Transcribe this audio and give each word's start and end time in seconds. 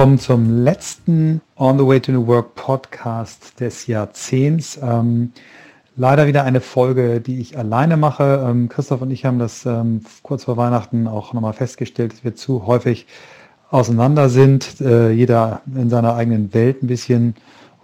willkommen 0.00 0.18
zum 0.18 0.64
letzten 0.64 1.42
On 1.58 1.78
the 1.78 1.86
Way 1.86 2.00
to 2.00 2.12
New 2.12 2.26
Work 2.26 2.54
Podcast 2.54 3.60
des 3.60 3.86
Jahrzehnts. 3.86 4.80
Ähm, 4.82 5.32
leider 5.94 6.26
wieder 6.26 6.44
eine 6.44 6.62
Folge, 6.62 7.20
die 7.20 7.38
ich 7.38 7.58
alleine 7.58 7.98
mache. 7.98 8.42
Ähm, 8.48 8.70
Christoph 8.70 9.02
und 9.02 9.10
ich 9.10 9.26
haben 9.26 9.38
das 9.38 9.66
ähm, 9.66 10.00
kurz 10.22 10.44
vor 10.44 10.56
Weihnachten 10.56 11.06
auch 11.06 11.34
nochmal 11.34 11.52
festgestellt, 11.52 12.14
dass 12.14 12.24
wir 12.24 12.34
zu 12.34 12.66
häufig 12.66 13.06
auseinander 13.70 14.30
sind, 14.30 14.80
äh, 14.80 15.10
jeder 15.10 15.60
in 15.66 15.90
seiner 15.90 16.14
eigenen 16.14 16.54
Welt 16.54 16.82
ein 16.82 16.86
bisschen 16.86 17.34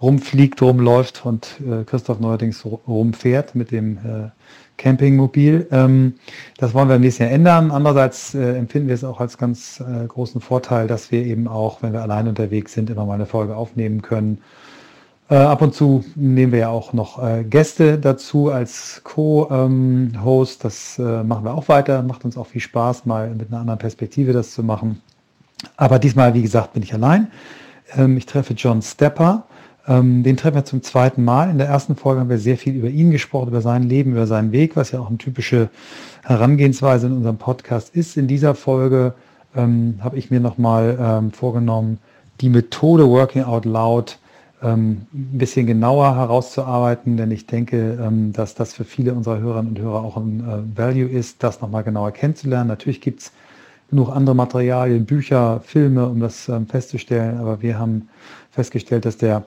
rumfliegt, 0.01 0.59
rumläuft 0.59 1.23
und 1.23 1.61
äh, 1.61 1.83
Christoph 1.83 2.19
neuerdings 2.19 2.65
rumfährt 2.65 3.53
mit 3.53 3.69
dem 3.69 3.97
äh, 3.97 4.29
Campingmobil. 4.77 5.67
Ähm, 5.71 6.13
das 6.57 6.73
wollen 6.73 6.89
wir 6.89 6.99
nächsten 6.99 7.23
Jahr 7.23 7.31
ändern. 7.31 7.71
Andererseits 7.71 8.33
äh, 8.35 8.55
empfinden 8.55 8.87
wir 8.87 8.95
es 8.95 9.03
auch 9.03 9.19
als 9.19 9.37
ganz 9.37 9.79
äh, 9.81 10.05
großen 10.07 10.41
Vorteil, 10.41 10.87
dass 10.87 11.11
wir 11.11 11.25
eben 11.25 11.47
auch, 11.47 11.81
wenn 11.81 11.93
wir 11.93 12.01
allein 12.01 12.27
unterwegs 12.27 12.73
sind, 12.73 12.89
immer 12.89 13.05
mal 13.05 13.15
eine 13.15 13.25
Folge 13.25 13.55
aufnehmen 13.55 14.01
können. 14.01 14.39
Äh, 15.29 15.35
ab 15.35 15.61
und 15.61 15.73
zu 15.73 16.05
nehmen 16.15 16.53
wir 16.53 16.59
ja 16.59 16.69
auch 16.69 16.93
noch 16.93 17.21
äh, 17.21 17.43
Gäste 17.43 17.97
dazu 17.97 18.49
als 18.49 19.01
Co-Host. 19.03 20.63
das 20.63 20.97
äh, 20.99 21.23
machen 21.23 21.43
wir 21.43 21.53
auch 21.53 21.67
weiter. 21.67 22.01
Macht 22.03 22.23
uns 22.23 22.37
auch 22.37 22.47
viel 22.47 22.61
Spaß, 22.61 23.05
mal 23.05 23.29
mit 23.35 23.49
einer 23.49 23.59
anderen 23.59 23.79
Perspektive 23.79 24.31
das 24.31 24.51
zu 24.51 24.63
machen. 24.63 25.01
Aber 25.75 25.99
diesmal, 25.99 26.33
wie 26.33 26.43
gesagt, 26.43 26.73
bin 26.73 26.83
ich 26.83 26.93
allein. 26.93 27.27
Ähm, 27.95 28.15
ich 28.15 28.25
treffe 28.25 28.53
John 28.53 28.81
Stepper. 28.81 29.43
Ähm, 29.87 30.23
den 30.23 30.35
treffen 30.35 30.55
wir 30.55 30.65
zum 30.65 30.83
zweiten 30.83 31.23
Mal. 31.23 31.49
In 31.49 31.57
der 31.57 31.67
ersten 31.67 31.95
Folge 31.95 32.19
haben 32.19 32.29
wir 32.29 32.39
sehr 32.39 32.57
viel 32.57 32.75
über 32.75 32.89
ihn 32.89 33.11
gesprochen, 33.11 33.47
über 33.47 33.61
sein 33.61 33.83
Leben, 33.83 34.11
über 34.11 34.27
seinen 34.27 34.51
Weg, 34.51 34.75
was 34.75 34.91
ja 34.91 34.99
auch 34.99 35.07
eine 35.07 35.17
typische 35.17 35.69
Herangehensweise 36.23 37.07
in 37.07 37.13
unserem 37.13 37.37
Podcast 37.37 37.95
ist. 37.95 38.17
In 38.17 38.27
dieser 38.27 38.53
Folge 38.53 39.13
ähm, 39.55 39.99
habe 40.01 40.17
ich 40.17 40.29
mir 40.29 40.41
nochmal 40.41 40.97
ähm, 40.99 41.31
vorgenommen, 41.31 41.99
die 42.41 42.49
Methode 42.49 43.07
Working 43.07 43.43
Out 43.43 43.65
Loud 43.65 44.19
ähm, 44.61 45.05
ein 45.13 45.37
bisschen 45.37 45.67
genauer 45.67 46.15
herauszuarbeiten, 46.15 47.15
denn 47.15 47.31
ich 47.31 47.45
denke, 47.45 47.97
ähm, 48.01 48.33
dass 48.33 48.55
das 48.55 48.73
für 48.73 48.83
viele 48.83 49.13
unserer 49.13 49.39
Hörerinnen 49.39 49.69
und 49.69 49.79
Hörer 49.79 50.03
auch 50.03 50.17
ein 50.17 50.39
äh, 50.41 50.77
Value 50.77 51.07
ist, 51.07 51.43
das 51.43 51.61
nochmal 51.61 51.83
genauer 51.83 52.11
kennenzulernen. 52.11 52.67
Natürlich 52.67 52.99
gibt 52.99 53.21
es 53.21 53.31
genug 53.89 54.09
andere 54.09 54.35
Materialien, 54.35 55.05
Bücher, 55.05 55.61
Filme, 55.63 56.07
um 56.07 56.19
das 56.19 56.49
ähm, 56.49 56.67
festzustellen, 56.67 57.37
aber 57.37 57.61
wir 57.61 57.79
haben 57.79 58.09
festgestellt, 58.51 59.05
dass 59.05 59.17
der 59.17 59.45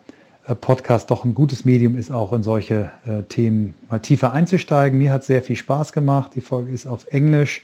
Podcast 0.60 1.10
doch 1.10 1.24
ein 1.24 1.34
gutes 1.34 1.64
Medium 1.64 1.96
ist, 1.96 2.10
auch 2.10 2.32
in 2.32 2.42
solche 2.42 2.90
äh, 3.06 3.22
Themen 3.24 3.74
mal 3.88 4.00
tiefer 4.00 4.32
einzusteigen. 4.32 4.98
Mir 4.98 5.12
hat 5.12 5.24
sehr 5.24 5.42
viel 5.42 5.56
Spaß 5.56 5.92
gemacht. 5.92 6.32
Die 6.34 6.40
Folge 6.40 6.72
ist 6.72 6.86
auf 6.86 7.06
Englisch. 7.08 7.62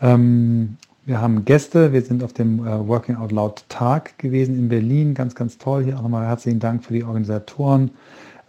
Ähm, 0.00 0.76
wir 1.06 1.20
haben 1.20 1.44
Gäste. 1.44 1.92
Wir 1.92 2.02
sind 2.02 2.24
auf 2.24 2.32
dem 2.32 2.66
äh, 2.66 2.88
Working 2.88 3.16
Out 3.16 3.30
Loud 3.30 3.64
Tag 3.68 4.18
gewesen 4.18 4.58
in 4.58 4.68
Berlin. 4.68 5.14
Ganz, 5.14 5.34
ganz 5.34 5.58
toll. 5.58 5.84
Hier 5.84 5.98
auch 5.98 6.02
nochmal 6.02 6.26
herzlichen 6.26 6.60
Dank 6.60 6.84
für 6.84 6.94
die 6.94 7.04
Organisatoren, 7.04 7.90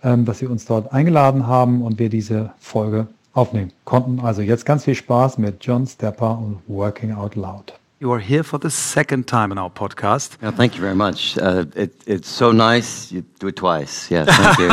ähm, 0.03 0.25
dass 0.25 0.39
sie 0.39 0.47
uns 0.47 0.65
dort 0.65 0.93
eingeladen 0.93 1.47
haben 1.47 1.81
und 1.81 1.99
wir 1.99 2.09
diese 2.09 2.51
Folge 2.59 3.07
aufnehmen 3.33 3.71
konnten. 3.83 4.21
Also 4.21 4.41
jetzt 4.41 4.65
ganz 4.65 4.85
viel 4.85 4.95
Spaß 4.95 5.37
mit 5.37 5.57
John 5.65 5.85
Stepper 5.85 6.39
und 6.39 6.59
Working 6.67 7.11
Out 7.11 7.35
Loud. 7.35 7.73
You 7.99 8.11
are 8.11 8.19
here 8.19 8.43
for 8.43 8.57
the 8.57 8.69
second 8.69 9.25
time 9.25 9.53
in 9.53 9.57
our 9.57 9.69
podcast. 9.69 10.37
Yeah, 10.41 10.51
thank 10.51 10.75
you 10.75 10.81
very 10.81 10.95
much. 10.95 11.37
Uh, 11.37 11.63
it, 11.77 11.93
it's 12.05 12.27
so 12.27 12.51
nice. 12.51 13.09
You 13.09 13.23
do 13.39 13.47
it 13.47 13.55
twice. 13.55 14.11
Yeah, 14.11 14.25
thank 14.25 14.59
you. 14.59 14.69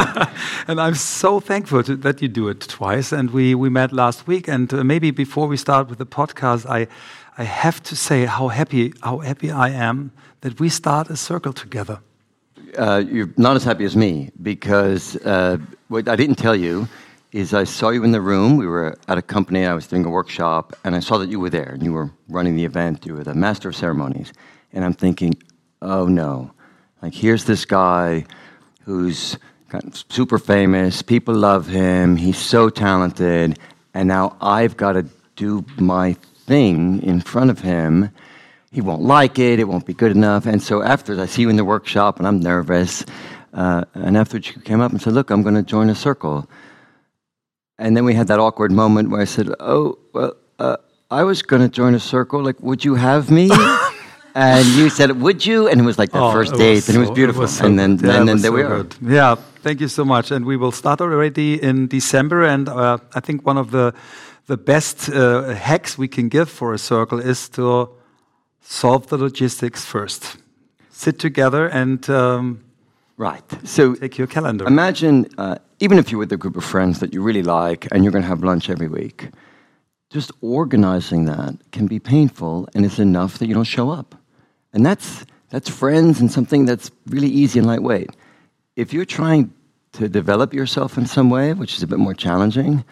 and 0.66 0.80
I'm 0.80 0.96
so 0.96 1.38
thankful 1.38 1.84
to, 1.84 1.94
that 1.98 2.20
you 2.20 2.26
do 2.26 2.48
it 2.48 2.58
twice. 2.62 3.12
And 3.12 3.30
we, 3.30 3.54
we 3.54 3.68
met 3.70 3.92
last 3.92 4.26
week. 4.26 4.48
And 4.48 4.74
uh, 4.74 4.82
maybe 4.82 5.12
before 5.12 5.46
we 5.46 5.56
start 5.56 5.88
with 5.88 5.98
the 5.98 6.06
podcast, 6.06 6.66
I, 6.68 6.88
I 7.38 7.44
have 7.44 7.80
to 7.84 7.94
say 7.94 8.24
how 8.24 8.48
happy, 8.48 8.92
how 9.04 9.18
happy 9.18 9.52
I 9.52 9.68
am 9.68 10.10
that 10.40 10.58
we 10.58 10.68
start 10.68 11.08
a 11.08 11.16
circle 11.16 11.52
together. 11.52 12.00
Uh, 12.76 13.04
you're 13.08 13.32
not 13.36 13.54
as 13.54 13.62
happy 13.62 13.84
as 13.84 13.96
me 13.96 14.32
because 14.42 15.14
uh, 15.24 15.58
what 15.86 16.08
I 16.08 16.16
didn't 16.16 16.38
tell 16.38 16.56
you 16.56 16.88
is 17.32 17.54
I 17.54 17.64
saw 17.64 17.88
you 17.88 18.04
in 18.04 18.12
the 18.12 18.20
room. 18.20 18.58
We 18.58 18.66
were 18.66 18.96
at 19.08 19.16
a 19.16 19.22
company, 19.22 19.64
I 19.64 19.72
was 19.74 19.86
doing 19.86 20.04
a 20.04 20.10
workshop, 20.10 20.76
and 20.84 20.94
I 20.94 21.00
saw 21.00 21.16
that 21.18 21.30
you 21.30 21.40
were 21.40 21.50
there 21.50 21.70
and 21.70 21.82
you 21.82 21.92
were 21.92 22.10
running 22.28 22.56
the 22.56 22.64
event. 22.64 23.06
You 23.06 23.14
were 23.14 23.24
the 23.24 23.34
master 23.34 23.70
of 23.70 23.76
ceremonies. 23.76 24.32
And 24.72 24.84
I'm 24.84 24.92
thinking, 24.92 25.34
oh 25.80 26.06
no. 26.06 26.52
Like, 27.00 27.14
here's 27.14 27.44
this 27.44 27.64
guy 27.64 28.26
who's 28.84 29.38
kind 29.70 29.84
of 29.84 30.04
super 30.10 30.38
famous, 30.38 31.00
people 31.00 31.34
love 31.34 31.66
him, 31.66 32.16
he's 32.16 32.36
so 32.36 32.68
talented, 32.68 33.58
and 33.94 34.06
now 34.06 34.36
I've 34.40 34.76
got 34.76 34.92
to 34.92 35.06
do 35.34 35.64
my 35.78 36.12
thing 36.46 37.02
in 37.02 37.22
front 37.22 37.50
of 37.50 37.60
him. 37.60 38.10
He 38.70 38.82
won't 38.82 39.02
like 39.02 39.38
it, 39.38 39.58
it 39.58 39.64
won't 39.64 39.86
be 39.86 39.94
good 39.94 40.12
enough. 40.12 40.44
And 40.44 40.62
so 40.62 40.82
after 40.82 41.18
I 41.18 41.26
see 41.26 41.42
you 41.42 41.48
in 41.48 41.56
the 41.56 41.64
workshop 41.64 42.18
and 42.18 42.26
I'm 42.26 42.40
nervous, 42.40 43.04
uh, 43.54 43.84
and 43.94 44.16
after 44.16 44.36
you 44.36 44.60
came 44.62 44.80
up 44.80 44.92
and 44.92 45.00
said, 45.00 45.14
Look, 45.14 45.30
I'm 45.30 45.42
going 45.42 45.54
to 45.54 45.62
join 45.62 45.88
a 45.88 45.94
circle. 45.94 46.48
And 47.82 47.96
then 47.96 48.04
we 48.04 48.14
had 48.14 48.28
that 48.28 48.38
awkward 48.38 48.70
moment 48.70 49.10
where 49.10 49.20
I 49.20 49.28
said, 49.36 49.48
"Oh, 49.58 49.98
well, 50.12 50.32
uh, 50.58 50.76
I 51.10 51.24
was 51.24 51.42
going 51.42 51.62
to 51.62 51.68
join 51.68 51.94
a 51.94 52.00
circle. 52.14 52.40
Like, 52.48 52.58
would 52.60 52.84
you 52.84 52.94
have 52.94 53.28
me?" 53.28 53.50
and 54.34 54.64
you 54.78 54.88
said, 54.88 55.10
"Would 55.20 55.44
you?" 55.44 55.68
And 55.68 55.80
it 55.80 55.84
was 55.84 55.98
like 55.98 56.12
the 56.12 56.22
oh, 56.22 56.32
first 56.32 56.54
date, 56.54 56.88
and 56.88 56.96
it 56.96 57.00
was 57.00 57.10
beautiful. 57.10 57.42
It 57.42 57.50
was 57.50 57.56
so 57.56 57.66
and 57.66 57.76
then, 57.76 57.98
yeah, 57.98 58.18
and 58.18 58.28
then 58.28 58.38
there 58.40 58.52
so 58.52 58.58
we 58.58 58.62
are. 58.62 58.84
Good. 58.84 58.94
Yeah, 59.02 59.34
thank 59.64 59.80
you 59.80 59.88
so 59.88 60.04
much. 60.04 60.30
And 60.30 60.44
we 60.44 60.56
will 60.56 60.72
start 60.72 61.00
already 61.00 61.60
in 61.60 61.88
December. 61.88 62.44
And 62.44 62.68
uh, 62.68 62.98
I 63.18 63.20
think 63.20 63.44
one 63.44 63.58
of 63.58 63.72
the 63.72 63.92
the 64.46 64.56
best 64.56 65.08
uh, 65.08 65.54
hacks 65.54 65.98
we 65.98 66.08
can 66.08 66.28
give 66.28 66.48
for 66.48 66.72
a 66.74 66.78
circle 66.78 67.18
is 67.18 67.48
to 67.48 67.88
solve 68.60 69.08
the 69.08 69.18
logistics 69.18 69.84
first. 69.84 70.36
Sit 70.90 71.18
together 71.18 71.66
and. 71.66 72.08
Um, 72.08 72.60
Right. 73.16 73.44
So 73.64 73.94
take 73.94 74.18
your 74.18 74.26
calendar. 74.26 74.66
Imagine, 74.66 75.26
uh, 75.38 75.58
even 75.82 75.98
if 75.98 76.12
you're 76.12 76.20
with 76.20 76.32
a 76.32 76.36
group 76.36 76.56
of 76.56 76.62
friends 76.62 77.00
that 77.00 77.12
you 77.12 77.20
really 77.20 77.42
like 77.42 77.88
and 77.90 78.04
you're 78.04 78.12
going 78.12 78.22
to 78.22 78.28
have 78.28 78.44
lunch 78.44 78.70
every 78.70 78.86
week, 78.86 79.30
just 80.10 80.30
organizing 80.40 81.24
that 81.24 81.56
can 81.72 81.88
be 81.88 81.98
painful, 81.98 82.68
and 82.72 82.84
it's 82.86 83.00
enough 83.00 83.38
that 83.38 83.48
you 83.48 83.54
don't 83.54 83.64
show 83.64 83.90
up. 83.90 84.14
And 84.72 84.86
that's 84.86 85.26
that's 85.50 85.68
friends 85.68 86.20
and 86.20 86.30
something 86.30 86.66
that's 86.66 86.92
really 87.06 87.28
easy 87.28 87.58
and 87.58 87.66
lightweight. 87.66 88.10
If 88.76 88.92
you're 88.92 89.04
trying 89.04 89.52
to 89.94 90.08
develop 90.08 90.54
yourself 90.54 90.96
in 90.96 91.04
some 91.04 91.30
way, 91.30 91.52
which 91.52 91.74
is 91.74 91.82
a 91.82 91.88
bit 91.88 91.98
more 91.98 92.14
challenging, 92.14 92.84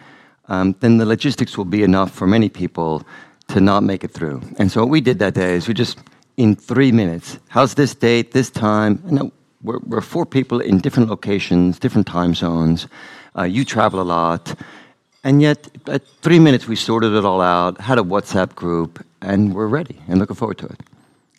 um, 0.49 0.75
then 0.81 0.97
the 0.97 1.05
logistics 1.05 1.57
will 1.57 1.71
be 1.77 1.83
enough 1.83 2.11
for 2.11 2.27
many 2.27 2.49
people 2.49 3.03
to 3.47 3.61
not 3.61 3.83
make 3.83 4.03
it 4.03 4.11
through. 4.11 4.41
And 4.59 4.69
so 4.69 4.81
what 4.81 4.89
we 4.89 4.99
did 4.99 5.19
that 5.19 5.33
day 5.33 5.53
is 5.53 5.65
we 5.65 5.73
just 5.73 5.97
in 6.35 6.57
three 6.57 6.91
minutes, 6.91 7.39
how's 7.47 7.75
this 7.75 7.95
date, 7.95 8.33
this 8.33 8.49
time? 8.49 9.01
And 9.07 9.31
we're, 9.63 9.79
we're 9.79 10.01
four 10.01 10.25
people 10.25 10.59
in 10.59 10.79
different 10.79 11.09
locations, 11.09 11.79
different 11.79 12.07
time 12.07 12.33
zones. 12.33 12.87
Uh, 13.37 13.43
you 13.43 13.65
travel 13.65 14.01
a 14.01 14.03
lot. 14.03 14.55
And 15.23 15.41
yet, 15.41 15.69
at 15.87 16.05
three 16.21 16.39
minutes, 16.39 16.67
we 16.67 16.75
sorted 16.75 17.13
it 17.13 17.25
all 17.25 17.41
out, 17.41 17.79
had 17.79 17.99
a 17.99 18.03
WhatsApp 18.03 18.55
group, 18.55 19.05
and 19.21 19.53
we're 19.53 19.67
ready 19.67 19.97
and 20.07 20.19
looking 20.19 20.35
forward 20.35 20.57
to 20.59 20.65
it. 20.65 20.79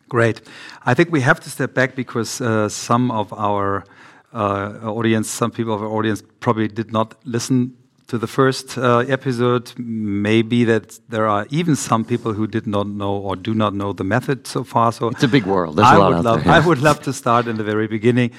Great. 0.09 0.43
I 0.87 0.95
think 0.95 1.11
we 1.11 1.21
have 1.23 1.41
to 1.41 1.51
step 1.51 1.75
back 1.75 1.97
because 1.97 2.41
uh, 2.41 2.69
some 2.69 3.11
of 3.11 3.33
our 3.33 3.85
uh, 4.33 4.79
audience, 4.85 5.29
some 5.29 5.51
people 5.51 5.75
of 5.75 5.83
our 5.83 5.89
audience 5.89 6.23
probably 6.41 6.69
did 6.69 6.93
not 6.93 7.15
listen 7.25 7.77
to 8.13 8.19
the 8.19 8.27
first 8.27 8.77
uh, 8.77 8.99
episode, 9.09 9.73
maybe 9.79 10.65
that 10.65 11.01
there 11.09 11.27
are 11.27 11.47
even 11.49 11.75
some 11.75 12.05
people 12.05 12.35
who 12.35 12.47
did 12.47 12.67
not 12.67 12.87
know 12.87 13.17
or 13.17 13.37
do 13.37 13.55
not 13.55 13.73
know 13.73 13.95
the 13.95 14.05
method 14.05 14.47
so 14.47 14.65
far. 14.65 14.93
So 14.93 15.09
it's 15.09 15.23
a 15.23 15.29
big 15.29 15.47
world. 15.47 15.77
There's 15.77 15.89
I 15.89 15.95
a 15.95 15.99
lot 15.99 16.13
would 16.13 16.25
love, 16.25 16.45
there, 16.45 16.53
I 16.53 16.61
would 16.61 16.83
love 16.83 17.01
to 17.05 17.13
start 17.15 17.47
in 17.47 17.57
the 17.57 17.65
very 17.65 17.87
beginning. 17.87 18.33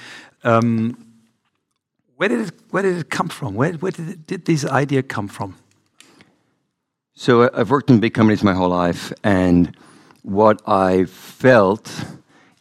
Um, 0.43 0.95
where 2.17 2.29
did 2.29 2.41
it 2.47 2.53
Where 2.69 2.83
did 2.83 2.97
it 2.99 3.09
come 3.09 3.29
from? 3.29 3.55
Where, 3.55 3.73
where 3.73 3.91
did, 3.91 4.09
it, 4.09 4.27
did 4.27 4.45
this 4.45 4.63
idea 4.63 5.01
come 5.01 5.27
from? 5.27 5.55
So 7.15 7.41
uh, 7.41 7.49
I've 7.55 7.71
worked 7.71 7.89
in 7.89 7.99
big 7.99 8.13
companies 8.13 8.43
my 8.43 8.53
whole 8.53 8.69
life, 8.69 9.11
and 9.23 9.75
what 10.21 10.61
I 10.67 11.05
felt 11.05 11.89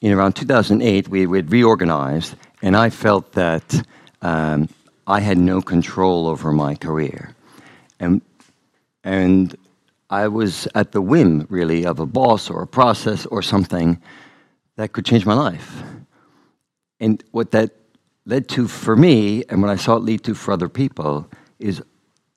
in 0.00 0.12
around 0.12 0.32
2008, 0.32 1.08
we 1.08 1.20
had 1.36 1.52
reorganized, 1.52 2.36
and 2.62 2.74
I 2.74 2.88
felt 2.88 3.32
that. 3.32 3.86
Um, 4.22 4.68
I 5.06 5.20
had 5.20 5.38
no 5.38 5.60
control 5.60 6.26
over 6.26 6.52
my 6.52 6.74
career. 6.74 7.34
And, 7.98 8.22
and 9.04 9.56
I 10.10 10.28
was 10.28 10.68
at 10.74 10.92
the 10.92 11.00
whim, 11.00 11.46
really, 11.48 11.86
of 11.86 11.98
a 11.98 12.06
boss 12.06 12.50
or 12.50 12.62
a 12.62 12.66
process 12.66 13.26
or 13.26 13.42
something 13.42 14.00
that 14.76 14.92
could 14.92 15.04
change 15.04 15.26
my 15.26 15.34
life. 15.34 15.82
And 17.00 17.22
what 17.32 17.50
that 17.50 17.70
led 18.26 18.48
to 18.50 18.68
for 18.68 18.94
me, 18.94 19.44
and 19.48 19.60
what 19.60 19.70
I 19.70 19.76
saw 19.76 19.96
it 19.96 20.04
lead 20.04 20.22
to 20.24 20.34
for 20.34 20.52
other 20.52 20.68
people, 20.68 21.28
is 21.58 21.82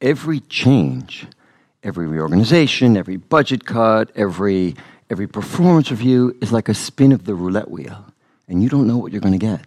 every 0.01 0.39
change, 0.39 1.27
every 1.83 2.07
reorganization, 2.07 2.97
every 2.97 3.17
budget 3.17 3.65
cut, 3.65 4.11
every, 4.15 4.75
every 5.09 5.27
performance 5.27 5.91
review 5.91 6.35
is 6.41 6.51
like 6.51 6.69
a 6.69 6.73
spin 6.73 7.11
of 7.11 7.25
the 7.25 7.35
roulette 7.35 7.69
wheel. 7.69 8.05
And 8.47 8.63
you 8.63 8.69
don't 8.69 8.87
know 8.87 8.97
what 8.97 9.11
you're 9.11 9.21
going 9.21 9.39
to 9.39 9.45
get. 9.45 9.65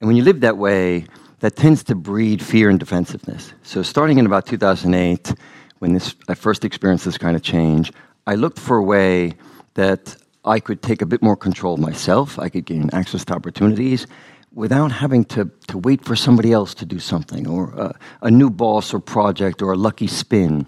And 0.00 0.08
when 0.08 0.16
you 0.16 0.22
live 0.22 0.40
that 0.40 0.58
way, 0.58 1.06
that 1.40 1.56
tends 1.56 1.84
to 1.84 1.94
breed 1.94 2.42
fear 2.42 2.70
and 2.70 2.80
defensiveness. 2.80 3.52
So, 3.62 3.82
starting 3.82 4.18
in 4.18 4.26
about 4.26 4.46
2008, 4.46 5.34
when 5.78 5.92
this, 5.92 6.14
I 6.28 6.34
first 6.34 6.64
experienced 6.64 7.04
this 7.04 7.18
kind 7.18 7.36
of 7.36 7.42
change, 7.42 7.92
I 8.26 8.34
looked 8.34 8.58
for 8.58 8.76
a 8.76 8.82
way 8.82 9.34
that 9.74 10.16
I 10.44 10.60
could 10.60 10.82
take 10.82 11.02
a 11.02 11.06
bit 11.06 11.22
more 11.22 11.36
control 11.36 11.76
myself. 11.76 12.38
I 12.38 12.48
could 12.48 12.64
gain 12.64 12.88
access 12.92 13.24
to 13.26 13.34
opportunities 13.34 14.06
without 14.54 14.90
having 14.90 15.24
to, 15.24 15.50
to 15.68 15.78
wait 15.78 16.04
for 16.04 16.16
somebody 16.16 16.52
else 16.52 16.72
to 16.74 16.86
do 16.86 16.98
something 16.98 17.46
or 17.46 17.78
uh, 17.78 17.92
a 18.22 18.30
new 18.30 18.48
boss 18.48 18.94
or 18.94 19.00
project 19.00 19.60
or 19.60 19.72
a 19.72 19.76
lucky 19.76 20.06
spin. 20.06 20.66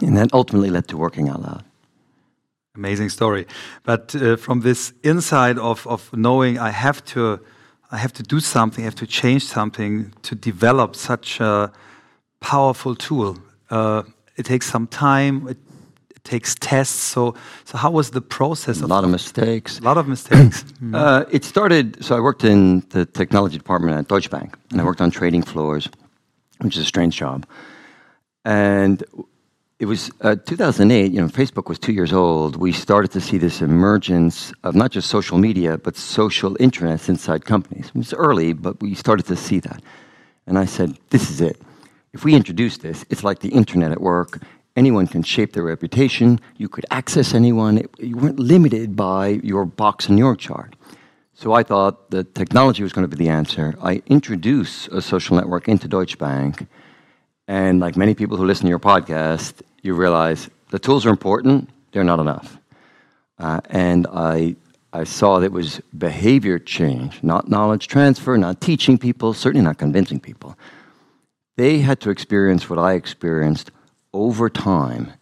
And 0.00 0.16
that 0.16 0.32
ultimately 0.32 0.70
led 0.70 0.88
to 0.88 0.96
working 0.96 1.28
out 1.28 1.42
loud. 1.42 1.64
Amazing 2.74 3.10
story. 3.10 3.46
But 3.82 4.14
uh, 4.14 4.36
from 4.36 4.60
this 4.60 4.92
inside 5.02 5.58
of, 5.58 5.86
of 5.86 6.10
knowing 6.16 6.58
I 6.58 6.70
have 6.70 7.04
to 7.06 7.40
I 7.90 7.96
have 7.96 8.12
to 8.14 8.22
do 8.22 8.40
something, 8.40 8.84
I 8.84 8.86
have 8.86 8.94
to 8.96 9.06
change 9.06 9.44
something 9.44 10.12
to 10.22 10.34
develop 10.34 10.94
such 10.94 11.40
a 11.40 11.72
powerful 12.40 12.94
tool. 12.94 13.38
Uh, 13.70 14.02
it 14.36 14.44
takes 14.44 14.66
some 14.66 14.86
time. 14.86 15.48
It, 15.48 15.56
it, 16.10 16.24
takes 16.24 16.54
tests. 16.56 16.94
So, 16.94 17.34
so 17.64 17.78
how 17.78 17.90
was 17.90 18.10
the 18.10 18.20
process? 18.20 18.82
A 18.82 18.86
lot 18.86 19.04
of 19.04 19.10
mistakes. 19.10 19.78
A 19.78 19.82
lot 19.82 19.96
of 19.96 20.06
mistakes. 20.06 20.62
mm. 20.82 20.94
uh, 21.02 21.24
it 21.30 21.44
started. 21.44 22.04
So 22.04 22.14
I 22.16 22.20
worked 22.20 22.44
in 22.44 22.80
the 22.90 23.06
technology 23.06 23.56
department 23.56 23.96
at 23.96 24.08
Deutsche 24.08 24.30
Bank, 24.30 24.58
and 24.70 24.80
I 24.80 24.84
worked 24.84 25.00
on 25.00 25.10
trading 25.10 25.42
floors, 25.42 25.88
which 26.58 26.76
is 26.76 26.82
a 26.82 26.84
strange 26.84 27.16
job. 27.16 27.46
And 28.44 29.02
it 29.78 29.86
was 29.86 30.10
uh, 30.22 30.34
2008, 30.34 31.12
you 31.12 31.20
know, 31.20 31.28
Facebook 31.28 31.68
was 31.68 31.78
two 31.78 31.92
years 31.92 32.12
old. 32.12 32.56
We 32.56 32.72
started 32.72 33.12
to 33.12 33.20
see 33.20 33.38
this 33.38 33.62
emergence 33.62 34.52
of 34.64 34.74
not 34.74 34.90
just 34.90 35.08
social 35.08 35.38
media, 35.38 35.78
but 35.78 35.96
social 35.96 36.56
intranets 36.56 37.08
inside 37.08 37.44
companies. 37.44 37.86
It 37.86 37.94
was 37.94 38.12
early, 38.12 38.52
but 38.54 38.80
we 38.82 38.94
started 38.94 39.26
to 39.26 39.36
see 39.36 39.60
that. 39.60 39.80
And 40.48 40.58
I 40.58 40.64
said, 40.64 40.98
this 41.10 41.30
is 41.30 41.40
it. 41.40 41.60
If 42.12 42.24
we 42.24 42.34
introduce 42.34 42.78
this, 42.78 43.04
it's 43.08 43.22
like 43.22 43.38
the 43.38 43.50
internet 43.50 43.92
at 43.92 44.00
work. 44.00 44.40
Anyone 44.74 45.06
can 45.06 45.22
shape 45.22 45.52
their 45.52 45.62
reputation. 45.62 46.40
You 46.56 46.68
could 46.68 46.86
access 46.90 47.32
anyone. 47.32 47.78
It, 47.78 47.90
you 47.98 48.16
weren't 48.16 48.40
limited 48.40 48.96
by 48.96 49.40
your 49.44 49.64
box 49.64 50.08
and 50.08 50.18
your 50.18 50.34
chart. 50.34 50.74
So 51.34 51.52
I 51.52 51.62
thought 51.62 52.10
the 52.10 52.24
technology 52.24 52.82
was 52.82 52.92
going 52.92 53.08
to 53.08 53.16
be 53.16 53.22
the 53.24 53.30
answer. 53.30 53.76
I 53.80 54.02
introduced 54.06 54.88
a 54.88 55.00
social 55.00 55.36
network 55.36 55.68
into 55.68 55.86
Deutsche 55.86 56.18
Bank. 56.18 56.66
And 57.46 57.80
like 57.80 57.96
many 57.96 58.14
people 58.14 58.36
who 58.36 58.44
listen 58.44 58.64
to 58.64 58.68
your 58.68 58.78
podcast, 58.78 59.62
you 59.82 59.94
realize 59.94 60.50
the 60.70 60.78
tools 60.78 61.06
are 61.06 61.10
important, 61.10 61.70
they're 61.92 62.04
not 62.04 62.20
enough. 62.20 62.58
Uh, 63.38 63.60
and 63.70 64.06
I, 64.12 64.56
I 64.92 65.04
saw 65.04 65.38
that 65.38 65.46
it 65.46 65.52
was 65.52 65.80
behavior 65.96 66.58
change, 66.58 67.22
not 67.22 67.48
knowledge 67.48 67.88
transfer, 67.88 68.36
not 68.36 68.60
teaching 68.60 68.98
people, 68.98 69.32
certainly 69.32 69.64
not 69.64 69.78
convincing 69.78 70.20
people. 70.20 70.56
They 71.56 71.78
had 71.78 72.00
to 72.00 72.10
experience 72.10 72.68
what 72.68 72.78
I 72.78 72.94
experienced 72.94 73.70
over 74.12 74.48
time 74.48 75.12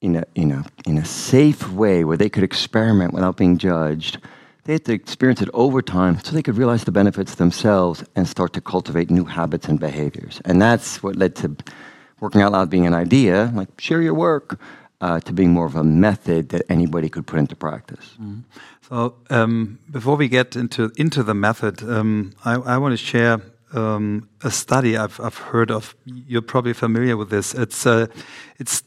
in 0.00 0.16
a, 0.16 0.24
in 0.34 0.52
a, 0.52 0.64
in 0.86 0.98
a 0.98 1.04
safe 1.04 1.70
way 1.70 2.04
where 2.04 2.16
they 2.16 2.28
could 2.28 2.44
experiment 2.44 3.12
without 3.12 3.36
being 3.36 3.58
judged. 3.58 4.18
They 4.64 4.74
had 4.74 4.84
to 4.84 4.92
experience 4.92 5.42
it 5.42 5.48
over 5.54 5.82
time 5.82 6.18
so 6.20 6.32
they 6.32 6.42
could 6.42 6.58
realize 6.58 6.84
the 6.84 6.92
benefits 6.92 7.36
themselves 7.36 8.04
and 8.14 8.28
start 8.28 8.52
to 8.52 8.60
cultivate 8.60 9.10
new 9.10 9.24
habits 9.24 9.66
and 9.66 9.80
behaviors. 9.80 10.40
And 10.44 10.60
that's 10.60 11.02
what 11.02 11.16
led 11.16 11.34
to 11.36 11.56
working 12.20 12.42
out 12.42 12.52
loud 12.52 12.70
being 12.70 12.86
an 12.86 12.94
idea, 12.94 13.52
like 13.54 13.68
share 13.80 14.02
your 14.02 14.14
work, 14.14 14.58
uh, 15.00 15.20
to 15.20 15.32
being 15.32 15.52
more 15.52 15.66
of 15.66 15.76
a 15.76 15.84
method 15.84 16.48
that 16.48 16.62
anybody 16.68 17.08
could 17.08 17.26
put 17.26 17.38
into 17.38 17.56
practice. 17.56 18.16
Mm. 18.20 18.42
So 18.88 19.14
um, 19.30 19.78
before 19.90 20.16
we 20.16 20.28
get 20.28 20.56
into 20.56 20.90
into 20.96 21.22
the 21.22 21.34
method, 21.34 21.82
um, 21.82 22.32
I, 22.44 22.54
I 22.54 22.78
want 22.78 22.98
to 22.98 23.04
share 23.04 23.40
um, 23.74 24.28
a 24.42 24.50
study 24.50 24.96
I've, 24.96 25.20
I've 25.20 25.36
heard 25.36 25.70
of. 25.70 25.94
You're 26.04 26.42
probably 26.42 26.72
familiar 26.72 27.16
with 27.16 27.30
this. 27.30 27.54
It's 27.54 27.86
uh, 27.86 28.06
it's 28.58 28.82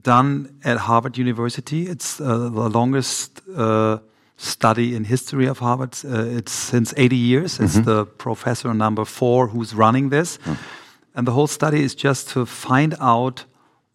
done 0.00 0.48
at 0.64 0.78
Harvard 0.78 1.18
University. 1.18 1.88
It's 1.88 2.20
uh, 2.20 2.48
the 2.50 2.68
longest 2.68 3.42
uh, 3.56 3.98
study 4.36 4.94
in 4.94 5.04
history 5.04 5.48
of 5.48 5.58
Harvard. 5.58 5.96
Uh, 6.04 6.38
it's 6.38 6.52
since 6.52 6.94
80 6.96 7.16
years. 7.16 7.58
It's 7.58 7.74
mm 7.74 7.82
-hmm. 7.82 7.84
the 7.84 8.04
professor 8.16 8.74
number 8.74 9.06
four 9.06 9.48
who's 9.48 9.74
running 9.74 10.10
this. 10.10 10.38
Mm. 10.44 10.56
And 11.20 11.28
the 11.28 11.32
whole 11.32 11.48
study 11.48 11.82
is 11.82 11.94
just 11.94 12.30
to 12.30 12.46
find 12.46 12.94
out 12.98 13.44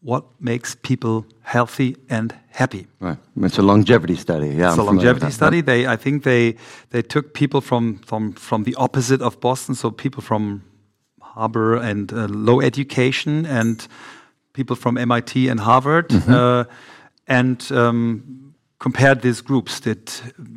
what 0.01 0.25
makes 0.39 0.75
people 0.75 1.25
healthy 1.41 1.97
and 2.07 2.35
happy. 2.51 2.85
Right. 2.99 3.17
It's 3.41 3.57
a 3.57 3.63
longevity 3.63 4.15
study. 4.15 4.49
Yeah, 4.49 4.67
it's 4.67 4.77
I'm 4.77 4.81
a 4.81 4.83
longevity 4.83 5.31
study. 5.31 5.61
They, 5.61 5.87
I 5.87 5.95
think 5.95 6.21
they 6.21 6.55
they 6.91 7.01
took 7.01 7.33
people 7.33 7.61
from 7.61 7.97
from 8.05 8.33
from 8.33 8.63
the 8.63 8.75
opposite 8.75 9.23
of 9.23 9.39
Boston, 9.39 9.73
so 9.73 9.89
people 9.89 10.21
from 10.21 10.61
Harvard 11.19 11.81
and 11.81 12.13
uh, 12.13 12.27
low 12.27 12.61
education, 12.61 13.47
and 13.47 13.87
people 14.53 14.75
from 14.75 14.95
MIT 14.95 15.49
and 15.49 15.59
Harvard, 15.59 16.11
mm 16.11 16.19
-hmm. 16.19 16.33
uh, 16.33 16.65
and 17.27 17.71
um, 17.71 18.21
compared 18.85 19.21
these 19.21 19.41
groups, 19.41 19.79
did 19.79 20.11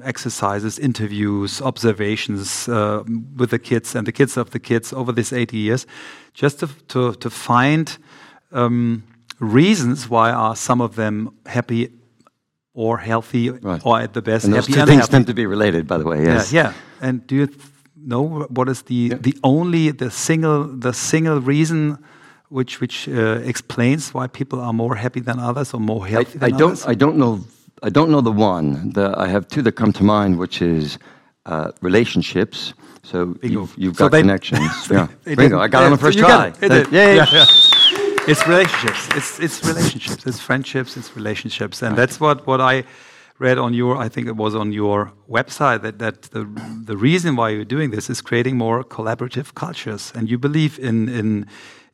exercises, 0.05 0.79
interviews, 0.79 1.63
observations 1.63 2.69
uh, 2.69 3.03
with 3.39 3.49
the 3.49 3.59
kids 3.59 3.95
and 3.97 4.07
the 4.07 4.13
kids 4.13 4.37
of 4.37 4.51
the 4.51 4.59
kids 4.59 4.93
over 4.93 5.13
these 5.13 5.33
80 5.33 5.57
years, 5.57 5.87
just 6.35 6.59
to, 6.61 6.67
to, 6.89 7.15
to 7.15 7.31
find 7.31 7.97
um, 8.53 9.03
reasons 9.41 10.11
why 10.11 10.31
are 10.31 10.55
some 10.55 10.83
of 10.83 10.95
them 10.95 11.31
happy 11.47 11.89
or 12.75 12.99
healthy 12.99 13.49
right. 13.49 13.81
or 13.87 13.99
at 13.99 14.13
the 14.13 14.21
best 14.21 14.45
and 14.45 14.53
those 14.53 14.67
two 14.67 14.85
things 14.85 15.09
tend 15.09 15.27
to 15.27 15.35
be 15.35 15.47
related, 15.47 15.87
by 15.87 15.97
the 15.97 16.05
way. 16.05 16.23
Yes. 16.23 16.53
Yeah. 16.53 16.63
yeah. 16.63 17.09
And 17.09 17.27
do 17.27 17.35
you 17.35 17.49
know 17.97 18.47
what 18.51 18.69
is 18.69 18.83
the 18.83 18.95
yeah. 18.95 19.17
the 19.21 19.35
only 19.43 19.91
the 19.91 20.11
single 20.11 20.65
the 20.65 20.93
single 20.93 21.41
reason? 21.41 21.97
Which 22.51 22.81
which 22.81 23.09
uh, 23.09 23.53
explains 23.53 24.15
why 24.15 24.27
people 24.27 24.59
are 24.61 24.73
more 24.73 24.97
happy 24.97 25.21
than 25.21 25.39
others 25.39 25.75
or 25.75 25.81
more 25.81 26.07
healthy 26.07 26.39
I, 26.41 26.47
I 26.47 26.51
don't 26.51 26.79
I 26.93 26.95
don't 26.95 27.17
know 27.17 27.41
I 27.83 27.91
don't 27.91 28.11
know 28.11 28.21
the 28.21 28.33
one. 28.33 28.91
The, 28.93 29.15
I 29.17 29.29
have 29.29 29.49
two 29.49 29.63
that 29.63 29.73
come 29.73 29.93
to 29.93 30.05
mind, 30.05 30.39
which 30.39 30.61
is 30.63 30.99
uh, 31.47 31.73
relationships. 31.81 32.75
So 33.03 33.37
you've, 33.43 33.75
you've 33.77 33.97
got 33.97 34.13
so 34.13 34.21
connections. 34.21 34.71
yeah, 34.91 35.09
bingo! 35.25 35.59
I 35.59 35.69
got 35.69 35.81
yeah, 35.81 35.87
on 35.87 35.93
the 35.93 35.99
first 35.99 36.19
so 36.19 36.27
try. 36.27 36.51
Got 36.51 36.73
it. 36.73 36.93
yeah, 36.93 37.13
yeah, 37.13 37.27
yeah. 37.33 37.47
It's 38.27 38.47
relationships. 38.47 39.09
It's 39.17 39.41
it's 39.41 39.65
relationships. 39.65 40.27
It's 40.27 40.41
friendships. 40.41 40.97
It's 40.97 41.17
relationships, 41.17 41.83
and 41.83 41.97
that's 41.97 42.21
what 42.21 42.47
what 42.47 42.61
I 42.61 42.85
read 43.39 43.57
on 43.57 43.73
your. 43.73 43.97
I 43.97 44.09
think 44.11 44.27
it 44.27 44.37
was 44.37 44.55
on 44.55 44.73
your 44.73 45.13
website 45.31 45.81
that 45.83 45.99
that 45.99 46.23
the 46.23 46.45
the 46.85 46.97
reason 46.97 47.37
why 47.37 47.49
you're 47.51 47.65
doing 47.65 47.91
this 47.91 48.11
is 48.11 48.21
creating 48.21 48.59
more 48.59 48.85
collaborative 48.85 49.55
cultures, 49.55 50.13
and 50.15 50.29
you 50.29 50.37
believe 50.39 50.79
in 50.79 51.09
in 51.09 51.47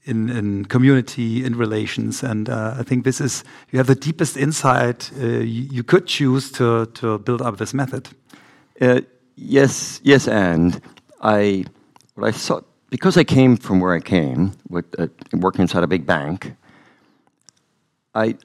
in, 0.05 0.29
in 0.29 0.65
community, 0.67 1.45
in 1.45 1.56
relations. 1.56 2.23
And 2.23 2.49
uh, 2.49 2.75
I 2.78 2.83
think 2.83 3.05
this 3.05 3.21
is, 3.21 3.45
you 3.71 3.78
have 3.78 3.87
the 3.87 3.95
deepest 3.95 4.37
insight 4.37 5.11
uh, 5.21 5.26
you, 5.26 5.69
you, 5.71 5.83
could 5.83 6.07
choose 6.07 6.52
to, 6.52 6.87
to 6.87 7.19
build 7.19 7.43
up 7.43 7.57
this 7.57 7.75
method. 7.75 8.09
Uh, 8.81 9.00
yes, 9.37 10.00
yes, 10.02 10.28
and 10.28 10.81
I, 11.21 11.64
what 12.14 12.28
I 12.28 12.31
saw, 12.33 12.61
because 12.90 13.17
I 13.17 13.25
came 13.25 13.57
from 13.57 13.81
where 13.81 13.95
I 13.95 14.00
came, 14.00 14.52
with, 14.69 14.85
uh, 14.99 15.09
working 15.33 15.62
inside 15.62 15.85
a 15.85 15.88
big 15.88 16.07
bank, 16.07 16.55
I, 18.14 18.37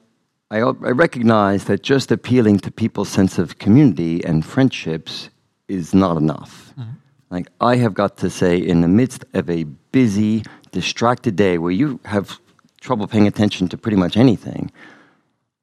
I, 0.50 0.60
I 0.60 0.90
recognize 0.90 1.64
that 1.64 1.82
just 1.82 2.10
appealing 2.10 2.58
to 2.60 2.70
people's 2.70 3.08
sense 3.08 3.38
of 3.38 3.58
community 3.58 4.24
and 4.24 4.44
friendships 4.44 5.30
is 5.68 5.94
not 5.94 6.16
enough. 6.16 6.72
Mm 6.76 6.82
-hmm. 6.82 6.99
Like, 7.30 7.48
I 7.60 7.76
have 7.76 7.94
got 7.94 8.16
to 8.18 8.30
say, 8.30 8.58
in 8.58 8.80
the 8.80 8.88
midst 8.88 9.24
of 9.34 9.48
a 9.48 9.64
busy, 9.92 10.42
distracted 10.72 11.36
day 11.36 11.58
where 11.58 11.70
you 11.70 12.00
have 12.04 12.40
trouble 12.80 13.06
paying 13.06 13.26
attention 13.26 13.68
to 13.68 13.76
pretty 13.76 13.96
much 13.96 14.16
anything, 14.16 14.70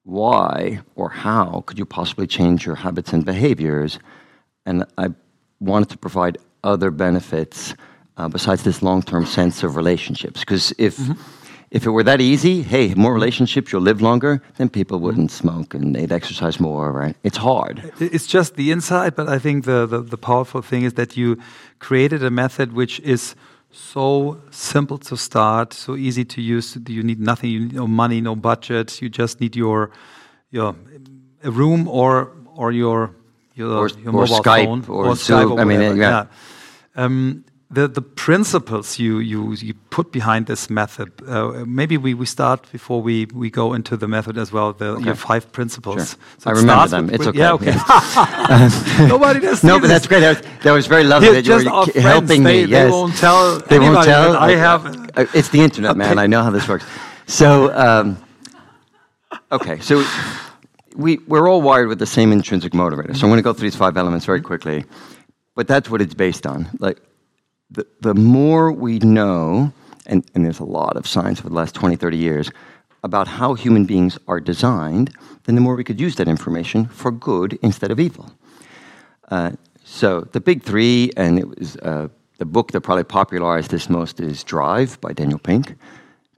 why 0.04 0.80
or 0.96 1.10
how 1.10 1.64
could 1.66 1.78
you 1.78 1.86
possibly 1.86 2.28
change 2.28 2.66
your 2.66 2.76
habits 2.76 3.12
and 3.12 3.26
behaviors? 3.26 4.00
And 4.66 4.86
I 4.98 5.10
wanted 5.60 5.90
to 5.90 5.98
provide 5.98 6.38
other 6.64 6.92
benefits 6.92 7.74
uh, 8.16 8.30
besides 8.30 8.64
this 8.64 8.82
long 8.82 9.02
term 9.02 9.26
sense 9.26 9.64
of 9.64 9.76
relationships. 9.76 10.40
Because 10.40 10.74
if 10.78 10.98
mm 10.98 11.06
-hmm. 11.06 11.18
If 11.70 11.86
it 11.86 11.90
were 11.90 12.04
that 12.04 12.22
easy, 12.22 12.62
hey, 12.62 12.94
more 12.94 13.14
relationships, 13.14 13.72
you'll 13.72 13.82
live 13.82 14.02
longer, 14.02 14.42
then 14.58 14.70
people 14.70 15.00
wouldn't 15.00 15.32
smoke 15.32 15.74
and 15.74 15.96
they'd 15.96 16.12
exercise 16.12 16.60
more, 16.60 16.92
right? 16.92 17.16
It's 17.24 17.38
hard. 17.38 17.92
It's 18.00 18.26
just 18.26 18.56
the 18.56 18.72
inside, 18.72 19.16
but 19.16 19.28
I 19.28 19.38
think 19.38 19.66
the, 19.66 19.86
the, 19.86 20.02
the 20.02 20.18
powerful 20.18 20.62
thing 20.62 20.84
is 20.84 20.94
that 20.94 21.18
you 21.18 21.38
created 21.80 22.24
a 22.24 22.30
method 22.30 22.72
which 22.74 23.00
is 23.02 23.36
so 23.70 24.42
simple 24.50 24.98
to 24.98 25.18
start, 25.18 25.74
so 25.74 25.96
easy 25.96 26.24
to 26.26 26.42
use. 26.42 26.78
You 26.88 27.04
need 27.04 27.20
nothing. 27.20 27.50
You 27.50 27.60
need 27.60 27.74
no 27.74 27.88
money, 27.88 28.22
no 28.22 28.36
budget. 28.36 29.02
You 29.02 29.10
just 29.10 29.42
need 29.42 29.56
your 29.56 29.92
your 30.50 30.76
a 31.44 31.52
room 31.52 31.88
or 31.88 32.32
or 32.56 32.72
your 32.72 33.14
your, 33.56 33.70
or, 33.70 33.90
your 33.90 34.10
or 34.10 34.12
mobile 34.12 34.40
Skype 34.40 34.66
phone 34.66 34.86
or, 34.88 35.08
or 35.08 35.14
Skype. 35.14 35.52
Or 35.52 35.60
I 35.60 35.64
mean, 35.66 35.82
yeah. 35.82 35.96
yeah. 35.96 36.26
Um, 36.96 37.46
the, 37.70 37.88
the 37.88 38.02
principles 38.02 38.98
you, 38.98 39.20
you, 39.20 39.52
you 39.54 39.74
put 39.90 40.12
behind 40.14 40.46
this 40.46 40.70
method, 40.70 41.12
uh, 41.28 41.66
maybe 41.68 41.98
we, 41.98 42.14
we 42.14 42.26
start 42.26 42.72
before 42.72 43.02
we, 43.02 43.26
we 43.34 43.50
go 43.50 43.74
into 43.74 43.98
the 43.98 44.08
method 44.08 44.38
as 44.38 44.54
well, 44.54 44.72
the, 44.72 44.92
okay. 44.92 45.06
your 45.06 45.16
five 45.16 45.52
principles. 45.52 46.12
Sure. 46.12 46.20
So 46.38 46.50
I 46.50 46.54
remember 46.54 46.88
them. 46.88 47.06
With, 47.08 47.16
it's 47.16 47.28
okay. 47.28 47.40
Yeah, 47.40 47.54
okay. 47.54 47.76
Nobody 49.08 49.42
does 49.42 49.66
No, 49.66 49.82
but 49.82 49.88
that's 49.88 50.08
great. 50.08 50.22
That 50.22 50.38
was, 50.38 50.64
that 50.64 50.72
was 50.72 50.88
very 50.88 51.04
lovely 51.04 51.32
that 51.34 51.46
you 51.46 51.56
were 51.56 52.02
helping 52.02 52.44
they, 52.44 52.64
me. 52.66 52.72
Yes. 52.72 52.86
They 52.86 52.92
won't 52.92 53.18
tell 53.18 53.60
They 53.60 53.80
won't 53.80 54.06
tell? 54.06 54.38
I 54.38 54.52
have... 54.52 54.86
Uh, 55.18 55.26
it's 55.34 55.50
the 55.50 55.60
internet, 55.60 55.98
man. 55.98 56.20
I 56.20 56.28
know 56.28 56.44
how 56.44 56.52
this 56.52 56.68
works. 56.70 56.86
So, 57.26 57.76
um, 57.78 58.18
okay, 59.52 59.80
so 59.80 60.06
we, 60.96 61.18
we're 61.28 61.50
all 61.50 61.62
wired 61.62 61.90
with 61.90 62.00
the 62.00 62.06
same 62.06 62.32
intrinsic 62.32 62.72
motivator. 62.72 63.14
So 63.14 63.24
I'm 63.24 63.30
going 63.30 63.40
to 63.40 63.44
go 63.44 63.52
through 63.52 63.70
these 63.70 63.76
five 63.76 63.98
elements 63.98 64.26
very 64.26 64.42
quickly. 64.42 64.86
But 65.54 65.68
that's 65.68 65.90
what 65.90 66.02
it's 66.02 66.14
based 66.14 66.46
on. 66.46 66.70
Like, 66.80 67.02
the, 67.72 67.86
the 68.02 68.14
more 68.14 68.72
we 68.72 69.00
know, 69.00 69.72
and, 70.06 70.24
and 70.34 70.46
there's 70.46 70.60
a 70.60 70.66
lot 70.66 70.96
of 70.96 71.08
science 71.08 71.40
over 71.40 71.50
the 71.50 71.56
last 71.56 71.76
20, 71.76 71.96
30 71.96 72.18
years, 72.18 72.52
about 73.04 73.28
how 73.28 73.54
human 73.54 73.86
beings 73.86 74.18
are 74.28 74.40
designed, 74.40 75.14
then 75.44 75.56
the 75.56 75.62
more 75.62 75.76
we 75.76 75.84
could 75.84 76.00
use 76.00 76.16
that 76.16 76.28
information 76.28 76.86
for 76.88 77.12
good 77.12 77.58
instead 77.62 77.92
of 77.92 78.00
evil. 78.00 78.32
Uh, 79.30 79.52
so 79.84 80.22
the 80.32 80.40
big 80.40 80.64
three, 80.64 81.12
and 81.16 81.40
it 81.40 81.48
was 81.48 81.78
uh, 81.78 82.08
the 82.38 82.46
book 82.46 82.72
that 82.72 82.82
probably 82.82 83.04
popularized 83.04 83.72
this 83.72 83.90
most 83.90 84.20
is 84.20 84.44
Drive 84.44 85.00
by 85.02 85.14
Daniel 85.14 85.40
Pink, 85.40 85.76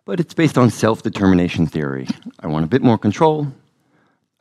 but 0.06 0.20
it's 0.20 0.34
based 0.34 0.58
on 0.58 0.70
self 0.70 1.04
determination 1.04 1.68
theory. 1.68 2.08
I 2.40 2.48
want 2.48 2.66
a 2.66 2.68
bit 2.68 2.82
more 2.82 2.98
control, 2.98 3.48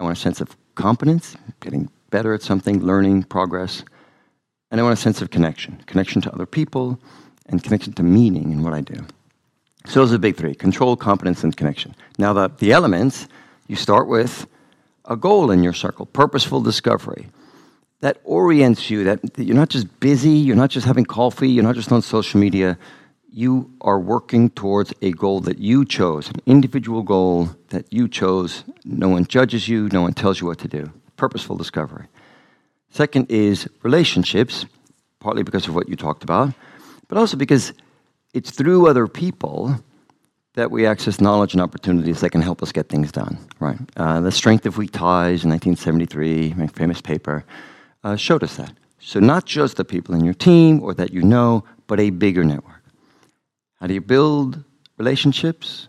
I 0.00 0.04
want 0.04 0.16
a 0.16 0.20
sense 0.20 0.40
of 0.40 0.56
competence, 0.74 1.36
getting 1.60 1.90
better 2.10 2.32
at 2.34 2.42
something, 2.42 2.82
learning, 2.82 3.24
progress, 3.24 3.84
and 4.70 4.80
I 4.80 4.84
want 4.84 4.98
a 4.98 5.00
sense 5.00 5.22
of 5.22 5.30
connection 5.30 5.82
connection 5.86 6.20
to 6.22 6.32
other 6.32 6.46
people 6.46 6.98
and 7.46 7.62
connection 7.62 7.92
to 7.94 8.02
meaning 8.02 8.52
in 8.52 8.62
what 8.62 8.72
I 8.72 8.80
do. 8.80 9.06
So 9.86 10.00
those 10.00 10.10
are 10.10 10.16
the 10.16 10.18
big 10.18 10.36
three 10.36 10.54
control, 10.54 10.96
competence, 10.96 11.42
and 11.44 11.56
connection. 11.56 11.94
Now, 12.18 12.32
the, 12.32 12.48
the 12.58 12.72
elements, 12.72 13.28
you 13.68 13.76
start 13.76 14.06
with 14.06 14.46
a 15.06 15.16
goal 15.16 15.50
in 15.50 15.62
your 15.62 15.72
circle, 15.72 16.06
purposeful 16.06 16.60
discovery 16.60 17.28
that 18.00 18.18
orients 18.24 18.90
you, 18.90 19.04
that, 19.04 19.34
that 19.34 19.44
you're 19.44 19.56
not 19.56 19.70
just 19.70 19.98
busy, 20.00 20.30
you're 20.30 20.56
not 20.56 20.70
just 20.70 20.86
having 20.86 21.04
coffee, 21.04 21.48
you're 21.48 21.64
not 21.64 21.74
just 21.74 21.90
on 21.90 22.02
social 22.02 22.38
media. 22.38 22.78
You 23.30 23.72
are 23.80 23.98
working 23.98 24.50
towards 24.50 24.92
a 25.02 25.12
goal 25.12 25.40
that 25.40 25.58
you 25.58 25.84
chose, 25.84 26.28
an 26.28 26.40
individual 26.46 27.02
goal 27.02 27.50
that 27.68 27.92
you 27.92 28.08
chose. 28.08 28.64
No 28.84 29.08
one 29.08 29.26
judges 29.26 29.68
you, 29.68 29.88
no 29.92 30.02
one 30.02 30.12
tells 30.12 30.40
you 30.40 30.46
what 30.46 30.58
to 30.58 30.68
do. 30.68 30.92
Purposeful 31.16 31.56
discovery. 31.56 32.06
Second 32.90 33.30
is 33.30 33.68
relationships, 33.82 34.66
partly 35.20 35.42
because 35.42 35.68
of 35.68 35.74
what 35.74 35.88
you 35.88 35.96
talked 35.96 36.24
about, 36.24 36.52
but 37.08 37.18
also 37.18 37.36
because 37.36 37.72
it's 38.34 38.50
through 38.50 38.86
other 38.86 39.06
people 39.06 39.78
that 40.54 40.70
we 40.70 40.86
access 40.86 41.20
knowledge 41.20 41.52
and 41.52 41.62
opportunities 41.62 42.20
that 42.20 42.30
can 42.30 42.42
help 42.42 42.62
us 42.62 42.72
get 42.72 42.88
things 42.88 43.12
done. 43.12 43.38
Right? 43.60 43.78
Uh, 43.96 44.20
the 44.20 44.32
Strength 44.32 44.66
of 44.66 44.76
Weak 44.76 44.90
Ties 44.90 45.44
in 45.44 45.50
1973, 45.50 46.54
my 46.56 46.66
famous 46.66 47.00
paper, 47.00 47.44
uh, 48.02 48.16
showed 48.16 48.42
us 48.42 48.56
that. 48.56 48.72
So, 48.98 49.20
not 49.20 49.44
just 49.44 49.76
the 49.76 49.84
people 49.84 50.14
in 50.14 50.24
your 50.24 50.34
team 50.34 50.82
or 50.82 50.92
that 50.94 51.12
you 51.12 51.22
know, 51.22 51.64
but 51.86 52.00
a 52.00 52.10
bigger 52.10 52.44
network. 52.44 52.82
How 53.76 53.86
do 53.86 53.94
you 53.94 54.00
build 54.00 54.62
relationships? 54.98 55.88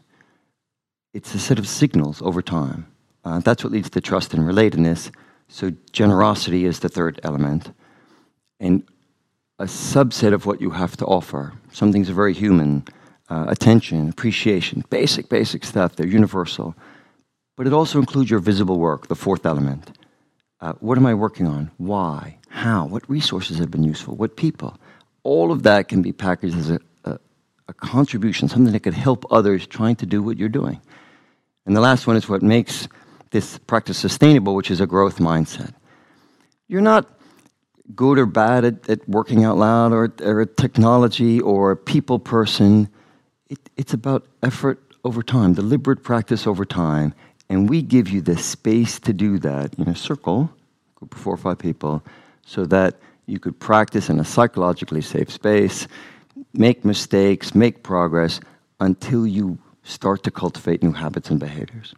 It's 1.13 1.33
a 1.33 1.39
set 1.39 1.57
of 1.57 1.67
signals 1.67 2.21
over 2.21 2.41
time. 2.41 2.85
Uh, 3.25 3.39
that's 3.39 3.63
what 3.63 3.73
leads 3.73 3.89
to 3.89 4.01
trust 4.01 4.33
and 4.33 4.43
relatedness. 4.43 5.11
So, 5.49 5.71
generosity 5.91 6.65
is 6.65 6.79
the 6.79 6.89
third 6.89 7.19
element. 7.23 7.71
And 8.59 8.83
a 9.59 9.65
subset 9.65 10.33
of 10.33 10.45
what 10.45 10.61
you 10.61 10.69
have 10.71 10.95
to 10.97 11.05
offer. 11.05 11.53
Some 11.71 11.91
things 11.91 12.09
are 12.09 12.13
very 12.13 12.33
human 12.33 12.85
uh, 13.29 13.45
attention, 13.49 14.09
appreciation, 14.09 14.83
basic, 14.89 15.27
basic 15.27 15.65
stuff. 15.65 15.95
They're 15.95 16.07
universal. 16.07 16.75
But 17.57 17.67
it 17.67 17.73
also 17.73 17.99
includes 17.99 18.31
your 18.31 18.39
visible 18.39 18.79
work, 18.79 19.07
the 19.07 19.15
fourth 19.15 19.45
element. 19.45 19.97
Uh, 20.61 20.73
what 20.79 20.97
am 20.97 21.05
I 21.05 21.13
working 21.13 21.45
on? 21.45 21.71
Why? 21.77 22.37
How? 22.49 22.85
What 22.85 23.09
resources 23.09 23.57
have 23.59 23.69
been 23.69 23.83
useful? 23.83 24.15
What 24.15 24.37
people? 24.37 24.77
All 25.23 25.51
of 25.51 25.63
that 25.63 25.89
can 25.89 26.01
be 26.01 26.13
packaged 26.13 26.57
as 26.57 26.69
a, 26.69 26.79
a, 27.03 27.19
a 27.67 27.73
contribution, 27.73 28.47
something 28.47 28.73
that 28.73 28.79
could 28.81 28.93
help 28.93 29.25
others 29.29 29.67
trying 29.67 29.97
to 29.97 30.05
do 30.05 30.23
what 30.23 30.37
you're 30.37 30.49
doing. 30.49 30.79
And 31.65 31.75
the 31.75 31.81
last 31.81 32.07
one 32.07 32.15
is 32.15 32.29
what 32.29 32.41
makes 32.41 32.87
this 33.31 33.57
practice 33.59 33.97
sustainable, 33.97 34.55
which 34.55 34.71
is 34.71 34.81
a 34.81 34.87
growth 34.87 35.17
mindset. 35.17 35.73
You're 36.67 36.81
not 36.81 37.07
good 37.95 38.19
or 38.19 38.25
bad 38.25 38.65
at, 38.65 38.89
at 38.89 39.09
working 39.09 39.43
out 39.43 39.57
loud 39.57 39.91
or, 39.91 40.13
or 40.21 40.45
technology 40.45 41.39
or 41.39 41.71
a 41.71 41.77
people 41.77 42.19
person. 42.19 42.89
It, 43.49 43.59
it's 43.77 43.93
about 43.93 44.27
effort 44.43 44.79
over 45.03 45.23
time, 45.23 45.53
deliberate 45.53 46.03
practice 46.03 46.45
over 46.45 46.65
time, 46.65 47.13
and 47.49 47.69
we 47.69 47.81
give 47.81 48.09
you 48.09 48.21
the 48.21 48.37
space 48.37 48.99
to 48.99 49.13
do 49.13 49.39
that 49.39 49.73
in 49.75 49.87
a 49.87 49.95
circle, 49.95 50.51
group 50.95 51.15
of 51.15 51.21
four 51.21 51.33
or 51.33 51.37
five 51.37 51.57
people, 51.57 52.03
so 52.45 52.65
that 52.65 52.95
you 53.25 53.39
could 53.39 53.59
practice 53.59 54.09
in 54.09 54.19
a 54.19 54.25
psychologically 54.25 55.01
safe 55.01 55.31
space, 55.31 55.87
make 56.53 56.83
mistakes, 56.83 57.55
make 57.55 57.81
progress 57.83 58.39
until 58.79 59.25
you 59.25 59.57
start 59.83 60.23
to 60.23 60.31
cultivate 60.31 60.83
new 60.83 60.91
habits 60.91 61.29
and 61.29 61.39
behaviors. 61.39 61.95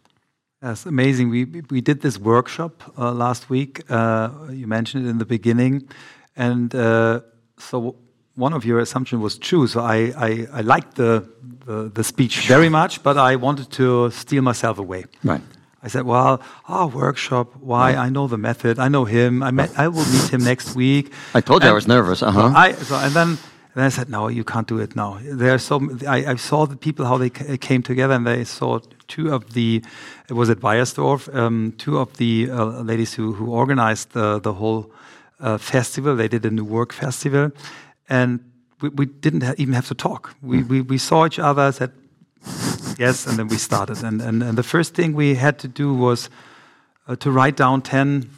That's 0.62 0.86
amazing. 0.86 1.28
We, 1.28 1.44
we 1.70 1.80
did 1.80 2.02
this 2.02 2.18
workshop 2.18 2.84
uh, 2.96 3.10
last 3.10 3.50
week. 3.50 3.82
Uh, 3.90 4.30
you 4.50 4.68
mentioned 4.68 5.06
it 5.06 5.10
in 5.10 5.18
the 5.18 5.26
beginning. 5.26 5.88
And 6.36 6.72
uh, 6.72 7.22
so 7.58 7.96
one 8.36 8.52
of 8.52 8.64
your 8.64 8.78
assumptions 8.78 9.20
was 9.20 9.38
true. 9.38 9.66
So 9.66 9.80
I, 9.80 10.12
I, 10.16 10.46
I 10.52 10.60
liked 10.60 10.94
the, 10.94 11.28
the, 11.66 11.90
the, 11.92 12.04
speech 12.04 12.46
very 12.46 12.68
much, 12.68 13.02
but 13.02 13.16
I 13.16 13.34
wanted 13.34 13.72
to 13.72 14.10
steal 14.12 14.42
myself 14.42 14.78
away. 14.78 15.04
Right. 15.24 15.42
I 15.82 15.88
said, 15.88 16.04
well, 16.04 16.40
our 16.68 16.84
oh, 16.84 16.86
workshop, 16.86 17.56
why? 17.56 17.94
Right. 17.94 18.06
I 18.06 18.08
know 18.08 18.28
the 18.28 18.38
method. 18.38 18.78
I 18.78 18.86
know 18.86 19.04
him. 19.04 19.42
I, 19.42 19.50
met, 19.50 19.76
I 19.76 19.88
will 19.88 20.04
meet 20.04 20.32
him 20.32 20.44
next 20.44 20.76
week. 20.76 21.12
I 21.34 21.40
told 21.40 21.62
you 21.62 21.66
and 21.66 21.72
I 21.72 21.74
was 21.74 21.88
nervous. 21.88 22.22
Uh-huh. 22.22 22.52
I, 22.54 22.72
so, 22.74 22.94
and 22.94 23.12
then 23.12 23.38
and 23.74 23.84
I 23.84 23.88
said, 23.88 24.10
no, 24.10 24.28
you 24.28 24.44
can't 24.44 24.68
do 24.68 24.78
it 24.78 24.94
now. 24.94 25.18
There 25.22 25.54
are 25.54 25.58
so 25.58 25.80
I, 26.06 26.32
I 26.32 26.36
saw 26.36 26.66
the 26.66 26.76
people 26.76 27.06
how 27.06 27.16
they 27.16 27.30
came 27.30 27.82
together, 27.82 28.14
and 28.14 28.26
they 28.26 28.44
saw 28.44 28.80
two 29.08 29.32
of 29.32 29.54
the 29.54 29.82
it 30.28 30.34
was 30.34 30.50
at 30.50 30.60
Beiersdorf, 30.60 31.34
um, 31.34 31.72
two 31.78 31.98
of 31.98 32.16
the 32.18 32.50
uh, 32.50 32.82
ladies 32.82 33.14
who 33.14 33.32
who 33.32 33.50
organized 33.50 34.12
the 34.12 34.38
the 34.40 34.52
whole 34.52 34.92
uh, 35.40 35.56
festival. 35.56 36.16
They 36.16 36.28
did 36.28 36.44
a 36.44 36.50
new 36.50 36.64
work 36.64 36.92
festival, 36.92 37.50
and 38.08 38.40
we, 38.82 38.90
we 38.90 39.06
didn't 39.06 39.42
ha 39.42 39.54
even 39.56 39.74
have 39.74 39.88
to 39.88 39.94
talk. 39.94 40.34
We, 40.42 40.60
hmm. 40.60 40.68
we 40.68 40.80
we 40.82 40.98
saw 40.98 41.24
each 41.24 41.38
other, 41.38 41.72
said 41.72 41.92
yes, 42.98 43.26
and 43.26 43.38
then 43.38 43.48
we 43.48 43.56
started. 43.56 44.04
And 44.04 44.20
and, 44.20 44.42
and 44.42 44.58
the 44.58 44.62
first 44.62 44.94
thing 44.94 45.14
we 45.14 45.34
had 45.34 45.58
to 45.60 45.68
do 45.68 45.94
was 45.94 46.28
uh, 47.08 47.16
to 47.16 47.30
write 47.30 47.56
down 47.56 47.80
ten 47.80 48.28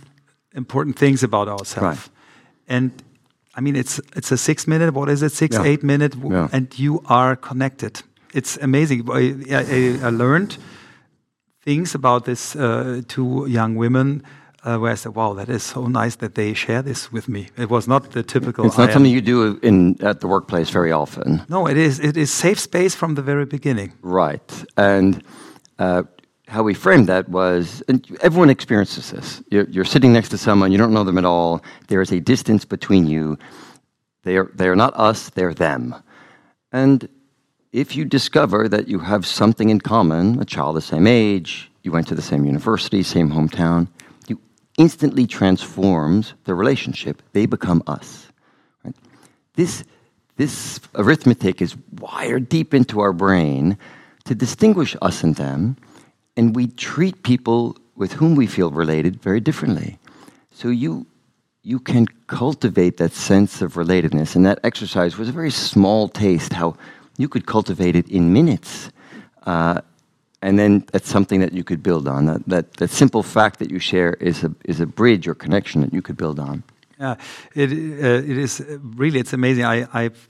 important 0.55 0.97
things 0.97 1.25
about 1.25 1.49
ourselves, 1.49 1.83
right. 1.83 2.11
and 2.69 2.93
I 3.57 3.61
mean, 3.61 3.77
it's 3.77 4.01
it's 4.17 4.33
a 4.33 4.37
six 4.37 4.67
minute. 4.67 4.95
What 4.95 5.09
is 5.09 5.23
it? 5.23 5.33
Six 5.33 5.57
yeah. 5.57 5.65
eight 5.65 5.83
minute, 5.83 6.15
yeah. 6.17 6.49
and 6.53 6.77
you 6.79 7.03
are 7.07 7.37
connected. 7.37 8.03
It's 8.33 8.57
amazing. 8.59 9.09
I, 9.11 9.35
I, 9.51 10.07
I 10.07 10.11
learned 10.11 10.59
things 11.63 11.95
about 11.95 12.25
this 12.25 12.57
uh, 12.57 13.03
two 13.09 13.47
young 13.49 13.77
women. 13.77 14.23
Uh, 14.67 14.79
where 14.79 14.93
I 14.93 14.97
said, 14.97 15.15
"Wow, 15.15 15.35
that 15.35 15.49
is 15.49 15.63
so 15.63 15.89
nice 15.89 16.17
that 16.17 16.35
they 16.35 16.55
share 16.55 16.83
this 16.83 17.13
with 17.13 17.29
me." 17.29 17.49
It 17.59 17.69
was 17.69 17.87
not 17.87 18.13
the 18.13 18.23
typical. 18.23 18.65
It's 18.65 18.79
not 18.79 18.93
something 18.93 19.13
you 19.13 19.21
do 19.21 19.59
in 19.63 20.03
at 20.03 20.21
the 20.21 20.27
workplace 20.27 20.71
very 20.71 20.91
often. 20.91 21.43
No, 21.49 21.69
it 21.69 21.77
is. 21.77 22.01
It 22.01 22.17
is 22.17 22.33
safe 22.33 22.59
space 22.59 22.95
from 22.95 23.15
the 23.15 23.23
very 23.23 23.45
beginning. 23.45 23.93
Right, 24.01 24.65
and 24.79 25.23
uh, 25.79 26.05
how 26.55 26.63
we 26.63 26.73
framed 26.73 27.09
that 27.09 27.29
was 27.29 27.83
everyone 28.23 28.49
experiences 28.49 29.11
this. 29.11 29.43
You're, 29.51 29.69
you're, 29.71 29.85
sitting 29.85 30.13
next 30.13 30.29
to 30.29 30.39
someone, 30.39 30.71
you 30.71 30.79
don't 30.79 30.95
know 30.95 31.03
them 31.03 31.19
at 31.19 31.25
all, 31.25 31.65
there 31.89 32.01
is 32.01 32.13
a 32.13 32.21
distance 32.21 32.65
between 32.65 33.09
you. 33.09 33.37
They 34.23 34.37
are, 34.37 34.49
they 34.55 34.69
are 34.69 34.77
not 34.77 34.95
us, 34.95 35.31
they're 35.31 35.53
them. 35.53 35.97
And 36.71 37.09
if 37.73 37.97
you 37.97 38.05
discover 38.05 38.69
that 38.69 38.87
you 38.87 39.01
have 39.01 39.27
something 39.27 39.69
in 39.69 39.81
common, 39.81 40.41
a 40.41 40.45
child 40.45 40.77
the 40.77 40.81
same 40.81 41.09
age, 41.09 41.73
you 41.83 41.91
went 41.91 42.07
to 42.07 42.15
the 42.15 42.23
same 42.23 42.45
university, 42.45 43.03
same 43.03 43.31
hometown, 43.31 43.89
you 44.29 44.39
instantly 44.79 45.27
transforms 45.27 46.35
the 46.45 46.55
relationship. 46.55 47.21
They 47.33 47.47
become 47.47 47.83
us. 47.89 48.29
Right? 48.85 48.95
This, 49.55 49.83
this 50.37 50.79
arithmetic 50.95 51.61
is 51.61 51.75
wired 52.01 52.49
deep 52.49 52.75
into 52.75 53.01
our 53.01 53.13
brain 53.13 53.77
to 54.27 54.37
distinguish 54.37 54.95
us 55.03 55.25
and 55.25 55.35
them 55.35 55.77
and 56.37 56.55
we 56.55 56.67
treat 56.67 57.23
people 57.23 57.77
with 57.97 58.13
whom 58.13 58.35
we 58.35 58.47
feel 58.47 58.71
related 58.71 59.23
very 59.23 59.41
differently. 59.41 59.99
So 60.53 60.69
you 60.69 61.07
you 61.63 61.81
can 61.81 62.07
cultivate 62.27 62.99
that 62.99 63.13
sense 63.13 63.63
of 63.63 63.75
relatedness, 63.75 64.37
and 64.37 64.45
that 64.45 64.59
exercise 64.65 65.17
was 65.17 65.29
a 65.29 65.33
very 65.33 65.51
small 65.51 66.09
taste. 66.09 66.53
How 66.53 66.77
you 67.17 67.29
could 67.29 67.47
cultivate 67.47 67.97
it 67.97 68.09
in 68.09 68.33
minutes, 68.33 68.91
uh, 69.47 69.81
and 70.43 70.59
then 70.59 70.85
that's 70.93 71.09
something 71.09 71.41
that 71.41 71.53
you 71.53 71.65
could 71.65 71.83
build 71.83 72.07
on. 72.07 72.27
That, 72.27 72.47
that 72.47 72.73
that 72.75 72.91
simple 72.91 73.23
fact 73.23 73.59
that 73.59 73.71
you 73.71 73.79
share 73.79 74.15
is 74.21 74.45
a 74.45 74.55
is 74.65 74.81
a 74.81 74.87
bridge 74.87 75.27
or 75.29 75.35
connection 75.35 75.81
that 75.81 75.93
you 75.93 76.03
could 76.03 76.17
build 76.17 76.39
on. 76.39 76.63
Yeah, 77.01 77.17
it 77.55 77.71
uh, 77.71 78.31
it 78.31 78.39
is 78.39 78.63
really 78.97 79.21
it's 79.21 79.33
amazing. 79.33 79.65
I 79.65 79.87
I've 79.93 80.29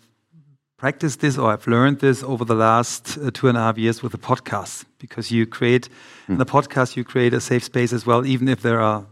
practiced 0.76 1.20
this 1.20 1.38
or 1.38 1.52
I've 1.52 1.66
learned 1.66 2.00
this 2.00 2.22
over 2.22 2.44
the 2.44 2.54
last 2.54 3.18
uh, 3.18 3.30
two 3.32 3.48
and 3.48 3.56
a 3.56 3.60
half 3.60 3.78
years 3.78 4.02
with 4.02 4.12
the 4.12 4.18
podcast 4.18 4.84
because 4.98 5.30
you 5.30 5.46
create 5.46 5.88
mm. 6.26 6.32
in 6.32 6.38
the 6.38 6.46
podcast 6.46 6.96
you 6.96 7.04
create 7.04 7.32
a 7.32 7.40
safe 7.40 7.64
space 7.64 7.92
as 7.92 8.04
well, 8.06 8.26
even 8.26 8.48
if 8.48 8.62
there 8.62 8.80
are 8.80 9.06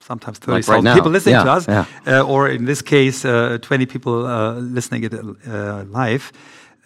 sometimes 0.00 0.38
30,000 0.38 0.74
like 0.74 0.84
right 0.84 0.94
people 0.94 1.10
listening 1.10 1.34
yeah, 1.34 1.44
to 1.44 1.50
us, 1.50 1.68
yeah. 1.68 1.86
uh, 2.06 2.22
or 2.22 2.48
in 2.48 2.66
this 2.66 2.82
case, 2.82 3.24
uh, 3.24 3.58
20 3.62 3.86
people 3.86 4.26
uh, 4.26 4.54
listening 4.54 5.04
it 5.04 5.14
uh, 5.14 5.84
live. 5.88 6.32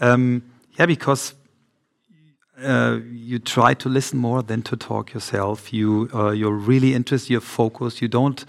Um, 0.00 0.42
yeah, 0.78 0.86
because 0.86 1.34
uh, 2.62 2.98
you 3.10 3.38
try 3.38 3.74
to 3.74 3.88
listen 3.88 4.18
more 4.18 4.42
than 4.42 4.62
to 4.62 4.76
talk 4.76 5.12
yourself. 5.12 5.72
You 5.72 6.08
uh, 6.14 6.30
you're 6.30 6.52
really 6.68 6.94
interested. 6.94 7.30
You're 7.30 7.40
focused. 7.40 8.00
You 8.00 8.08
don't 8.08 8.44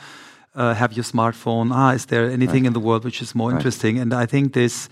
uh, 0.56 0.74
have 0.74 0.94
your 0.94 1.04
smartphone. 1.04 1.72
Ah, 1.72 1.92
is 1.94 2.06
there 2.06 2.30
anything 2.30 2.64
right. 2.64 2.68
in 2.68 2.74
the 2.74 2.80
world 2.80 3.04
which 3.04 3.22
is 3.22 3.36
more 3.36 3.50
right. 3.50 3.58
interesting? 3.58 4.00
And 4.00 4.14
I 4.14 4.26
think 4.26 4.54
this 4.54 4.90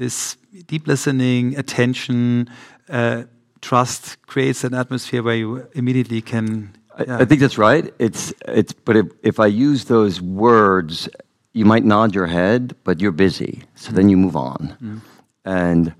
this 0.00 0.38
deep 0.66 0.86
listening, 0.86 1.58
attention, 1.58 2.48
uh, 2.88 3.24
trust 3.60 4.16
creates 4.26 4.64
an 4.64 4.72
atmosphere 4.72 5.22
where 5.22 5.36
you 5.36 5.68
immediately 5.74 6.22
can. 6.22 6.74
I, 6.96 7.20
I, 7.20 7.24
think 7.26 7.42
that's 7.42 7.58
right. 7.58 7.92
It's 7.98 8.32
it's. 8.48 8.72
But 8.72 8.96
if, 8.96 9.06
if 9.22 9.38
I 9.38 9.46
use 9.46 9.84
those 9.84 10.20
words, 10.22 11.08
you 11.52 11.66
might 11.66 11.84
nod 11.84 12.14
your 12.14 12.26
head, 12.26 12.74
but 12.82 12.98
you're 13.00 13.12
busy. 13.12 13.62
So 13.74 13.92
mm. 13.92 13.96
then 13.96 14.08
you 14.08 14.16
move 14.16 14.36
on. 14.36 14.76
Mm. 14.82 15.00
And 15.44 15.94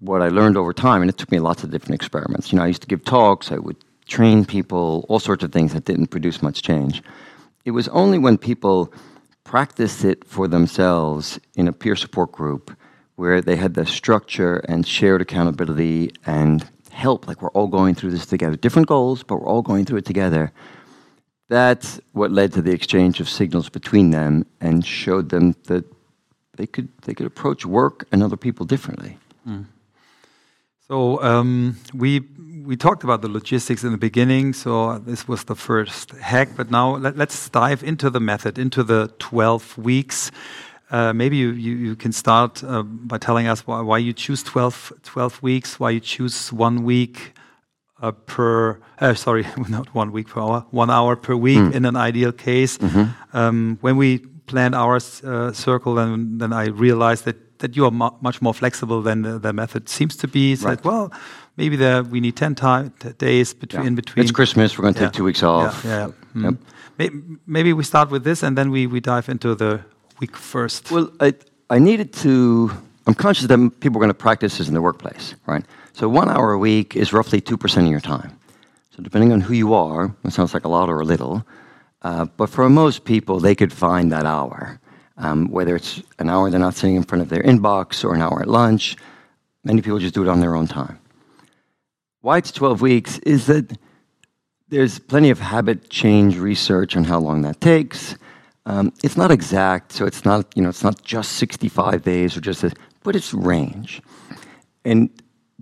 what 0.00 0.22
I 0.22 0.28
learned 0.28 0.56
over 0.56 0.72
time, 0.72 1.02
and 1.02 1.10
it 1.10 1.18
took 1.18 1.30
me 1.30 1.38
lots 1.38 1.62
of 1.64 1.70
different 1.70 1.94
experiments. 1.94 2.50
You 2.50 2.56
know, 2.56 2.64
I 2.64 2.68
used 2.68 2.82
to 2.82 2.88
give 2.88 3.04
talks, 3.04 3.52
I 3.52 3.58
would 3.58 3.76
train 4.06 4.46
people, 4.46 5.04
all 5.10 5.20
sorts 5.20 5.44
of 5.44 5.52
things 5.52 5.74
that 5.74 5.84
didn't 5.84 6.08
produce 6.08 6.42
much 6.42 6.62
change. 6.62 7.02
It 7.66 7.72
was 7.72 7.88
only 7.88 8.18
when 8.18 8.38
people 8.38 8.92
practiced 9.44 10.04
it 10.04 10.24
for 10.24 10.48
themselves 10.48 11.38
in 11.56 11.68
a 11.68 11.72
peer 11.72 11.96
support 11.96 12.32
group 12.32 12.74
where 13.16 13.40
they 13.40 13.56
had 13.56 13.74
the 13.74 13.86
structure 13.86 14.56
and 14.56 14.86
shared 14.86 15.20
accountability 15.20 16.12
and 16.26 16.68
help, 16.90 17.26
like 17.26 17.42
we're 17.42 17.50
all 17.50 17.68
going 17.68 17.94
through 17.94 18.10
this 18.10 18.26
together. 18.26 18.56
Different 18.56 18.88
goals, 18.88 19.22
but 19.22 19.36
we're 19.36 19.48
all 19.48 19.62
going 19.62 19.84
through 19.84 19.98
it 19.98 20.04
together. 20.04 20.52
That's 21.48 22.00
what 22.12 22.30
led 22.30 22.52
to 22.54 22.62
the 22.62 22.72
exchange 22.72 23.20
of 23.20 23.28
signals 23.28 23.68
between 23.68 24.10
them 24.10 24.46
and 24.60 24.84
showed 24.84 25.28
them 25.28 25.54
that 25.64 25.84
they 26.56 26.66
could, 26.66 26.88
they 27.02 27.14
could 27.14 27.26
approach 27.26 27.66
work 27.66 28.06
and 28.10 28.22
other 28.22 28.36
people 28.36 28.64
differently. 28.64 29.18
Mm. 29.46 29.66
So 30.88 31.22
um, 31.22 31.76
we 31.94 32.20
we 32.64 32.76
talked 32.76 33.04
about 33.04 33.20
the 33.22 33.28
logistics 33.28 33.84
in 33.84 33.92
the 33.92 33.98
beginning. 33.98 34.52
So 34.52 34.98
this 34.98 35.28
was 35.28 35.44
the 35.44 35.54
first 35.54 36.10
hack, 36.12 36.50
but 36.56 36.70
now 36.70 36.96
let, 36.96 37.18
us 37.20 37.48
dive 37.48 37.82
into 37.82 38.10
the 38.10 38.20
method, 38.20 38.58
into 38.58 38.82
the 38.82 39.12
12 39.18 39.78
weeks. 39.78 40.30
Uh, 40.94 41.12
maybe 41.12 41.36
you, 41.36 41.50
you, 41.50 41.74
you, 41.74 41.96
can 41.96 42.12
start 42.12 42.62
uh, 42.62 42.84
by 42.84 43.18
telling 43.18 43.48
us 43.48 43.66
why, 43.66 43.80
why 43.80 43.98
you 43.98 44.12
choose 44.12 44.44
12, 44.44 44.92
12, 45.02 45.42
weeks, 45.42 45.80
why 45.80 45.90
you 45.90 45.98
choose 45.98 46.52
one 46.52 46.84
week 46.84 47.32
uh, 48.00 48.12
per, 48.12 48.78
uh, 49.00 49.12
sorry, 49.14 49.44
not 49.68 49.92
one 49.92 50.12
week 50.12 50.28
per 50.28 50.40
hour, 50.40 50.64
one 50.70 50.90
hour 50.90 51.16
per 51.16 51.34
week 51.34 51.58
mm. 51.58 51.74
in 51.74 51.84
an 51.84 51.96
ideal 51.96 52.32
case. 52.32 52.78
Mm 52.78 52.88
-hmm. 52.88 53.06
um, 53.32 53.78
when 53.80 53.96
we 53.96 54.20
planned 54.46 54.74
our 54.74 55.00
circle, 55.52 55.94
then, 55.94 56.38
then 56.38 56.52
I 56.52 56.70
realized 56.70 57.24
that 57.24 57.36
that 57.58 57.76
you 57.76 57.84
are 57.86 57.94
mu 57.94 58.10
much 58.20 58.40
more 58.40 58.54
flexible 58.54 59.02
than 59.02 59.22
the, 59.22 59.38
the, 59.38 59.52
method 59.52 59.88
seems 59.88 60.16
to 60.16 60.28
be. 60.28 60.56
So 60.56 60.68
right. 60.68 60.82
that, 60.82 60.92
well, 60.92 61.12
maybe 61.56 61.76
there 61.76 62.02
we 62.02 62.20
need 62.20 62.36
10 62.36 62.54
time, 62.54 62.92
days 63.18 63.54
between, 63.54 63.82
yeah. 63.82 63.88
in 63.88 63.94
between. 63.94 64.24
It's 64.24 64.32
Christmas, 64.32 64.76
we're 64.76 64.82
going 64.82 64.94
to 64.94 65.00
take 65.00 65.12
two 65.12 65.24
weeks 65.24 65.42
off. 65.42 65.84
Yeah, 65.84 65.90
yeah. 65.90 66.10
Mm. 66.34 66.58
Yep. 66.98 67.34
Maybe 67.46 67.72
we 67.72 67.84
start 67.84 68.10
with 68.10 68.22
this 68.22 68.42
and 68.42 68.56
then 68.56 68.70
we, 68.70 68.86
we 68.86 69.00
dive 69.00 69.28
into 69.28 69.54
the 69.54 69.80
week 70.20 70.36
first. 70.36 70.90
Well, 70.90 71.10
I, 71.20 71.34
I 71.70 71.78
needed 71.78 72.12
to, 72.14 72.70
I'm 73.06 73.14
conscious 73.14 73.46
that 73.46 73.80
people 73.80 73.98
are 73.98 74.00
going 74.00 74.08
to 74.08 74.14
practice 74.14 74.58
this 74.58 74.68
in 74.68 74.74
the 74.74 74.82
workplace, 74.82 75.34
right? 75.46 75.64
So 75.92 76.08
one 76.08 76.28
hour 76.28 76.52
a 76.52 76.58
week 76.58 76.96
is 76.96 77.12
roughly 77.12 77.40
2% 77.40 77.84
of 77.84 77.90
your 77.90 78.00
time. 78.00 78.38
So 78.96 79.02
depending 79.02 79.32
on 79.32 79.40
who 79.40 79.54
you 79.54 79.74
are, 79.74 80.14
it 80.24 80.32
sounds 80.32 80.54
like 80.54 80.64
a 80.64 80.68
lot 80.68 80.88
or 80.88 81.00
a 81.00 81.04
little, 81.04 81.44
uh, 82.02 82.26
but 82.36 82.50
for 82.50 82.68
most 82.68 83.04
people, 83.04 83.40
they 83.40 83.54
could 83.54 83.72
find 83.72 84.12
that 84.12 84.26
hour. 84.26 84.78
Um, 85.16 85.48
whether 85.50 85.76
it's 85.76 86.02
an 86.18 86.28
hour 86.28 86.50
they're 86.50 86.60
not 86.60 86.74
sitting 86.74 86.96
in 86.96 87.04
front 87.04 87.22
of 87.22 87.28
their 87.28 87.42
inbox 87.42 88.04
or 88.04 88.14
an 88.14 88.22
hour 88.22 88.42
at 88.42 88.48
lunch, 88.48 88.96
many 89.62 89.80
people 89.80 89.98
just 89.98 90.14
do 90.14 90.22
it 90.22 90.28
on 90.28 90.40
their 90.40 90.54
own 90.54 90.66
time. 90.66 90.98
Why 92.20 92.38
it's 92.38 92.52
12 92.52 92.80
weeks 92.80 93.18
is 93.18 93.46
that 93.46 93.78
there's 94.68 94.98
plenty 94.98 95.30
of 95.30 95.38
habit 95.38 95.88
change 95.88 96.36
research 96.38 96.96
on 96.96 97.04
how 97.04 97.20
long 97.20 97.42
that 97.42 97.60
takes. 97.60 98.16
Um, 98.66 98.92
it's 99.02 99.16
not 99.16 99.30
exact, 99.30 99.92
so 99.92 100.06
it's 100.06 100.24
not, 100.24 100.46
you 100.56 100.62
know, 100.62 100.70
it's 100.70 100.82
not 100.82 101.02
just 101.02 101.32
65 101.32 102.02
days 102.02 102.36
or 102.36 102.40
just 102.40 102.64
a, 102.64 102.72
but 103.02 103.14
it's 103.14 103.34
range. 103.34 104.00
And 104.84 105.10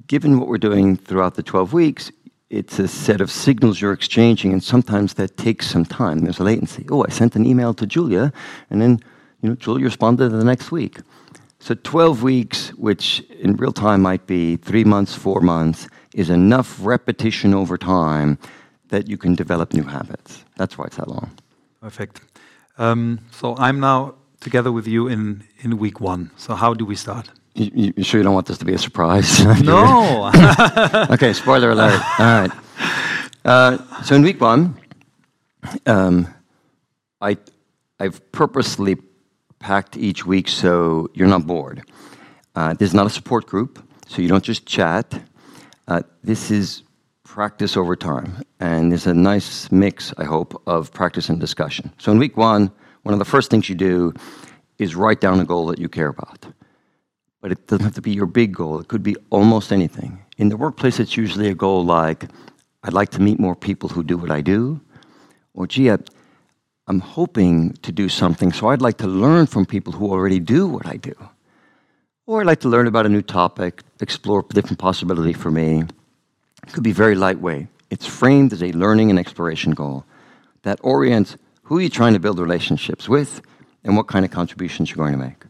given 0.07 0.39
what 0.39 0.49
we're 0.49 0.59
doing 0.59 0.97
throughout 0.97 1.35
the 1.35 1.43
12 1.43 1.73
weeks, 1.73 2.13
it's 2.49 2.79
a 2.79 2.87
set 2.87 3.21
of 3.21 3.31
signals 3.31 3.81
you're 3.81 3.93
exchanging, 3.93 4.53
and 4.53 4.63
sometimes 4.63 5.15
that 5.15 5.37
takes 5.37 5.67
some 5.67 5.85
time. 5.85 6.19
There's 6.21 6.39
a 6.39 6.45
latency. 6.45 6.87
Oh, 6.91 7.05
I 7.05 7.11
sent 7.11 7.35
an 7.35 7.47
email 7.47 7.73
to 7.75 7.87
Julia, 7.87 8.33
and 8.71 8.81
then 8.81 9.01
you 9.41 9.49
know, 9.49 9.55
Julie 9.57 9.83
responded 9.83 10.29
the 10.29 10.45
next 10.45 10.71
week. 10.71 11.01
So 11.59 11.75
12 11.75 12.23
weeks, 12.23 12.71
which 12.75 13.21
in 13.39 13.57
real 13.57 13.73
time 13.73 14.03
might 14.03 14.27
be 14.27 14.57
three 14.57 14.85
months, 14.85 15.15
four 15.15 15.41
months, 15.41 15.89
is 16.15 16.29
enough 16.29 16.77
repetition 16.81 17.55
over 17.55 17.79
time 17.79 18.39
that 18.89 19.09
you 19.09 19.17
can 19.17 19.35
develop 19.35 19.73
new 19.73 19.85
habits. 19.85 20.45
That's 20.57 20.77
why 20.77 20.87
it's 20.87 20.97
that 20.97 21.09
long. 21.09 21.31
Perfect. 21.81 22.21
Um, 22.79 23.21
so 23.31 23.57
I'm 23.57 23.81
now 23.81 24.15
together 24.41 24.73
with 24.73 24.87
you 24.87 25.09
in, 25.09 25.45
in 25.61 25.79
week 25.79 26.01
one. 26.01 26.31
So 26.37 26.55
how 26.55 26.75
do 26.75 26.85
we 26.85 26.97
start? 26.97 27.31
You, 27.55 27.93
you 27.97 28.05
sure 28.05 28.19
you 28.19 28.25
don't 28.25 28.35
want 28.35 28.47
this 28.47 28.59
to 28.59 28.65
be 28.65 28.75
a 28.75 28.79
surprise? 28.79 29.45
no. 29.63 30.31
okay, 31.11 31.33
spoiler 31.33 31.71
alert. 31.71 32.01
All 32.19 32.27
right. 32.27 32.51
Uh, 33.45 34.03
so 34.03 34.15
in 34.15 34.23
week 34.23 34.41
one, 34.41 34.75
um, 35.87 36.33
I, 37.21 37.37
I've 38.01 38.21
purposely 38.33 38.97
packed 39.59 39.97
each 39.97 40.27
week 40.27 40.49
so 40.49 41.09
you're 41.15 41.29
not 41.29 41.47
bored. 41.47 41.83
Uh, 42.55 42.75
this 42.75 42.89
is 42.91 42.95
not 42.95 43.07
a 43.07 43.11
support 43.11 43.47
group, 43.47 43.83
so 44.07 44.21
you 44.21 44.29
don't 44.29 44.45
just 44.45 44.67
chat. 44.67 45.23
Uh, 45.89 46.03
this 46.23 46.51
is 46.51 46.83
practice 47.33 47.79
over 47.79 47.97
time, 47.97 48.31
and 48.61 48.93
there's 48.93 49.07
a 49.07 49.15
nice 49.15 49.73
mix, 49.73 50.13
I 50.19 50.25
hope, 50.25 50.63
of 50.67 50.93
practice 50.93 51.31
and 51.31 51.41
discussion. 51.41 51.91
So 51.97 52.13
in 52.13 52.19
week 52.19 52.37
one, 52.37 52.71
one 53.05 53.15
of 53.15 53.19
the 53.19 53.25
first 53.25 53.51
things 53.51 53.71
you 53.71 53.75
do 53.75 54.13
is 54.79 54.95
write 54.95 55.23
down 55.23 55.41
a 55.41 55.47
goal 55.47 55.65
that 55.69 55.79
you 55.79 55.89
care 55.89 56.09
about. 56.09 56.45
But 57.41 57.51
it 57.51 57.67
doesn't 57.69 57.87
have 57.87 57.95
to 57.95 58.03
be 58.03 58.11
your 58.11 58.27
big 58.27 58.53
goal, 58.53 58.81
it 58.81 58.89
could 58.89 59.03
be 59.03 59.17
almost 59.31 59.73
anything. 59.73 60.23
In 60.37 60.51
the 60.51 60.59
workplace, 60.59 61.01
it's 61.01 61.17
usually 61.17 61.49
a 61.49 61.55
goal 61.55 61.87
like, 61.87 62.29
I'd 62.83 62.93
like 62.93 63.09
to 63.13 63.23
meet 63.23 63.41
more 63.41 63.57
people 63.57 63.89
who 63.89 64.03
do 64.03 64.19
what 64.19 64.31
I 64.31 64.43
do, 64.43 64.83
or 65.55 65.67
gee, 65.67 65.89
I'm 65.89 67.01
hoping 67.01 67.73
to 67.81 67.93
do 67.93 68.11
something, 68.11 68.53
so 68.53 68.69
I'd 68.69 68.83
like 68.83 68.99
to 68.99 69.07
learn 69.07 69.47
from 69.47 69.65
people 69.65 69.95
who 69.95 70.11
already 70.11 70.39
do 70.39 70.67
what 70.67 70.85
I 70.87 70.99
do. 70.99 71.15
Or 72.27 72.43
I'd 72.43 72.47
like 72.47 72.61
to 72.61 72.69
learn 72.69 72.87
about 72.87 73.07
a 73.07 73.09
new 73.09 73.23
topic, 73.23 73.83
explore 74.03 74.45
different 74.53 74.79
possibility 74.79 75.33
for 75.33 75.51
me. 75.51 75.85
It 76.67 76.73
could 76.73 76.83
be 76.83 76.93
very 76.93 77.15
lightweight. 77.15 77.69
It's 77.91 78.07
framed 78.07 78.53
as 78.53 78.63
a 78.63 78.73
learning 78.73 79.11
and 79.11 79.19
exploration 79.19 79.73
goal 79.73 80.05
that 80.63 80.79
orients 80.83 81.37
who 81.63 81.79
you're 81.79 81.91
trying 81.91 82.15
to 82.15 82.21
build 82.21 82.39
relationships 82.39 83.09
with 83.09 83.43
and 83.85 83.97
what 83.97 84.07
kind 84.07 84.25
of 84.25 84.31
contributions 84.31 84.91
you're 84.91 85.05
going 85.05 85.13
to 85.13 85.25
make. 85.25 85.45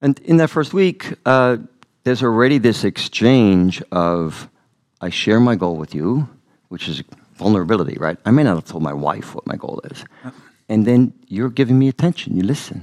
And 0.00 0.18
in 0.20 0.36
that 0.36 0.50
first 0.50 0.72
week, 0.72 1.14
uh, 1.26 1.56
there's 2.04 2.22
already 2.22 2.58
this 2.58 2.84
exchange 2.84 3.82
of 3.90 4.48
I 5.00 5.10
share 5.10 5.40
my 5.40 5.56
goal 5.56 5.76
with 5.76 5.94
you, 5.94 6.28
which 6.68 6.88
is 6.88 7.02
vulnerability, 7.34 7.96
right? 7.98 8.18
I 8.24 8.30
may 8.30 8.42
not 8.42 8.56
have 8.56 8.64
told 8.64 8.82
my 8.82 8.92
wife 8.92 9.34
what 9.34 9.46
my 9.46 9.56
goal 9.56 9.80
is. 9.84 10.04
And 10.68 10.86
then 10.86 11.12
you're 11.26 11.50
giving 11.50 11.78
me 11.78 11.88
attention, 11.88 12.36
you 12.36 12.42
listen. 12.42 12.82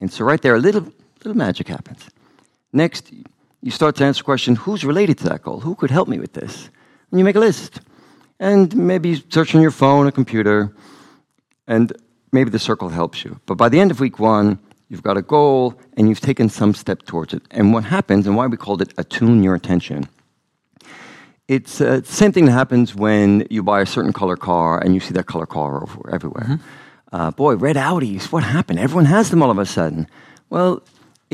And 0.00 0.12
so 0.12 0.24
right 0.24 0.40
there, 0.40 0.54
a 0.54 0.58
little, 0.58 0.92
little 1.24 1.36
magic 1.36 1.68
happens. 1.68 2.08
Next, 2.72 3.10
you 3.64 3.70
start 3.70 3.96
to 3.96 4.04
answer 4.04 4.20
the 4.20 4.24
question, 4.24 4.56
who's 4.56 4.84
related 4.84 5.16
to 5.16 5.24
that 5.30 5.42
goal? 5.42 5.60
Who 5.60 5.74
could 5.74 5.90
help 5.90 6.06
me 6.06 6.18
with 6.18 6.34
this? 6.34 6.68
And 7.10 7.18
you 7.18 7.24
make 7.24 7.34
a 7.34 7.40
list. 7.40 7.80
And 8.38 8.76
maybe 8.76 9.08
you 9.08 9.16
search 9.30 9.54
on 9.54 9.62
your 9.62 9.70
phone 9.70 10.06
or 10.06 10.10
computer, 10.10 10.76
and 11.66 11.90
maybe 12.30 12.50
the 12.50 12.58
circle 12.58 12.90
helps 12.90 13.24
you. 13.24 13.40
But 13.46 13.54
by 13.54 13.70
the 13.70 13.80
end 13.80 13.90
of 13.90 14.00
week 14.00 14.18
one, 14.18 14.58
you've 14.90 15.02
got 15.02 15.16
a 15.16 15.22
goal, 15.22 15.80
and 15.96 16.10
you've 16.10 16.20
taken 16.20 16.50
some 16.50 16.74
step 16.74 17.04
towards 17.06 17.32
it. 17.32 17.42
And 17.50 17.72
what 17.72 17.84
happens, 17.84 18.26
and 18.26 18.36
why 18.36 18.46
we 18.48 18.58
called 18.58 18.82
it 18.82 18.92
attune 18.98 19.42
your 19.42 19.54
attention, 19.54 20.10
it's 21.48 21.80
uh, 21.80 22.00
the 22.00 22.04
same 22.04 22.32
thing 22.32 22.44
that 22.44 22.52
happens 22.52 22.94
when 22.94 23.46
you 23.48 23.62
buy 23.62 23.80
a 23.80 23.86
certain 23.86 24.12
color 24.12 24.36
car 24.36 24.78
and 24.78 24.92
you 24.92 25.00
see 25.00 25.14
that 25.14 25.24
color 25.24 25.46
car 25.46 25.82
over 25.82 26.10
everywhere. 26.12 26.44
Mm-hmm. 26.44 27.16
Uh, 27.16 27.30
boy, 27.30 27.54
red 27.54 27.76
Audis, 27.76 28.30
what 28.30 28.42
happened? 28.42 28.78
Everyone 28.78 29.06
has 29.06 29.30
them 29.30 29.42
all 29.42 29.50
of 29.50 29.58
a 29.58 29.64
sudden. 29.64 30.06
Well, 30.50 30.82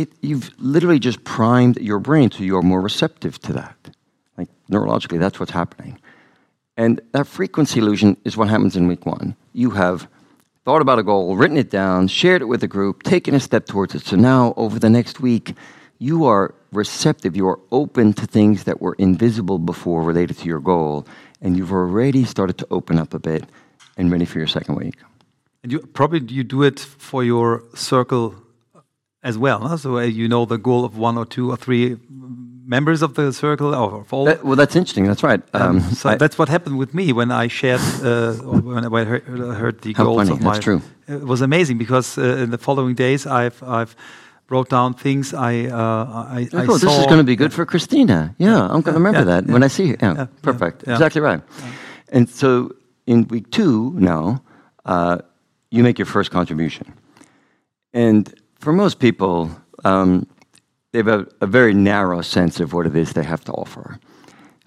it, 0.01 0.13
you've 0.21 0.51
literally 0.59 0.99
just 0.99 1.25
primed 1.25 1.79
your 1.79 1.99
brain 1.99 2.31
so 2.31 2.43
you're 2.43 2.63
more 2.63 2.81
receptive 2.81 3.39
to 3.41 3.53
that. 3.55 3.77
Like 4.37 4.49
neurologically, 4.71 5.19
that's 5.19 5.39
what's 5.39 5.53
happening. 5.53 5.99
And 6.77 7.01
that 7.13 7.27
frequency 7.27 7.81
illusion 7.81 8.17
is 8.25 8.37
what 8.37 8.49
happens 8.49 8.77
in 8.77 8.89
week 8.89 9.05
one. 9.05 9.37
You 9.53 9.71
have 9.71 10.09
thought 10.65 10.81
about 10.81 10.99
a 10.99 11.03
goal, 11.03 11.37
written 11.37 11.57
it 11.57 11.71
down, 11.71 12.09
shared 12.09 12.43
it 12.43 12.47
with 12.47 12.63
a 12.63 12.69
group, 12.69 13.03
taken 13.03 13.35
a 13.35 13.41
step 13.41 13.67
towards 13.67 13.95
it. 13.95 14.03
So 14.03 14.17
now, 14.17 14.55
over 14.57 14.79
the 14.79 14.91
next 14.91 15.21
week, 15.21 15.55
you 15.99 16.25
are 16.25 16.55
receptive, 16.73 17.37
you 17.37 17.47
are 17.49 17.61
open 17.73 18.13
to 18.15 18.27
things 18.27 18.65
that 18.65 18.81
were 18.81 18.95
invisible 18.99 19.59
before 19.59 20.03
related 20.03 20.39
to 20.39 20.47
your 20.47 20.61
goal, 20.61 21.07
and 21.43 21.57
you've 21.57 21.73
already 21.73 22.25
started 22.25 22.57
to 22.59 22.67
open 22.71 22.99
up 22.99 23.13
a 23.13 23.19
bit 23.19 23.45
and 23.97 24.11
ready 24.11 24.25
for 24.25 24.39
your 24.39 24.47
second 24.47 24.77
week. 24.77 24.95
And 25.63 25.73
you 25.73 25.81
probably 25.81 26.21
you 26.21 26.45
do 26.45 26.63
it 26.63 26.81
for 26.81 27.23
your 27.23 27.65
circle 27.75 28.35
as 29.23 29.39
well. 29.39 29.61
Huh? 29.61 29.77
So 29.77 29.99
uh, 29.99 30.03
you 30.03 30.29
know 30.29 30.45
the 30.45 30.59
goal 30.59 30.85
of 30.85 30.97
one 30.97 31.19
or 31.19 31.27
two 31.27 31.51
or 31.51 31.57
three 31.57 31.97
members 32.71 33.03
of 33.03 33.15
the 33.15 33.33
circle 33.33 33.75
or 33.75 34.01
of 34.01 34.13
all. 34.13 34.25
That, 34.27 34.45
well, 34.45 34.57
that's 34.57 34.77
interesting. 34.77 35.07
That's 35.07 35.23
right. 35.23 35.43
Um, 35.53 35.81
so 35.81 36.11
I, 36.11 36.15
that's 36.17 36.39
what 36.39 36.49
happened 36.49 36.79
with 36.79 36.95
me 36.95 37.13
when 37.13 37.31
I 37.31 37.49
shared 37.49 37.81
uh, 38.03 38.35
when 38.35 38.85
I 38.85 39.05
heard, 39.05 39.25
heard 39.25 39.81
the 39.83 39.93
goals 40.05 40.29
funny. 40.29 40.33
of 40.33 40.43
my. 40.43 40.53
That's 40.53 40.65
true. 40.65 40.83
It 41.09 41.27
was 41.27 41.41
amazing 41.41 41.79
because 41.79 42.17
uh, 42.19 42.43
in 42.43 42.51
the 42.51 42.59
following 42.59 42.95
days 42.95 43.27
I've 43.27 43.63
I've 43.63 43.95
wrote 44.49 44.69
down 44.69 44.95
things 44.95 45.35
I 45.35 45.67
uh, 45.67 46.37
I, 46.39 46.49
oh, 46.53 46.59
I 46.59 46.67
saw. 46.67 46.73
This 46.79 46.99
is 46.99 47.07
going 47.07 47.19
to 47.19 47.25
be 47.25 47.37
good 47.37 47.53
for 47.53 47.67
Christina. 47.67 48.35
Yeah, 48.39 48.63
I'm 48.63 48.83
going 48.83 48.95
to 48.95 49.03
remember 49.03 49.21
yeah, 49.21 49.25
that 49.25 49.47
yeah, 49.47 49.53
when 49.53 49.63
I 49.63 49.69
see 49.69 49.89
her. 49.89 49.97
Yeah, 50.01 50.27
perfect. 50.43 50.83
Exactly 50.83 51.21
right. 51.21 51.41
And 52.09 52.29
so 52.29 52.75
in 53.07 53.29
week 53.29 53.51
two 53.51 53.93
now, 53.99 54.43
uh, 54.85 55.19
you 55.71 55.83
make 55.83 55.99
your 55.99 56.07
first 56.07 56.31
contribution, 56.31 56.93
and 57.93 58.33
for 58.61 58.73
most 58.73 58.99
people. 58.99 59.51
Um, 59.85 60.27
they 60.93 60.99
have 60.99 61.09
a, 61.09 61.27
a, 61.41 61.47
very 61.47 61.73
narrow 61.73 62.21
sense 62.21 62.61
of 62.61 62.73
what 62.73 62.87
it 62.87 62.97
is 62.97 63.13
they 63.13 63.25
have 63.25 63.45
to 63.45 63.53
offer. 63.53 63.99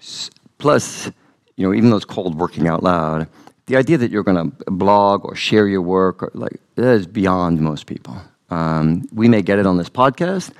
S 0.00 0.30
plus, 0.58 1.10
you 1.56 1.66
know, 1.66 1.74
even 1.74 1.90
though 1.90 1.96
it's 1.96 2.04
called 2.04 2.34
working 2.34 2.66
out 2.66 2.82
loud, 2.82 3.28
the 3.66 3.76
idea 3.76 3.98
that 3.98 4.10
you're 4.10 4.22
going 4.22 4.50
to 4.50 4.70
blog 4.70 5.24
or 5.24 5.34
share 5.36 5.68
your 5.68 5.82
work, 5.82 6.22
or 6.22 6.30
like 6.34 6.60
that 6.74 6.94
is 6.94 7.06
beyond 7.06 7.60
most 7.60 7.86
people. 7.86 8.16
Um, 8.50 9.06
we 9.12 9.28
may 9.28 9.42
get 9.42 9.58
it 9.58 9.66
on 9.66 9.76
this 9.78 9.88
podcast, 9.88 10.52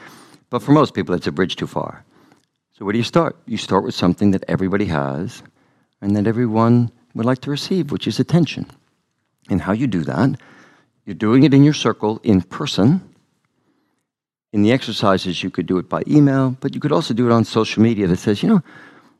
but 0.50 0.62
for 0.62 0.72
most 0.72 0.94
people, 0.94 1.14
it's 1.14 1.26
a 1.26 1.32
bridge 1.32 1.56
too 1.56 1.66
far. 1.66 2.04
So 2.72 2.84
where 2.84 2.92
do 2.92 2.98
you 2.98 3.04
start? 3.04 3.36
You 3.46 3.56
start 3.56 3.84
with 3.84 3.94
something 3.94 4.30
that 4.32 4.44
everybody 4.48 4.86
has, 4.86 5.42
and 6.00 6.16
that 6.16 6.26
everyone 6.26 6.90
would 7.14 7.26
like 7.26 7.40
to 7.42 7.50
receive, 7.50 7.90
which 7.90 8.06
is 8.06 8.20
attention. 8.20 8.66
And 9.50 9.60
how 9.60 9.72
you 9.72 9.86
do 9.86 10.02
that, 10.04 10.40
you're 11.04 11.14
doing 11.14 11.42
it 11.44 11.54
in 11.54 11.64
your 11.64 11.74
circle 11.74 12.20
in 12.22 12.40
person 12.40 13.13
in 14.54 14.62
the 14.62 14.70
exercises, 14.70 15.42
you 15.42 15.50
could 15.50 15.66
do 15.66 15.78
it 15.78 15.88
by 15.88 16.00
email, 16.06 16.56
but 16.60 16.76
you 16.76 16.80
could 16.80 16.92
also 16.92 17.12
do 17.12 17.26
it 17.26 17.32
on 17.32 17.44
social 17.44 17.82
media 17.82 18.06
that 18.06 18.18
says, 18.18 18.40
you 18.40 18.48
know, 18.48 18.62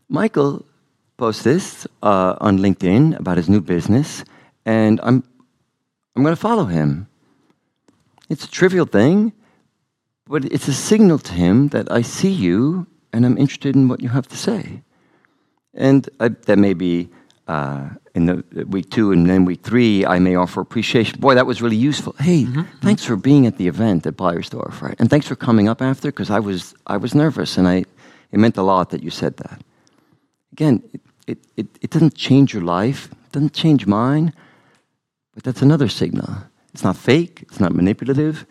Michael 0.09 0.65
posts 1.17 1.43
this 1.43 1.89
uh, 2.05 2.37
on 2.41 2.61
LinkedIn 2.61 3.19
about 3.19 3.37
his 3.37 3.49
new 3.49 3.61
business, 3.61 4.25
and 4.65 5.01
I'm, 5.03 5.25
I'm 6.15 6.23
going 6.23 6.37
to 6.37 6.41
follow 6.41 6.67
him. 6.67 7.09
It's 8.31 8.45
a 8.45 8.51
trivial 8.51 8.87
thing, 8.87 9.33
but 10.25 10.45
it's 10.45 10.69
a 10.69 10.73
signal 10.73 11.19
to 11.19 11.33
him 11.33 11.69
that 11.71 11.91
I 11.91 12.03
see 12.03 12.31
you 12.31 12.87
and 13.13 13.27
I'm 13.27 13.37
interested 13.37 13.75
in 13.75 13.89
what 13.89 14.01
you 14.01 14.11
have 14.11 14.29
to 14.29 14.37
say. 14.37 14.83
And 15.75 16.09
I, 16.21 16.29
that 16.29 16.59
may 16.59 16.75
be 16.75 17.09
uh, 17.47 17.91
in 18.15 18.27
the 18.27 18.67
week 18.69 18.91
two 18.91 19.13
and 19.13 19.29
then 19.29 19.45
week 19.45 19.63
three, 19.63 20.07
I 20.07 20.19
may 20.19 20.35
offer 20.35 20.61
appreciation. 20.61 21.21
Boy, 21.21 21.35
that 21.35 21.47
was 21.47 21.61
really 21.61 21.77
useful. 21.77 22.15
Hey, 22.19 22.45
mm-hmm. 22.45 22.63
thanks 22.81 23.05
for 23.05 23.17
being 23.17 23.47
at 23.47 23.59
the 23.59 23.69
event 23.69 24.07
at 24.07 24.17
Beiersdorf, 24.17 24.81
right? 24.81 24.97
And 24.99 25.11
thanks 25.11 25.29
for 25.29 25.37
coming 25.37 25.69
up 25.69 25.83
after 25.83 26.09
because 26.09 26.31
I 26.31 26.41
was 26.41 26.75
I 26.87 26.97
was 26.97 27.15
nervous 27.15 27.59
and 27.59 27.69
I 27.69 27.85
it 28.33 28.39
meant 28.39 28.57
a 28.57 28.63
lot 28.63 28.91
that 28.91 29.03
you 29.03 29.11
said 29.11 29.37
that. 29.39 29.61
Again, 30.53 30.83
it, 30.93 31.01
it, 31.27 31.39
it, 31.57 31.67
it 31.83 31.91
doesn't 31.91 32.15
change 32.15 32.55
your 32.55 32.63
life, 32.63 33.09
it 33.13 33.33
doesn't 33.33 33.53
change 33.53 33.87
mine, 33.87 34.33
but 35.35 35.45
that's 35.45 35.63
another 35.63 35.89
signal. 35.89 36.29
It's 36.73 36.83
not 36.83 36.97
fake, 36.97 37.43
it's 37.43 37.61
not 37.61 37.75
manipulative, 37.75 38.47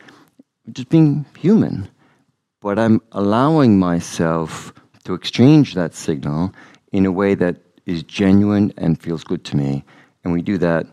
I'm 0.66 0.74
just 0.74 0.90
being 0.90 1.26
human. 1.38 1.90
But 2.62 2.80
I'm 2.80 3.02
allowing 3.12 3.78
myself 3.78 4.74
to 5.04 5.14
exchange 5.14 5.74
that 5.74 5.94
signal 5.94 6.54
in 6.94 7.06
a 7.06 7.12
way 7.12 7.36
that 7.36 7.58
is 7.86 8.04
genuine 8.04 8.74
and 8.78 9.02
feels 9.02 9.24
good 9.24 9.44
to 9.46 9.58
me. 9.58 9.84
And 10.24 10.34
we 10.34 10.42
do 10.42 10.58
that 10.60 10.88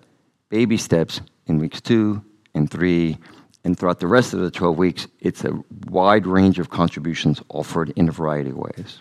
baby 0.48 0.76
steps 0.76 1.20
in 1.46 1.58
weeks 1.58 1.80
two 1.80 2.22
and 2.54 2.70
three. 2.70 3.18
And 3.64 3.78
throughout 3.78 4.00
the 4.00 4.06
rest 4.06 4.32
of 4.32 4.40
the 4.40 4.50
12 4.50 4.78
weeks, 4.78 5.06
it's 5.20 5.44
a 5.44 5.52
wide 5.86 6.26
range 6.26 6.58
of 6.58 6.70
contributions 6.70 7.42
offered 7.50 7.90
in 7.90 8.08
a 8.08 8.12
variety 8.12 8.50
of 8.50 8.56
ways. 8.56 8.98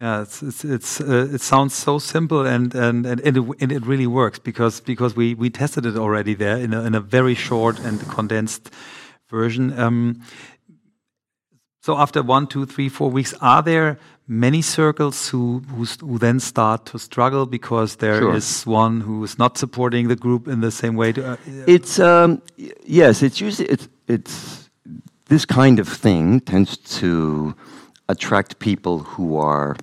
Yeah, 0.00 0.22
it's, 0.22 0.42
it's, 0.42 0.64
it's 0.64 1.00
uh, 1.00 1.28
it 1.32 1.40
sounds 1.40 1.72
so 1.72 1.98
simple 1.98 2.44
and 2.44 2.74
and, 2.74 3.06
and, 3.06 3.20
it, 3.20 3.36
and 3.60 3.72
it 3.72 3.86
really 3.86 4.06
works 4.06 4.38
because 4.38 4.80
because 4.80 5.16
we, 5.16 5.34
we 5.34 5.48
tested 5.50 5.86
it 5.86 5.96
already 5.96 6.34
there 6.34 6.58
in 6.58 6.74
a, 6.74 6.82
in 6.82 6.94
a 6.94 7.00
very 7.00 7.34
short 7.34 7.78
and 7.78 8.00
condensed 8.10 8.70
version. 9.30 9.78
Um, 9.78 10.20
so 11.80 11.96
after 11.96 12.22
one, 12.22 12.46
two, 12.46 12.66
three, 12.66 12.88
four 12.88 13.10
weeks, 13.10 13.34
are 13.40 13.62
there 13.62 13.98
many 14.26 14.62
circles 14.62 15.28
who, 15.28 15.62
who, 15.68 15.84
who 15.84 16.18
then 16.18 16.40
start 16.40 16.86
to 16.86 16.98
struggle 16.98 17.46
because 17.46 17.96
there 17.96 18.18
sure. 18.20 18.34
is 18.34 18.64
one 18.64 19.00
who 19.00 19.22
is 19.24 19.38
not 19.38 19.58
supporting 19.58 20.08
the 20.08 20.16
group 20.16 20.48
in 20.48 20.60
the 20.60 20.70
same 20.70 20.96
way? 20.96 21.12
To, 21.12 21.32
uh, 21.32 21.36
it's 21.66 21.98
um, 21.98 22.40
yes, 22.84 23.22
it's 23.22 23.40
usually 23.40 23.68
it's 23.68 23.88
it's 24.08 24.70
this 25.26 25.44
kind 25.44 25.78
of 25.78 25.88
thing 25.88 26.40
tends 26.40 26.76
to 27.00 27.54
attract 28.08 28.58
people 28.58 28.98
who 29.00 29.36
are 29.36 29.76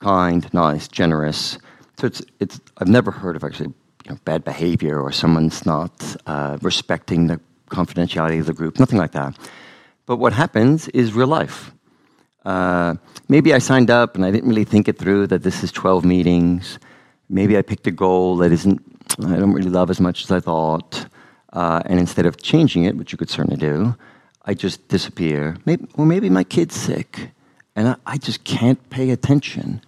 kind, 0.00 0.52
nice, 0.52 0.88
generous. 0.88 1.58
So 1.98 2.06
it's 2.06 2.22
it's 2.40 2.60
I've 2.78 2.88
never 2.88 3.10
heard 3.10 3.36
of 3.36 3.44
actually 3.44 3.72
you 4.04 4.10
know, 4.10 4.18
bad 4.24 4.44
behavior 4.44 5.00
or 5.00 5.12
someone's 5.12 5.64
not 5.64 6.16
uh, 6.26 6.58
respecting 6.62 7.28
the 7.28 7.40
confidentiality 7.70 8.40
of 8.40 8.46
the 8.46 8.52
group, 8.52 8.78
nothing 8.78 8.98
like 8.98 9.12
that. 9.12 9.36
But 10.06 10.16
what 10.16 10.32
happens 10.32 10.88
is 10.88 11.14
real 11.14 11.28
life. 11.28 11.72
Uh, 12.44 12.94
maybe 13.28 13.54
I 13.54 13.58
signed 13.58 13.90
up 13.90 14.14
and 14.14 14.24
I 14.24 14.30
didn't 14.30 14.48
really 14.48 14.64
think 14.64 14.88
it 14.88 14.98
through 14.98 15.28
that 15.28 15.42
this 15.42 15.62
is 15.62 15.72
12 15.72 16.04
meetings. 16.04 16.78
Maybe 17.28 17.56
I 17.56 17.62
picked 17.62 17.86
a 17.86 17.90
goal 17.90 18.36
that 18.38 18.52
isn't, 18.52 18.80
I 19.24 19.36
don't 19.36 19.52
really 19.52 19.70
love 19.70 19.90
as 19.90 20.00
much 20.00 20.24
as 20.24 20.30
I 20.30 20.40
thought. 20.40 21.06
Uh, 21.52 21.82
and 21.86 22.00
instead 22.00 22.26
of 22.26 22.40
changing 22.42 22.84
it, 22.84 22.96
which 22.96 23.12
you 23.12 23.18
could 23.18 23.30
certainly 23.30 23.56
do, 23.56 23.94
I 24.44 24.54
just 24.54 24.88
disappear. 24.88 25.56
Maybe, 25.64 25.86
or 25.94 26.06
maybe 26.06 26.30
my 26.30 26.44
kid's 26.44 26.74
sick 26.74 27.30
and 27.76 27.88
I, 27.88 27.96
I 28.06 28.16
just 28.18 28.44
can't 28.44 28.90
pay 28.90 29.10
attention. 29.10 29.80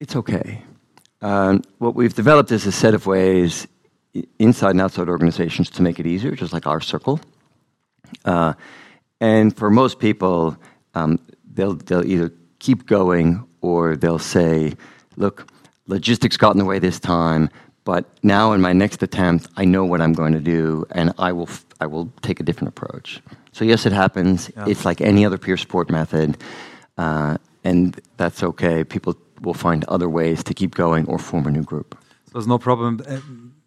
It's 0.00 0.16
okay. 0.16 0.62
Um, 1.20 1.62
what 1.78 1.94
we've 1.94 2.14
developed 2.14 2.52
is 2.52 2.66
a 2.66 2.72
set 2.72 2.94
of 2.94 3.06
ways 3.06 3.66
inside 4.38 4.70
and 4.70 4.80
outside 4.80 5.08
organizations 5.08 5.70
to 5.70 5.82
make 5.82 5.98
it 5.98 6.06
easier, 6.06 6.32
just 6.32 6.52
like 6.52 6.66
our 6.66 6.80
circle. 6.80 7.20
Uh, 8.24 8.54
and 9.20 9.56
for 9.56 9.70
most 9.70 9.98
people, 9.98 10.56
um, 10.98 11.18
they'll, 11.54 11.74
they'll 11.74 12.04
either 12.04 12.32
keep 12.58 12.86
going 12.86 13.44
or 13.60 13.96
they'll 13.96 14.18
say, 14.18 14.74
look, 15.16 15.50
logistics 15.86 16.36
got 16.36 16.52
in 16.54 16.58
the 16.58 16.64
way 16.64 16.78
this 16.78 17.00
time, 17.00 17.48
but 17.84 18.04
now 18.22 18.52
in 18.52 18.60
my 18.60 18.72
next 18.72 19.02
attempt, 19.02 19.48
I 19.56 19.64
know 19.64 19.84
what 19.84 20.00
I'm 20.00 20.12
going 20.12 20.34
to 20.34 20.40
do 20.40 20.86
and 20.90 21.12
I 21.18 21.32
will, 21.32 21.48
I 21.80 21.86
will 21.86 22.12
take 22.22 22.40
a 22.40 22.42
different 22.42 22.68
approach. 22.68 23.20
So, 23.52 23.64
yes, 23.64 23.86
it 23.86 23.92
happens. 23.92 24.50
Yeah. 24.56 24.66
It's 24.68 24.84
like 24.84 25.00
any 25.00 25.24
other 25.26 25.38
peer 25.38 25.56
support 25.56 25.90
method, 25.90 26.36
uh, 26.96 27.38
and 27.64 28.00
that's 28.16 28.42
okay. 28.42 28.84
People 28.84 29.16
will 29.40 29.54
find 29.54 29.84
other 29.84 30.08
ways 30.08 30.44
to 30.44 30.54
keep 30.54 30.74
going 30.74 31.06
or 31.06 31.18
form 31.18 31.46
a 31.46 31.50
new 31.50 31.64
group. 31.64 31.98
So, 32.26 32.32
there's 32.34 32.46
no 32.46 32.58
problem 32.58 33.00
uh, 33.08 33.18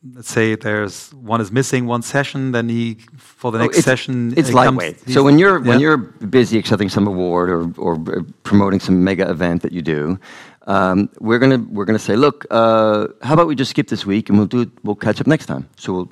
let's 0.03 0.29
say 0.29 0.55
there's 0.55 1.13
one 1.13 1.41
is 1.41 1.51
missing 1.51 1.85
one 1.85 2.01
session, 2.01 2.51
then 2.51 2.69
he 2.69 2.97
for 3.17 3.51
the 3.51 3.59
oh, 3.59 3.63
next 3.63 3.77
it's, 3.77 3.85
session. 3.85 4.33
It's 4.35 4.51
lightweight. 4.51 5.09
so 5.09 5.23
when 5.23 5.37
you're 5.37 5.61
yeah. 5.61 5.69
when 5.69 5.79
you're 5.79 5.97
busy 5.97 6.57
accepting 6.57 6.89
some 6.89 7.07
award 7.07 7.49
or 7.49 7.71
or 7.77 7.97
promoting 8.43 8.79
some 8.79 9.03
mega 9.03 9.29
event 9.29 9.61
that 9.61 9.71
you 9.71 9.81
do, 9.81 10.19
um, 10.67 11.09
we're 11.19 11.39
gonna 11.39 11.59
we're 11.69 11.85
gonna 11.85 11.99
say, 11.99 12.15
look, 12.15 12.45
uh, 12.49 13.07
how 13.21 13.33
about 13.33 13.47
we 13.47 13.55
just 13.55 13.71
skip 13.71 13.87
this 13.87 14.05
week 14.05 14.29
and 14.29 14.37
we'll 14.37 14.47
do 14.47 14.71
we'll 14.83 14.95
catch 14.95 15.21
up 15.21 15.27
next 15.27 15.45
time. 15.45 15.69
So 15.77 15.93
we'll, 15.93 16.11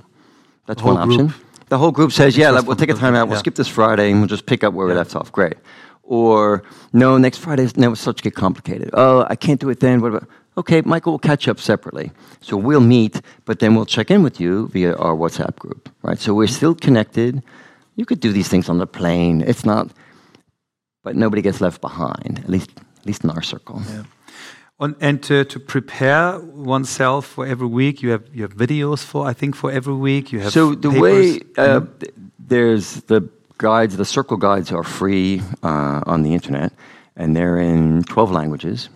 that's 0.66 0.82
one 0.82 0.98
option. 0.98 1.28
Group. 1.28 1.46
The 1.70 1.78
whole 1.78 1.92
group 1.92 2.12
says, 2.12 2.36
yeah, 2.36 2.50
like, 2.50 2.66
we'll 2.66 2.76
take 2.76 2.90
a 2.90 2.96
time 2.96 3.14
out. 3.14 3.28
We'll 3.28 3.36
yeah. 3.36 3.42
skip 3.42 3.54
this 3.54 3.68
Friday 3.68 4.10
and 4.10 4.22
we'll 4.22 4.28
just 4.28 4.48
pick 4.48 4.64
up 4.64 4.74
where 4.74 4.88
yeah. 4.88 4.94
we 4.94 4.98
left 4.98 5.16
off. 5.16 5.32
Great. 5.32 5.54
Or 6.02 6.64
no, 6.94 7.20
next 7.20 7.38
Friday 7.38 7.70
now 7.76 7.92
it's 7.92 8.02
such 8.02 8.24
get 8.24 8.34
complicated. 8.34 8.90
Oh, 8.94 9.28
I 9.30 9.36
can't 9.36 9.60
do 9.60 9.70
it 9.70 9.80
then. 9.80 10.02
What 10.02 10.08
about? 10.08 10.30
Okay, 10.58 10.82
Michael 10.82 11.14
will 11.14 11.20
catch 11.20 11.48
up 11.48 11.60
separately. 11.60 12.12
So 12.42 12.58
we'll 12.58 12.82
meet, 12.82 13.22
but 13.46 13.60
then 13.60 13.76
we'll 13.76 13.86
check 13.86 14.12
in 14.12 14.24
with 14.24 14.40
you 14.40 14.68
via 14.70 14.96
our 14.96 15.16
WhatsApp 15.16 15.56
group, 15.58 15.90
right? 16.02 16.20
So 16.20 16.34
we're 16.34 16.48
still 16.48 16.76
connected. 16.76 17.42
You 17.96 18.06
could 18.06 18.20
do 18.20 18.32
these 18.32 18.48
things 18.48 18.70
on 18.70 18.78
the 18.78 18.88
plane. 18.88 19.42
It's 19.42 19.66
not, 19.66 19.90
but 21.04 21.16
nobody 21.16 21.42
gets 21.42 21.62
left 21.62 21.82
behind, 21.82 22.40
at 22.40 22.50
least, 22.50 22.72
at 23.00 23.06
least 23.06 23.24
in 23.24 23.30
our 23.30 23.42
circle. 23.42 23.82
Yeah. 23.90 24.04
And, 24.82 24.96
and 25.02 25.22
to, 25.24 25.44
to 25.44 25.60
prepare 25.60 26.40
oneself 26.40 27.26
for 27.26 27.46
every 27.46 27.68
week, 27.68 28.02
you 28.02 28.12
have 28.12 28.24
you 28.34 28.44
have 28.44 28.56
videos 28.56 29.04
for 29.04 29.28
I 29.28 29.34
think 29.34 29.56
for 29.56 29.70
every 29.70 29.94
week. 29.94 30.32
You 30.32 30.40
have 30.40 30.54
so 30.54 30.74
the 30.74 30.90
way 30.90 31.42
uh, 31.58 31.82
there's 32.40 33.02
the 33.02 33.28
guides. 33.58 33.98
The 33.98 34.06
circle 34.06 34.38
guides 34.38 34.72
are 34.72 34.84
free 34.84 35.42
uh, 35.64 36.02
on 36.06 36.24
the 36.24 36.34
internet, 36.34 36.72
and 37.18 37.36
they're 37.36 37.60
in 37.60 38.04
twelve 38.04 38.32
languages. 38.32 38.88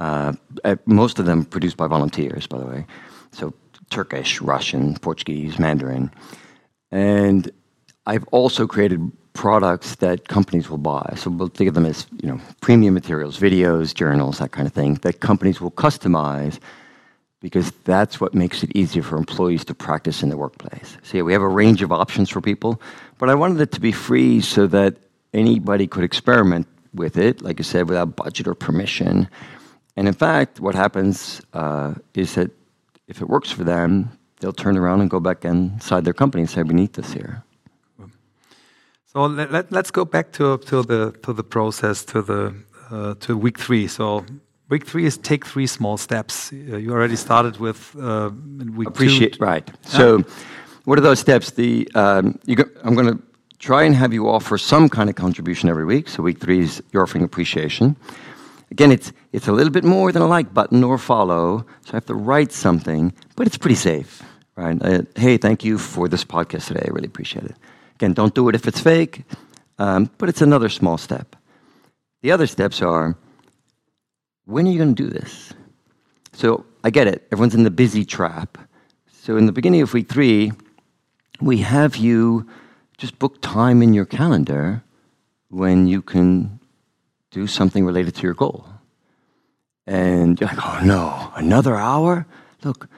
Uh, 0.00 0.32
most 0.86 1.18
of 1.18 1.26
them 1.26 1.44
produced 1.44 1.76
by 1.76 1.86
volunteers, 1.86 2.46
by 2.46 2.58
the 2.58 2.66
way. 2.66 2.86
So 3.32 3.54
Turkish, 3.90 4.40
Russian, 4.40 4.96
Portuguese, 4.96 5.58
Mandarin. 5.58 6.10
And 6.90 7.50
I've 8.06 8.24
also 8.32 8.66
created 8.66 9.12
products 9.34 9.96
that 9.96 10.26
companies 10.28 10.68
will 10.68 10.78
buy. 10.78 11.14
So 11.16 11.30
we'll 11.30 11.48
think 11.48 11.68
of 11.68 11.74
them 11.74 11.86
as 11.86 12.06
you 12.22 12.28
know 12.28 12.40
premium 12.60 12.94
materials, 12.94 13.38
videos, 13.38 13.94
journals, 13.94 14.38
that 14.38 14.52
kind 14.52 14.66
of 14.66 14.72
thing 14.72 14.94
that 15.02 15.20
companies 15.20 15.60
will 15.60 15.70
customize 15.70 16.58
because 17.40 17.70
that's 17.84 18.20
what 18.20 18.34
makes 18.34 18.62
it 18.62 18.70
easier 18.74 19.02
for 19.02 19.16
employees 19.16 19.64
to 19.64 19.74
practice 19.74 20.22
in 20.22 20.28
the 20.28 20.36
workplace. 20.36 20.98
So 21.02 21.18
yeah, 21.18 21.22
we 21.22 21.32
have 21.32 21.42
a 21.42 21.48
range 21.48 21.80
of 21.82 21.90
options 21.90 22.28
for 22.28 22.40
people, 22.40 22.80
but 23.18 23.30
I 23.30 23.34
wanted 23.34 23.60
it 23.60 23.72
to 23.72 23.80
be 23.80 23.92
free 23.92 24.40
so 24.40 24.66
that 24.66 24.96
anybody 25.32 25.86
could 25.86 26.04
experiment 26.04 26.66
with 26.92 27.16
it, 27.16 27.40
like 27.40 27.60
I 27.60 27.62
said, 27.62 27.88
without 27.88 28.16
budget 28.16 28.46
or 28.46 28.54
permission. 28.54 29.28
And 30.00 30.08
in 30.08 30.14
fact, 30.14 30.60
what 30.60 30.74
happens 30.74 31.42
uh, 31.52 31.92
is 32.14 32.34
that 32.34 32.50
if 33.06 33.20
it 33.20 33.28
works 33.28 33.50
for 33.50 33.64
them, 33.64 34.08
they'll 34.40 34.60
turn 34.64 34.78
around 34.78 35.02
and 35.02 35.10
go 35.10 35.20
back 35.20 35.44
inside 35.44 36.06
their 36.06 36.14
company 36.14 36.40
and 36.40 36.48
say, 36.48 36.62
"We 36.62 36.72
need 36.72 36.94
this 36.94 37.12
here." 37.12 37.44
So 39.12 39.26
let, 39.26 39.52
let, 39.52 39.72
us 39.74 39.90
go 39.90 40.06
back 40.06 40.32
to 40.32 40.56
to 40.56 40.82
the 40.82 41.12
to 41.22 41.34
the 41.34 41.44
process 41.44 42.02
to 42.06 42.22
the 42.22 42.54
uh, 42.90 43.14
to 43.26 43.36
week 43.36 43.58
three. 43.58 43.88
So 43.88 44.24
week 44.70 44.86
three 44.86 45.04
is 45.04 45.18
take 45.18 45.44
three 45.44 45.66
small 45.66 45.98
steps. 45.98 46.50
Uh, 46.50 46.78
you 46.78 46.92
already 46.92 47.16
started 47.16 47.58
with 47.58 47.94
uh, 48.00 48.30
week 48.78 48.88
Appreciate, 48.88 49.34
two. 49.34 49.44
right. 49.44 49.68
Yeah. 49.68 49.98
So 49.98 50.24
what 50.86 50.98
are 50.98 51.02
those 51.02 51.20
steps? 51.20 51.50
The 51.50 51.86
um, 51.94 52.38
go, 52.54 52.64
I'm 52.84 52.94
going 52.94 53.18
to 53.18 53.22
try 53.58 53.82
and 53.84 53.94
have 53.94 54.14
you 54.14 54.30
offer 54.30 54.56
some 54.56 54.88
kind 54.88 55.10
of 55.10 55.16
contribution 55.16 55.68
every 55.68 55.84
week. 55.84 56.08
So 56.08 56.22
week 56.22 56.38
three 56.40 56.60
is 56.60 56.82
you're 56.90 57.02
offering 57.02 57.22
appreciation. 57.22 57.96
Again, 58.70 58.92
it's 58.92 59.12
it's 59.32 59.48
a 59.48 59.52
little 59.52 59.72
bit 59.72 59.84
more 59.84 60.12
than 60.12 60.22
a 60.22 60.26
like 60.28 60.54
button 60.54 60.84
or 60.84 60.98
follow. 60.98 61.66
So 61.84 61.92
I 61.92 61.96
have 61.96 62.06
to 62.06 62.14
write 62.14 62.52
something, 62.52 63.12
but 63.36 63.46
it's 63.46 63.58
pretty 63.58 63.76
safe, 63.76 64.22
right? 64.56 64.80
Uh, 64.80 65.02
hey, 65.16 65.38
thank 65.38 65.64
you 65.64 65.78
for 65.78 66.08
this 66.08 66.24
podcast 66.24 66.68
today. 66.68 66.84
I 66.86 66.90
really 66.90 67.08
appreciate 67.08 67.44
it. 67.44 67.56
Again, 67.96 68.12
don't 68.12 68.34
do 68.34 68.48
it 68.48 68.54
if 68.54 68.66
it's 68.68 68.80
fake, 68.80 69.24
um, 69.78 70.10
but 70.18 70.28
it's 70.28 70.40
another 70.40 70.68
small 70.68 70.98
step. 70.98 71.36
The 72.22 72.32
other 72.32 72.46
steps 72.46 72.80
are 72.80 73.16
when 74.44 74.66
are 74.66 74.70
you 74.70 74.78
going 74.78 74.94
to 74.94 75.02
do 75.02 75.10
this? 75.10 75.52
So 76.32 76.64
I 76.84 76.90
get 76.90 77.06
it. 77.06 77.26
Everyone's 77.32 77.54
in 77.54 77.64
the 77.64 77.70
busy 77.70 78.04
trap. 78.04 78.58
So 79.22 79.36
in 79.36 79.46
the 79.46 79.52
beginning 79.52 79.82
of 79.82 79.92
week 79.92 80.08
three, 80.08 80.52
we 81.40 81.58
have 81.58 81.96
you 81.96 82.46
just 82.98 83.18
book 83.18 83.40
time 83.40 83.82
in 83.82 83.94
your 83.94 84.04
calendar 84.04 84.82
when 85.48 85.86
you 85.86 86.02
can 86.02 86.59
do 87.30 87.46
something 87.46 87.84
related 87.84 88.14
to 88.16 88.22
your 88.22 88.34
goal. 88.34 88.66
And 89.86 90.40
you're 90.40 90.48
like, 90.48 90.64
oh 90.64 90.80
no, 90.84 91.32
another 91.34 91.76
hour? 91.76 92.26
Look, 92.62 92.88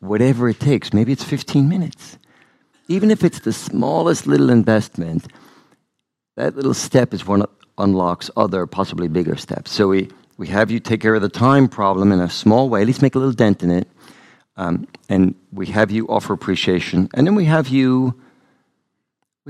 whatever 0.00 0.48
it 0.48 0.60
takes, 0.60 0.92
maybe 0.92 1.12
it's 1.12 1.24
15 1.24 1.68
minutes. 1.68 2.18
Even 2.88 3.10
if 3.10 3.22
it's 3.22 3.40
the 3.40 3.52
smallest 3.52 4.26
little 4.26 4.50
investment, 4.50 5.26
that 6.36 6.56
little 6.56 6.74
step 6.74 7.14
is 7.14 7.26
one 7.26 7.40
that 7.40 7.50
unlocks 7.78 8.30
other, 8.36 8.66
possibly 8.66 9.08
bigger 9.08 9.36
steps. 9.36 9.70
So 9.70 9.88
we, 9.88 10.10
we 10.36 10.48
have 10.48 10.70
you 10.70 10.80
take 10.80 11.00
care 11.00 11.14
of 11.14 11.22
the 11.22 11.28
time 11.28 11.68
problem 11.68 12.12
in 12.12 12.20
a 12.20 12.30
small 12.30 12.68
way, 12.68 12.80
at 12.80 12.86
least 12.86 13.02
make 13.02 13.14
a 13.14 13.18
little 13.18 13.34
dent 13.34 13.62
in 13.62 13.70
it. 13.70 13.88
Um, 14.56 14.88
and 15.08 15.34
we 15.52 15.66
have 15.66 15.90
you 15.90 16.06
offer 16.08 16.32
appreciation. 16.32 17.08
And 17.14 17.26
then 17.26 17.34
we 17.34 17.44
have 17.44 17.68
you 17.68 18.20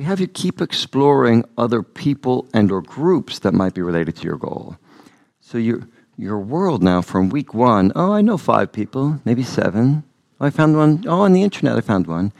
we 0.00 0.06
have 0.06 0.18
you 0.18 0.26
keep 0.26 0.62
exploring 0.62 1.44
other 1.58 1.82
people 1.82 2.48
and 2.54 2.72
or 2.72 2.80
groups 2.80 3.40
that 3.40 3.52
might 3.52 3.74
be 3.74 3.82
related 3.82 4.16
to 4.16 4.22
your 4.22 4.38
goal. 4.38 4.78
So 5.42 5.58
your 5.58 5.86
your 6.16 6.38
world 6.38 6.82
now 6.82 7.02
from 7.02 7.28
week 7.28 7.52
one, 7.52 7.92
oh, 7.94 8.14
I 8.14 8.22
know 8.22 8.38
five 8.38 8.72
people, 8.72 9.20
maybe 9.26 9.42
seven. 9.42 10.02
Oh, 10.40 10.46
I 10.46 10.48
found 10.48 10.78
one. 10.78 11.04
Oh, 11.06 11.20
on 11.20 11.34
the 11.34 11.42
internet 11.42 11.76
I 11.76 11.82
found 11.82 12.06
one. 12.06 12.32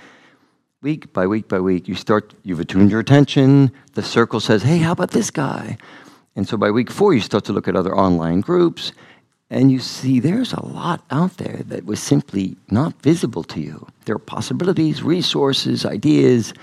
Week 0.81 1.13
by 1.13 1.27
week 1.27 1.49
by 1.49 1.61
week, 1.61 1.87
you 1.87 1.95
start 1.95 2.33
you've 2.45 2.61
attuned 2.61 2.91
your 2.91 3.01
attention. 3.01 3.73
The 3.93 4.03
circle 4.03 4.41
says, 4.41 4.63
hey, 4.63 4.79
how 4.79 4.93
about 4.93 5.11
this 5.11 5.31
guy? 5.31 5.77
And 6.35 6.49
so 6.49 6.57
by 6.57 6.71
week 6.71 6.91
four, 6.91 7.13
you 7.13 7.21
start 7.21 7.45
to 7.45 7.53
look 7.53 7.69
at 7.69 7.77
other 7.77 7.95
online 7.95 8.41
groups 8.41 8.93
and 9.51 9.71
you 9.71 9.81
see 9.81 10.19
there's 10.19 10.55
a 10.55 10.65
lot 10.65 11.05
out 11.11 11.37
there 11.37 11.61
that 11.67 11.85
was 11.85 12.01
simply 12.01 12.57
not 12.71 13.03
visible 13.03 13.45
to 13.45 13.61
you. 13.61 13.87
There 14.07 14.17
are 14.17 14.19
possibilities, 14.19 15.03
resources, 15.03 15.85
ideas 15.85 16.55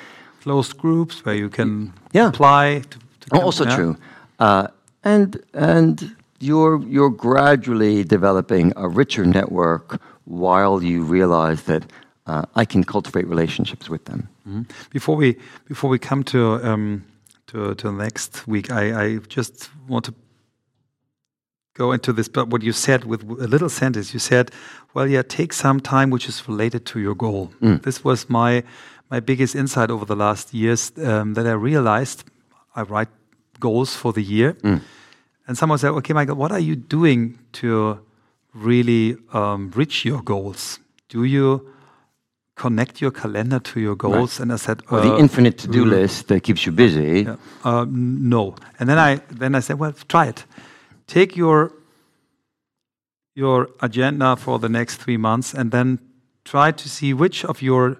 closed 0.47 0.77
groups 0.77 1.25
where 1.25 1.35
you 1.35 1.49
can 1.49 1.93
yeah. 2.13 2.29
apply. 2.29 2.81
To, 2.89 2.99
to 3.19 3.29
come, 3.29 3.43
also 3.43 3.65
yeah. 3.65 3.75
true, 3.75 3.97
uh, 4.39 4.67
and 5.03 5.43
and 5.53 6.15
you're 6.39 6.81
you're 6.87 7.15
gradually 7.27 8.03
developing 8.03 8.73
a 8.75 8.87
richer 8.87 9.25
network 9.25 9.99
while 10.25 10.81
you 10.83 11.03
realize 11.03 11.63
that 11.63 11.83
uh, 12.27 12.61
I 12.61 12.65
can 12.65 12.83
cultivate 12.83 13.27
relationships 13.27 13.89
with 13.89 14.03
them. 14.05 14.19
Mm 14.45 14.53
-hmm. 14.53 14.65
Before 14.93 15.17
we 15.17 15.35
before 15.67 15.91
we 15.91 15.99
come 16.09 16.23
to 16.23 16.39
um, 16.63 17.03
to 17.45 17.73
to 17.75 17.91
next 17.91 18.43
week, 18.45 18.67
I, 18.69 18.83
I 19.05 19.19
just 19.35 19.71
want 19.87 20.05
to 20.05 20.13
go 21.77 21.93
into 21.93 22.13
this. 22.13 22.29
But 22.29 22.45
what 22.51 22.61
you 22.61 22.73
said 22.73 23.03
with 23.03 23.21
a 23.21 23.47
little 23.47 23.69
sentence, 23.69 24.13
you 24.13 24.19
said, 24.19 24.51
"Well, 24.93 25.09
yeah, 25.09 25.25
take 25.27 25.53
some 25.53 25.79
time 25.81 26.07
which 26.11 26.27
is 26.27 26.47
related 26.47 26.85
to 26.91 26.99
your 26.99 27.15
goal." 27.15 27.49
Mm. 27.59 27.81
This 27.81 28.03
was 28.03 28.25
my 28.27 28.63
my 29.09 29.19
biggest 29.19 29.55
insight 29.55 29.89
over 29.91 30.05
the 30.05 30.15
last 30.15 30.53
years 30.53 30.91
um, 30.97 31.33
that 31.33 31.45
I 31.45 31.53
realized 31.53 32.23
I 32.75 32.81
write 32.81 33.09
goals 33.59 33.95
for 33.95 34.13
the 34.13 34.21
year. 34.21 34.53
Mm. 34.53 34.81
And 35.47 35.57
someone 35.57 35.79
said, 35.79 35.91
okay, 35.91 36.13
Michael, 36.13 36.35
what 36.35 36.51
are 36.51 36.59
you 36.59 36.75
doing 36.75 37.39
to 37.53 37.99
really 38.53 39.15
um, 39.33 39.71
reach 39.75 40.03
your 40.03 40.21
goals? 40.21 40.79
Do 41.09 41.23
you 41.23 41.73
connect 42.55 43.01
your 43.01 43.11
calendar 43.11 43.59
to 43.59 43.79
your 43.79 43.95
goals? 43.95 44.39
Right. 44.39 44.43
And 44.43 44.53
I 44.53 44.57
said, 44.57 44.81
uh, 44.89 44.99
the 44.99 45.17
infinite 45.17 45.57
to-do 45.59 45.85
mm, 45.85 45.89
list 45.89 46.27
that 46.27 46.41
keeps 46.41 46.65
you 46.65 46.71
busy. 46.73 47.21
Yeah. 47.21 47.35
Uh, 47.63 47.85
no. 47.89 48.55
And 48.79 48.89
then 48.89 48.97
I 48.97 49.21
then 49.29 49.55
I 49.55 49.61
said, 49.61 49.79
well, 49.79 49.93
try 50.07 50.27
it. 50.27 50.45
Take 51.05 51.37
your 51.37 51.71
your 53.35 53.69
agenda 53.81 54.35
for 54.35 54.59
the 54.59 54.67
next 54.67 54.97
three 54.97 55.17
months, 55.17 55.53
and 55.53 55.71
then 55.71 55.99
try 56.43 56.71
to 56.71 56.89
see 56.89 57.13
which 57.13 57.45
of 57.45 57.61
your 57.61 57.97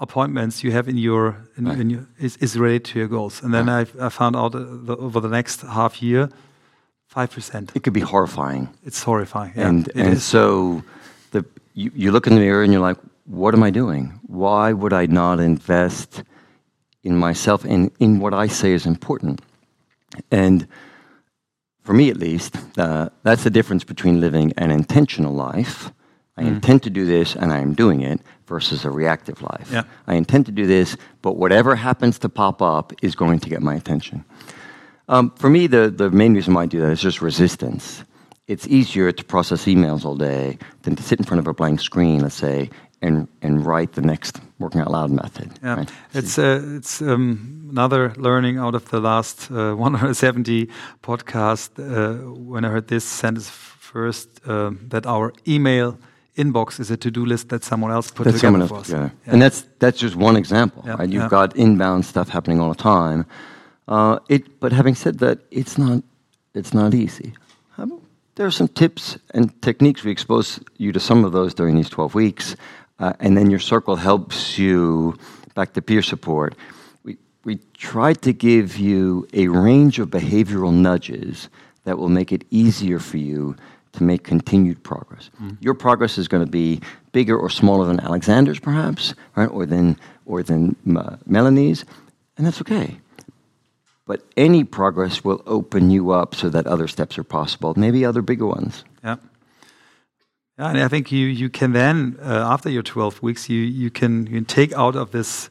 appointments 0.00 0.62
you 0.62 0.72
have 0.72 0.88
in 0.88 0.96
your, 0.96 1.48
in, 1.56 1.64
right. 1.64 1.80
in 1.80 1.90
your 1.90 2.06
is, 2.18 2.36
is 2.36 2.56
related 2.56 2.84
to 2.84 2.98
your 2.98 3.08
goals. 3.08 3.42
And 3.42 3.52
then. 3.52 3.68
I, 3.68 3.86
I 4.00 4.08
found 4.08 4.36
out 4.36 4.54
uh, 4.54 4.58
the, 4.60 4.96
over 4.96 5.20
the 5.20 5.28
next 5.28 5.62
half 5.62 6.02
year, 6.02 6.28
five 7.06 7.30
percent. 7.30 7.72
It 7.74 7.82
could 7.82 7.94
be 7.94 8.00
horrifying. 8.00 8.68
It's 8.84 9.02
horrifying. 9.02 9.52
Yeah, 9.56 9.68
and 9.68 9.90
and 9.94 10.14
is. 10.14 10.24
so 10.24 10.82
the 11.30 11.44
you, 11.74 11.90
you 11.94 12.12
look 12.12 12.26
in 12.26 12.34
the 12.34 12.40
mirror 12.40 12.62
and 12.62 12.72
you're 12.72 12.82
like, 12.82 12.98
what 13.24 13.54
am 13.54 13.62
I 13.62 13.70
doing? 13.70 14.20
Why 14.26 14.72
would 14.72 14.92
I 14.92 15.06
not 15.06 15.40
invest 15.40 16.22
in 17.02 17.16
myself 17.16 17.64
and 17.64 17.90
in 17.98 18.20
what 18.20 18.34
I 18.34 18.48
say 18.48 18.72
is 18.72 18.86
important? 18.86 19.40
And 20.30 20.66
for 21.82 21.92
me, 21.92 22.10
at 22.10 22.16
least, 22.16 22.56
uh, 22.76 23.08
that's 23.22 23.44
the 23.44 23.50
difference 23.50 23.84
between 23.84 24.20
living 24.20 24.52
an 24.56 24.70
intentional 24.70 25.34
life 25.34 25.90
I 26.38 26.42
mm. 26.42 26.48
intend 26.48 26.84
to 26.84 26.90
do 26.90 27.04
this 27.04 27.34
and 27.34 27.52
I 27.52 27.58
am 27.58 27.74
doing 27.74 28.00
it 28.02 28.20
versus 28.46 28.84
a 28.84 28.90
reactive 28.90 29.42
life. 29.42 29.68
Yeah. 29.72 29.82
I 30.06 30.14
intend 30.14 30.46
to 30.46 30.52
do 30.52 30.66
this, 30.66 30.96
but 31.20 31.36
whatever 31.36 31.74
happens 31.74 32.18
to 32.20 32.28
pop 32.28 32.62
up 32.62 32.92
is 33.02 33.16
going 33.16 33.40
to 33.40 33.48
get 33.50 33.60
my 33.60 33.74
attention. 33.74 34.24
Um, 35.08 35.30
for 35.36 35.50
me, 35.50 35.66
the, 35.66 35.90
the 35.90 36.10
main 36.10 36.34
reason 36.34 36.54
why 36.54 36.62
I 36.62 36.66
do 36.66 36.80
that 36.80 36.92
is 36.92 37.00
just 37.00 37.20
resistance. 37.20 38.04
It's 38.46 38.66
easier 38.68 39.10
to 39.10 39.24
process 39.24 39.64
emails 39.64 40.04
all 40.04 40.16
day 40.16 40.58
than 40.82 40.96
to 40.96 41.02
sit 41.02 41.18
in 41.18 41.24
front 41.24 41.40
of 41.40 41.46
a 41.48 41.52
blank 41.52 41.80
screen, 41.80 42.20
let's 42.20 42.36
say, 42.36 42.70
and, 43.02 43.28
and 43.42 43.66
write 43.66 43.92
the 43.92 44.00
next 44.00 44.40
working 44.58 44.80
out 44.80 44.90
loud 44.90 45.10
method. 45.10 45.50
Yeah, 45.62 45.76
right? 45.76 45.90
it's 46.14 46.38
uh, 46.38 46.60
it's 46.76 47.00
um, 47.00 47.68
another 47.70 48.12
learning 48.16 48.58
out 48.58 48.74
of 48.74 48.88
the 48.90 49.00
last 49.00 49.50
uh, 49.50 49.74
170 49.76 50.68
podcast. 51.02 51.70
Uh, 51.78 52.32
when 52.32 52.64
I 52.64 52.68
heard 52.68 52.88
this 52.88 53.04
sentence 53.04 53.48
first, 53.50 54.28
uh, 54.46 54.72
that 54.88 55.06
our 55.06 55.32
email 55.46 55.98
inbox 56.38 56.80
is 56.80 56.90
a 56.90 56.96
to-do 56.96 57.26
list 57.26 57.48
that 57.48 57.64
someone 57.64 57.90
else 57.90 58.10
put 58.10 58.24
that's 58.24 58.40
together 58.40 58.66
for 58.66 58.78
us. 58.78 58.90
Yeah. 58.90 59.10
yeah. 59.26 59.32
And 59.32 59.42
that's 59.42 59.66
that's 59.78 59.98
just 59.98 60.16
one 60.16 60.36
example. 60.36 60.82
Yeah. 60.86 60.94
Right? 60.94 61.08
You've 61.08 61.24
yeah. 61.24 61.28
got 61.28 61.56
inbound 61.56 62.04
stuff 62.04 62.28
happening 62.28 62.60
all 62.60 62.70
the 62.70 62.82
time. 62.82 63.26
Uh, 63.88 64.18
it, 64.28 64.60
but 64.60 64.72
having 64.72 64.94
said 64.94 65.18
that, 65.18 65.38
it's 65.50 65.76
not 65.76 66.02
it's 66.54 66.72
not 66.72 66.94
easy. 66.94 67.34
Um, 67.76 68.00
there 68.36 68.46
are 68.46 68.52
some 68.52 68.68
tips 68.68 69.18
and 69.34 69.50
techniques. 69.62 70.04
We 70.04 70.10
expose 70.10 70.60
you 70.76 70.92
to 70.92 71.00
some 71.00 71.24
of 71.24 71.32
those 71.32 71.54
during 71.54 71.76
these 71.76 71.90
12 71.90 72.14
weeks, 72.14 72.56
uh, 73.00 73.12
and 73.20 73.36
then 73.36 73.50
your 73.50 73.60
circle 73.60 73.96
helps 73.96 74.58
you 74.58 75.18
back 75.54 75.72
to 75.72 75.82
peer 75.82 76.02
support. 76.02 76.54
We 77.02 77.16
we 77.44 77.58
try 77.74 78.14
to 78.14 78.32
give 78.32 78.76
you 78.76 79.26
a 79.32 79.48
range 79.48 79.98
of 79.98 80.08
behavioral 80.08 80.72
nudges 80.72 81.48
that 81.84 81.98
will 81.98 82.10
make 82.10 82.32
it 82.32 82.44
easier 82.50 82.98
for 82.98 83.16
you 83.16 83.56
to 83.92 84.02
make 84.02 84.24
continued 84.24 84.82
progress. 84.82 85.30
Mm. 85.40 85.56
Your 85.60 85.74
progress 85.74 86.18
is 86.18 86.28
going 86.28 86.44
to 86.44 86.50
be 86.50 86.80
bigger 87.12 87.36
or 87.36 87.50
smaller 87.50 87.86
than 87.86 88.00
Alexander's, 88.00 88.60
perhaps, 88.60 89.14
right, 89.36 89.46
or 89.46 89.66
than 89.66 89.96
or 90.26 90.42
than 90.42 90.76
uh, 90.96 91.16
Melanie's, 91.26 91.84
and 92.36 92.46
that's 92.46 92.60
okay. 92.60 92.98
But 94.06 94.22
any 94.36 94.64
progress 94.64 95.24
will 95.24 95.42
open 95.46 95.90
you 95.90 96.10
up 96.10 96.34
so 96.34 96.48
that 96.48 96.66
other 96.66 96.88
steps 96.88 97.18
are 97.18 97.24
possible, 97.24 97.74
maybe 97.76 98.04
other 98.04 98.22
bigger 98.22 98.46
ones. 98.46 98.84
Yeah. 99.04 99.16
Yeah, 100.58 100.70
and 100.70 100.80
I 100.80 100.88
think 100.88 101.12
you 101.12 101.26
you 101.26 101.48
can 101.48 101.72
then 101.72 102.16
uh, 102.20 102.52
after 102.52 102.68
your 102.68 102.82
twelve 102.82 103.22
weeks 103.22 103.48
you 103.48 103.60
you 103.60 103.90
can 103.90 104.26
you 104.26 104.32
can 104.32 104.44
take 104.44 104.72
out 104.72 104.96
of 104.96 105.10
this 105.12 105.50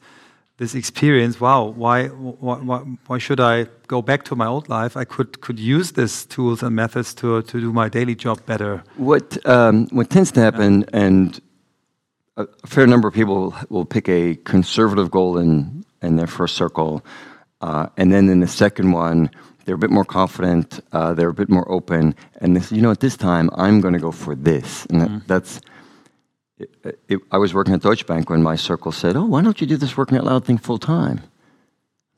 this 0.58 0.76
experience 0.76 1.40
wow 1.40 1.64
why, 1.64 2.08
why 2.08 2.80
why 3.08 3.18
should 3.18 3.40
i 3.40 3.66
go 3.88 4.02
back 4.02 4.24
to 4.24 4.36
my 4.36 4.46
old 4.46 4.68
life 4.70 4.98
i 4.98 5.04
could 5.04 5.40
could 5.42 5.60
use 5.60 5.92
these 5.94 6.26
tools 6.26 6.64
and 6.64 6.76
methods 6.76 7.14
to 7.14 7.42
to 7.44 7.60
do 7.60 7.72
my 7.72 7.88
daily 7.90 8.16
job 8.16 8.44
better 8.46 8.84
what 8.96 9.38
um, 9.46 9.88
what 9.92 10.10
tends 10.10 10.32
to 10.32 10.40
happen 10.40 10.82
yeah. 10.82 11.00
and 11.06 11.42
a 12.38 12.48
fair 12.68 12.86
number 12.86 13.08
of 13.08 13.14
people 13.14 13.54
will 13.70 13.86
pick 13.86 14.08
a 14.10 14.36
conservative 14.46 15.10
goal 15.12 15.38
in 15.38 15.84
in 16.02 16.16
their 16.16 16.28
first 16.28 16.56
circle 16.56 17.04
uh, 17.62 17.88
and 17.98 18.12
then 18.12 18.30
in 18.30 18.40
the 18.40 18.48
second 18.48 18.92
one 18.92 19.30
they're 19.68 19.76
a 19.76 19.78
bit 19.78 19.92
more 19.92 20.06
confident, 20.06 20.80
uh, 20.94 21.14
they're 21.14 21.28
a 21.28 21.34
bit 21.34 21.50
more 21.50 21.70
open, 21.70 22.16
and 22.40 22.56
they 22.56 22.62
say, 22.62 22.78
you 22.78 22.82
know, 22.82 22.90
at 22.90 23.02
this 23.02 23.18
time, 23.18 23.50
I'm 23.54 23.82
going 23.82 23.94
to 23.94 24.00
go 24.00 24.14
for 24.14 24.34
this. 24.34 24.86
And 24.86 25.02
that, 25.02 25.28
that's, 25.28 25.60
it, 26.60 27.00
it, 27.08 27.20
I 27.32 27.38
was 27.38 27.54
working 27.54 27.74
at 27.74 27.82
Deutsche 27.82 28.06
Bank 28.06 28.30
when 28.30 28.42
my 28.42 28.56
circle 28.56 28.92
said, 28.92 29.16
oh, 29.16 29.26
why 29.26 29.42
don't 29.42 29.62
you 29.62 29.68
do 29.68 29.78
this 29.78 29.96
working 29.96 30.18
out 30.18 30.24
loud 30.24 30.46
thing 30.46 30.58
full 30.58 30.80
time? 30.80 31.22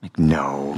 Like, 0.01 0.17
no, 0.17 0.77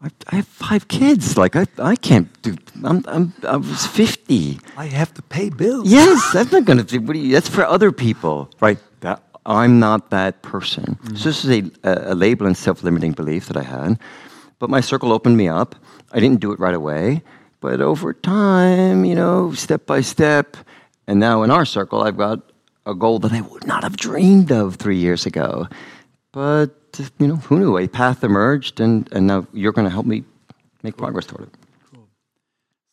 I, 0.00 0.10
I 0.28 0.36
have 0.36 0.46
five 0.46 0.86
kids. 0.88 1.36
Like, 1.36 1.56
I, 1.56 1.66
I 1.78 1.96
can't 1.96 2.28
do, 2.42 2.56
I'm, 2.84 3.04
I'm, 3.08 3.32
I 3.46 3.56
was 3.56 3.86
50. 3.86 4.60
I 4.76 4.86
have 4.86 5.12
to 5.14 5.22
pay 5.22 5.50
bills. 5.50 5.90
Yes, 5.90 6.32
that's 6.32 6.52
not 6.52 6.64
going 6.64 6.78
to 6.78 6.84
do. 6.84 7.00
What 7.00 7.14
do 7.14 7.18
you, 7.18 7.32
that's 7.32 7.48
for 7.48 7.66
other 7.66 7.90
people, 7.90 8.50
right? 8.60 8.78
That 9.00 9.22
I'm 9.44 9.80
not 9.80 10.10
that 10.10 10.42
person. 10.42 10.96
Mm. 11.02 11.18
So 11.18 11.24
this 11.24 11.44
is 11.44 11.50
a, 11.50 11.88
a, 11.88 12.12
a 12.12 12.14
label 12.14 12.46
and 12.46 12.56
self-limiting 12.56 13.12
belief 13.12 13.46
that 13.46 13.56
I 13.56 13.64
had. 13.64 13.98
But 14.60 14.70
my 14.70 14.80
circle 14.80 15.12
opened 15.12 15.36
me 15.36 15.48
up. 15.48 15.74
I 16.12 16.20
didn't 16.20 16.40
do 16.40 16.52
it 16.52 16.60
right 16.60 16.74
away, 16.74 17.22
but 17.60 17.80
over 17.80 18.12
time, 18.12 19.04
you 19.04 19.16
know, 19.16 19.52
step 19.54 19.86
by 19.86 20.02
step, 20.02 20.56
and 21.08 21.18
now 21.18 21.42
in 21.42 21.50
our 21.50 21.64
circle, 21.64 22.02
I've 22.02 22.16
got 22.16 22.51
a 22.86 22.94
goal 22.94 23.18
that 23.20 23.32
I 23.32 23.40
would 23.40 23.66
not 23.66 23.82
have 23.82 23.96
dreamed 23.96 24.50
of 24.50 24.76
three 24.76 24.98
years 24.98 25.26
ago. 25.26 25.68
But 26.32 26.70
you 27.18 27.28
know, 27.28 27.36
who 27.36 27.58
knew? 27.58 27.78
A 27.78 27.88
path 27.88 28.24
emerged, 28.24 28.80
and 28.80 29.10
and 29.12 29.26
now 29.26 29.46
you're 29.52 29.72
going 29.72 29.86
to 29.86 29.90
help 29.90 30.06
me 30.06 30.24
make 30.82 30.96
progress 30.96 31.26
toward 31.26 31.48
it. 31.48 31.54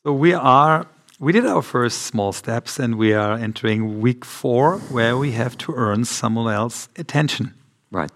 So 0.05 0.13
we 0.13 0.33
are 0.33 0.87
we 1.19 1.33
did 1.33 1.45
our 1.45 1.61
first 1.61 2.03
small 2.03 2.31
steps 2.31 2.79
and 2.79 2.95
we 2.95 3.13
are 3.13 3.33
entering 3.33 3.99
week 3.99 4.23
four 4.23 4.77
where 4.89 5.17
we 5.17 5.31
have 5.33 5.57
to 5.57 5.73
earn 5.75 6.05
someone 6.05 6.51
else's 6.53 6.87
attention. 6.95 7.53
Right. 7.91 8.11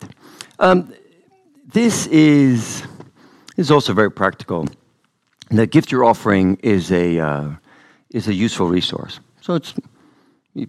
Um, 0.60 0.94
this 1.66 2.08
is 2.08 2.84
is 3.58 3.70
also 3.70 3.94
very 3.94 4.12
practical. 4.12 4.68
The 5.50 5.68
gift 5.68 5.92
you're 5.92 6.06
offering 6.06 6.58
is 6.64 6.92
a 6.92 7.20
uh, 7.20 7.50
is 8.12 8.28
a 8.28 8.34
useful 8.34 8.70
resource. 8.70 9.20
So 9.42 9.56
it's 9.56 9.74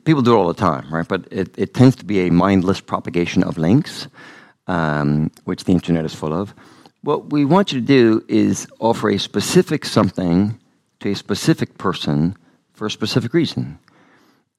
people 0.05 0.23
do 0.23 0.35
it 0.35 0.37
all 0.37 0.49
the 0.49 0.55
time, 0.55 0.93
right? 0.93 1.07
But 1.07 1.27
it, 1.31 1.55
it 1.59 1.75
tends 1.75 1.97
to 1.97 2.05
be 2.05 2.27
a 2.27 2.31
mindless 2.31 2.81
propagation 2.81 3.43
of 3.45 3.59
links, 3.59 4.09
um, 4.67 5.31
which 5.45 5.65
the 5.65 5.73
internet 5.73 6.05
is 6.05 6.15
full 6.15 6.33
of. 6.33 6.55
What 7.03 7.31
we 7.31 7.45
want 7.45 7.73
you 7.73 7.81
to 7.81 7.87
do 7.87 8.25
is 8.29 8.67
offer 8.81 9.11
a 9.11 9.19
specific 9.19 9.85
something 9.85 10.59
to 11.01 11.11
a 11.11 11.15
specific 11.15 11.77
person 11.77 12.37
for 12.73 12.87
a 12.87 12.91
specific 12.91 13.35
reason. 13.35 13.79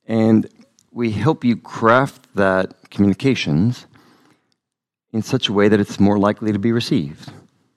And 0.07 0.47
we 0.91 1.11
help 1.11 1.43
you 1.43 1.57
craft 1.57 2.27
that 2.35 2.89
communications 2.91 3.87
in 5.11 5.23
such 5.23 5.49
a 5.49 5.53
way 5.53 5.67
that 5.67 5.79
it's 5.79 5.99
more 5.99 6.19
likely 6.19 6.51
to 6.51 6.59
be 6.59 6.71
received. 6.71 7.31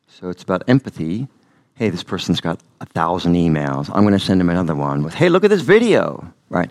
So 0.09 0.29
it's 0.29 0.43
about 0.43 0.65
empathy. 0.69 1.29
Hey, 1.75 1.89
this 1.89 2.03
person's 2.03 2.41
got 2.41 2.61
a 2.81 2.87
thousand 2.87 3.35
emails. 3.35 3.89
I'm 3.95 4.03
going 4.03 4.13
to 4.13 4.21
send 4.21 4.41
him 4.41 4.51
another 4.51 4.75
one 4.75 5.03
with, 5.03 5.15
hey, 5.15 5.29
look 5.29 5.45
at 5.45 5.51
this 5.51 5.63
video, 5.63 6.33
right? 6.51 6.71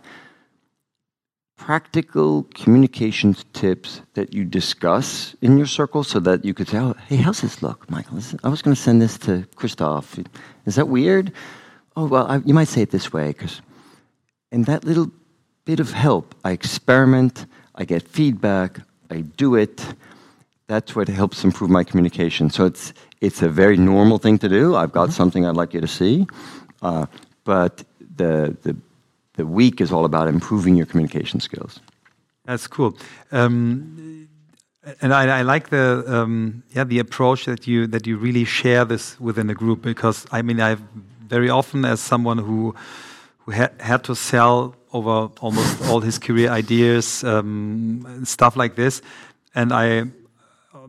Practical 1.58 2.44
communications 2.54 3.44
tips 3.52 4.02
that 4.14 4.34
you 4.34 4.46
discuss 4.46 5.36
in 5.42 5.58
your 5.58 5.68
circle 5.68 6.04
so 6.04 6.20
that 6.20 6.46
you 6.46 6.54
could 6.54 6.70
say, 6.70 6.78
oh, 6.78 6.96
hey, 7.08 7.18
how's 7.18 7.42
this 7.42 7.62
look, 7.62 7.90
Michael? 7.90 8.20
I 8.44 8.50
was 8.50 8.62
going 8.62 8.76
to 8.76 8.82
send 8.82 9.02
this 9.02 9.18
to 9.20 9.46
Christoph. 9.56 10.18
Is 10.66 10.76
that 10.76 10.88
weird? 10.88 11.34
oh, 11.98 12.06
well, 12.06 12.28
I, 12.28 12.38
you 12.46 12.54
might 12.54 12.70
say 12.70 12.82
it 12.82 12.92
this 12.92 13.12
way, 13.12 13.30
because 13.30 13.62
in 14.52 14.64
that 14.64 14.86
little 14.86 15.12
bit 15.66 15.82
of 15.82 15.92
help, 15.92 16.36
I 16.46 16.52
experiment, 16.52 17.48
I 17.76 17.84
get 17.84 18.08
feedback, 18.08 18.80
I 19.10 19.22
do 19.22 19.56
it. 19.56 19.84
That's 20.68 20.96
what 20.96 21.08
helps 21.08 21.44
improve 21.44 21.70
my 21.70 21.84
communication. 21.84 22.50
So 22.50 22.66
it's, 22.66 22.94
it's 23.20 23.42
a 23.42 23.50
very 23.50 23.78
normal 23.78 24.20
thing 24.20 24.38
to 24.40 24.50
do. 24.50 24.76
I've 24.76 24.92
got 24.92 25.10
mm-hmm. 25.10 25.14
something 25.14 25.46
I'd 25.46 25.56
like 25.56 25.74
you 25.74 25.82
to 25.82 25.88
see. 25.88 26.28
Uh, 26.82 27.08
but 27.44 27.84
the, 28.16 28.56
the, 28.62 28.78
the 29.38 29.46
week 29.46 29.80
is 29.80 29.92
all 29.92 30.04
about 30.04 30.28
improving 30.28 30.76
your 30.76 30.86
communication 30.86 31.40
skills. 31.40 31.80
That's 32.46 32.68
cool. 32.68 32.98
Um, 33.32 34.28
and 35.02 35.14
I, 35.14 35.40
I, 35.40 35.42
like 35.42 35.70
the 35.70 36.04
um, 36.08 36.64
yeah 36.72 36.86
the 36.86 37.00
approach 37.00 37.46
that 37.46 37.68
you 37.68 37.88
that 37.88 38.08
you 38.08 38.18
really 38.18 38.46
share 38.46 38.86
this 38.86 39.20
within 39.20 39.48
the 39.48 39.54
group 39.54 39.82
because 39.82 40.26
I 40.32 40.42
mean 40.42 40.60
I've 40.62 40.82
very 41.28 41.50
often 41.50 41.86
as 41.86 42.00
someone 42.00 42.38
who 42.38 42.74
who 43.40 43.52
ha 43.52 43.68
had 43.80 44.04
to 44.06 44.16
sell 44.16 44.76
over 44.94 45.30
almost 45.42 45.90
all 45.90 46.00
his 46.00 46.18
career 46.18 46.50
ideas, 46.50 47.24
um, 47.24 48.24
stuff 48.26 48.56
like 48.56 48.76
this, 48.76 49.02
and 49.56 49.74
I. 49.74 50.06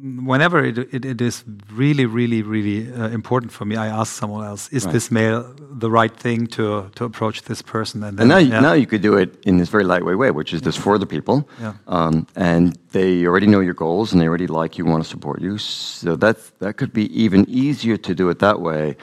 Whenever 0.00 0.64
it, 0.64 0.78
it, 0.78 1.04
it 1.04 1.20
is 1.20 1.44
really, 1.72 2.06
really, 2.06 2.42
really 2.42 2.92
uh, 2.92 3.08
important 3.08 3.52
for 3.52 3.64
me, 3.64 3.76
I 3.76 3.86
ask 3.86 4.12
someone 4.12 4.46
else: 4.46 4.68
Is 4.70 4.84
right. 4.84 4.92
this 4.92 5.10
mail 5.10 5.54
the 5.58 5.90
right 5.90 6.14
thing 6.14 6.46
to 6.48 6.90
to 6.94 7.04
approach 7.04 7.42
this 7.42 7.62
person? 7.62 8.02
And, 8.02 8.18
then, 8.18 8.22
and 8.22 8.28
now, 8.28 8.56
yeah. 8.56 8.60
now 8.60 8.72
you 8.74 8.86
could 8.86 9.02
do 9.02 9.16
it 9.16 9.42
in 9.44 9.58
this 9.58 9.68
very 9.68 9.84
lightweight 9.84 10.18
way, 10.18 10.30
which 10.30 10.52
is 10.54 10.62
this 10.62 10.76
for 10.76 10.98
the 10.98 11.06
people, 11.06 11.48
yeah. 11.60 11.74
um, 11.86 12.26
and 12.36 12.78
they 12.92 13.26
already 13.26 13.46
know 13.46 13.60
your 13.60 13.74
goals 13.74 14.12
and 14.12 14.20
they 14.20 14.28
already 14.28 14.46
like 14.46 14.78
you, 14.78 14.84
want 14.84 15.02
to 15.02 15.08
support 15.08 15.40
you. 15.40 15.58
So 15.58 16.16
that 16.16 16.36
that 16.58 16.76
could 16.76 16.92
be 16.92 17.06
even 17.22 17.44
easier 17.48 17.96
to 17.96 18.14
do 18.14 18.28
it 18.30 18.38
that 18.38 18.60
way 18.60 18.96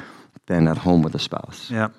than 0.46 0.68
at 0.68 0.78
home 0.78 1.02
with 1.02 1.16
a 1.16 1.20
spouse. 1.20 1.70
Yeah. 1.72 1.90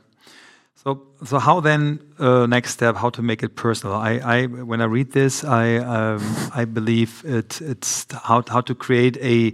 So, 0.86 1.02
so 1.24 1.40
how 1.40 1.58
then? 1.58 1.98
Uh, 2.16 2.46
next 2.46 2.70
step: 2.70 2.94
how 2.94 3.10
to 3.10 3.20
make 3.20 3.42
it 3.42 3.56
personal. 3.56 3.96
I, 3.96 4.20
I 4.22 4.46
when 4.46 4.80
I 4.80 4.84
read 4.84 5.10
this, 5.10 5.42
I, 5.42 5.78
um, 5.78 6.22
I 6.54 6.64
believe 6.64 7.24
it, 7.24 7.60
it's 7.60 8.06
how 8.12 8.44
how 8.46 8.60
to 8.60 8.72
create 8.72 9.16
a 9.16 9.52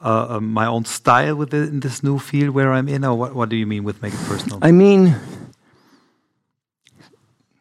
uh, 0.00 0.38
my 0.40 0.66
own 0.66 0.84
style 0.84 1.34
within 1.34 1.80
this 1.80 2.04
new 2.04 2.20
field 2.20 2.54
where 2.54 2.72
I'm 2.72 2.88
in. 2.88 3.04
Or 3.04 3.18
what, 3.18 3.34
what 3.34 3.48
do 3.48 3.56
you 3.56 3.66
mean 3.66 3.82
with 3.82 4.00
make 4.02 4.14
it 4.14 4.20
personal? 4.28 4.60
I 4.62 4.70
mean, 4.70 5.16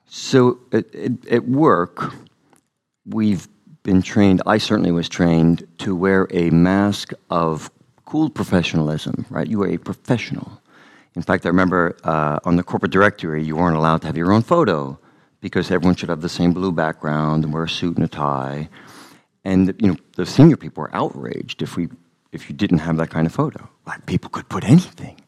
so 0.05 0.59
at, 0.71 0.93
at, 0.93 1.27
at 1.27 1.47
work, 1.47 2.13
we've 3.07 3.47
been 3.81 4.03
trained. 4.03 4.43
I 4.45 4.59
certainly 4.59 4.91
was 4.91 5.09
trained 5.09 5.67
to 5.79 5.95
wear 5.95 6.27
a 6.29 6.51
mask 6.51 7.13
of 7.31 7.71
cool 8.05 8.29
professionalism. 8.29 9.25
Right, 9.31 9.47
you 9.47 9.63
are 9.63 9.69
a 9.69 9.77
professional 9.77 10.61
in 11.17 11.23
fact, 11.23 11.47
I 11.47 11.49
remember 11.49 11.97
uh, 12.03 12.37
on 12.45 12.57
the 12.57 12.63
corporate 12.63 12.91
directory, 12.91 13.43
you 13.43 13.55
weren't 13.55 13.75
allowed 13.75 14.01
to 14.01 14.07
have 14.07 14.15
your 14.15 14.31
own 14.31 14.43
photo 14.43 14.99
because 15.41 15.71
everyone 15.71 15.95
should 15.95 16.09
have 16.09 16.21
the 16.21 16.29
same 16.29 16.53
blue 16.53 16.71
background 16.71 17.43
and 17.43 17.51
wear 17.51 17.63
a 17.63 17.69
suit 17.69 17.95
and 17.95 18.05
a 18.05 18.07
tie. 18.07 18.69
And 19.43 19.73
you 19.81 19.87
know, 19.87 19.97
the 20.15 20.27
senior 20.27 20.57
people 20.57 20.81
were 20.83 20.95
outraged 20.95 21.63
if 21.63 21.75
we 21.75 21.89
if 22.31 22.49
you 22.49 22.55
didn't 22.55 22.77
have 22.77 22.97
that 22.97 23.09
kind 23.09 23.25
of 23.25 23.33
photo. 23.33 23.67
Like 23.87 24.05
people 24.05 24.29
could 24.29 24.47
put 24.47 24.63
anything. 24.63 25.19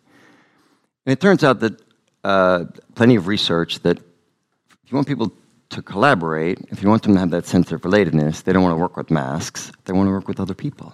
And 1.08 1.14
it 1.14 1.20
turns 1.20 1.44
out 1.44 1.60
that 1.62 1.82
uh, 2.24 2.66
plenty 2.94 3.16
of 3.16 3.26
research 3.26 3.80
that 3.80 3.98
if 3.98 4.92
you 4.92 4.96
want 4.96 5.08
people 5.08 5.34
to 5.70 5.82
collaborate, 5.82 6.60
if 6.70 6.84
you 6.84 6.90
want 6.90 7.02
them 7.02 7.16
to 7.16 7.20
have 7.20 7.32
that 7.32 7.48
sense 7.48 7.72
of 7.72 7.82
relatedness, 7.82 8.44
they 8.44 8.54
don't 8.54 8.62
want 8.62 8.74
to 8.74 8.82
work 8.82 8.96
with 8.96 9.10
masks. 9.10 9.72
They 9.86 9.94
want 9.94 10.06
to 10.06 10.12
work 10.12 10.28
with 10.28 10.40
other 10.40 10.54
people. 10.54 10.94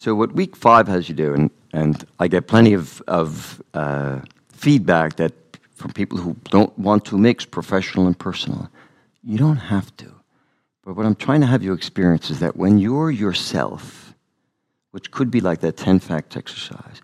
So 0.00 0.16
what 0.16 0.32
week 0.32 0.56
five 0.56 0.88
has 0.88 1.08
you 1.08 1.14
do, 1.14 1.32
and, 1.32 1.50
and 1.72 2.04
I 2.18 2.28
get 2.28 2.46
plenty 2.46 2.72
of, 2.72 3.02
of 3.06 3.62
uh, 3.74 4.20
feedback 4.48 5.16
that 5.16 5.32
from 5.74 5.92
people 5.92 6.18
who 6.18 6.36
don't 6.50 6.76
want 6.78 7.04
to 7.06 7.18
mix 7.18 7.44
professional 7.44 8.06
and 8.06 8.18
personal. 8.18 8.68
You 9.22 9.38
don't 9.38 9.56
have 9.56 9.96
to. 9.98 10.12
But 10.84 10.96
what 10.96 11.06
I'm 11.06 11.14
trying 11.14 11.40
to 11.42 11.46
have 11.46 11.62
you 11.62 11.72
experience 11.72 12.30
is 12.30 12.40
that 12.40 12.56
when 12.56 12.78
you're 12.78 13.10
yourself, 13.10 14.14
which 14.90 15.10
could 15.10 15.30
be 15.30 15.40
like 15.40 15.60
that 15.60 15.76
10 15.76 16.00
facts 16.00 16.36
exercise, 16.36 17.00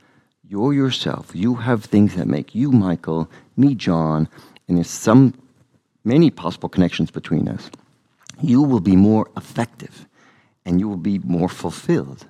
you're 0.48 0.72
yourself. 0.72 1.30
You 1.34 1.54
have 1.56 1.84
things 1.84 2.16
that 2.16 2.26
make 2.26 2.54
you 2.54 2.72
Michael, 2.72 3.30
me 3.56 3.74
John, 3.74 4.28
and 4.66 4.78
there's 4.78 4.90
some 4.90 5.34
many 6.04 6.30
possible 6.30 6.68
connections 6.68 7.10
between 7.10 7.48
us. 7.48 7.70
You 8.40 8.62
will 8.62 8.80
be 8.80 8.96
more 8.96 9.30
effective 9.36 10.06
and 10.64 10.80
you 10.80 10.88
will 10.88 10.96
be 10.96 11.18
more 11.20 11.48
fulfilled 11.48 12.26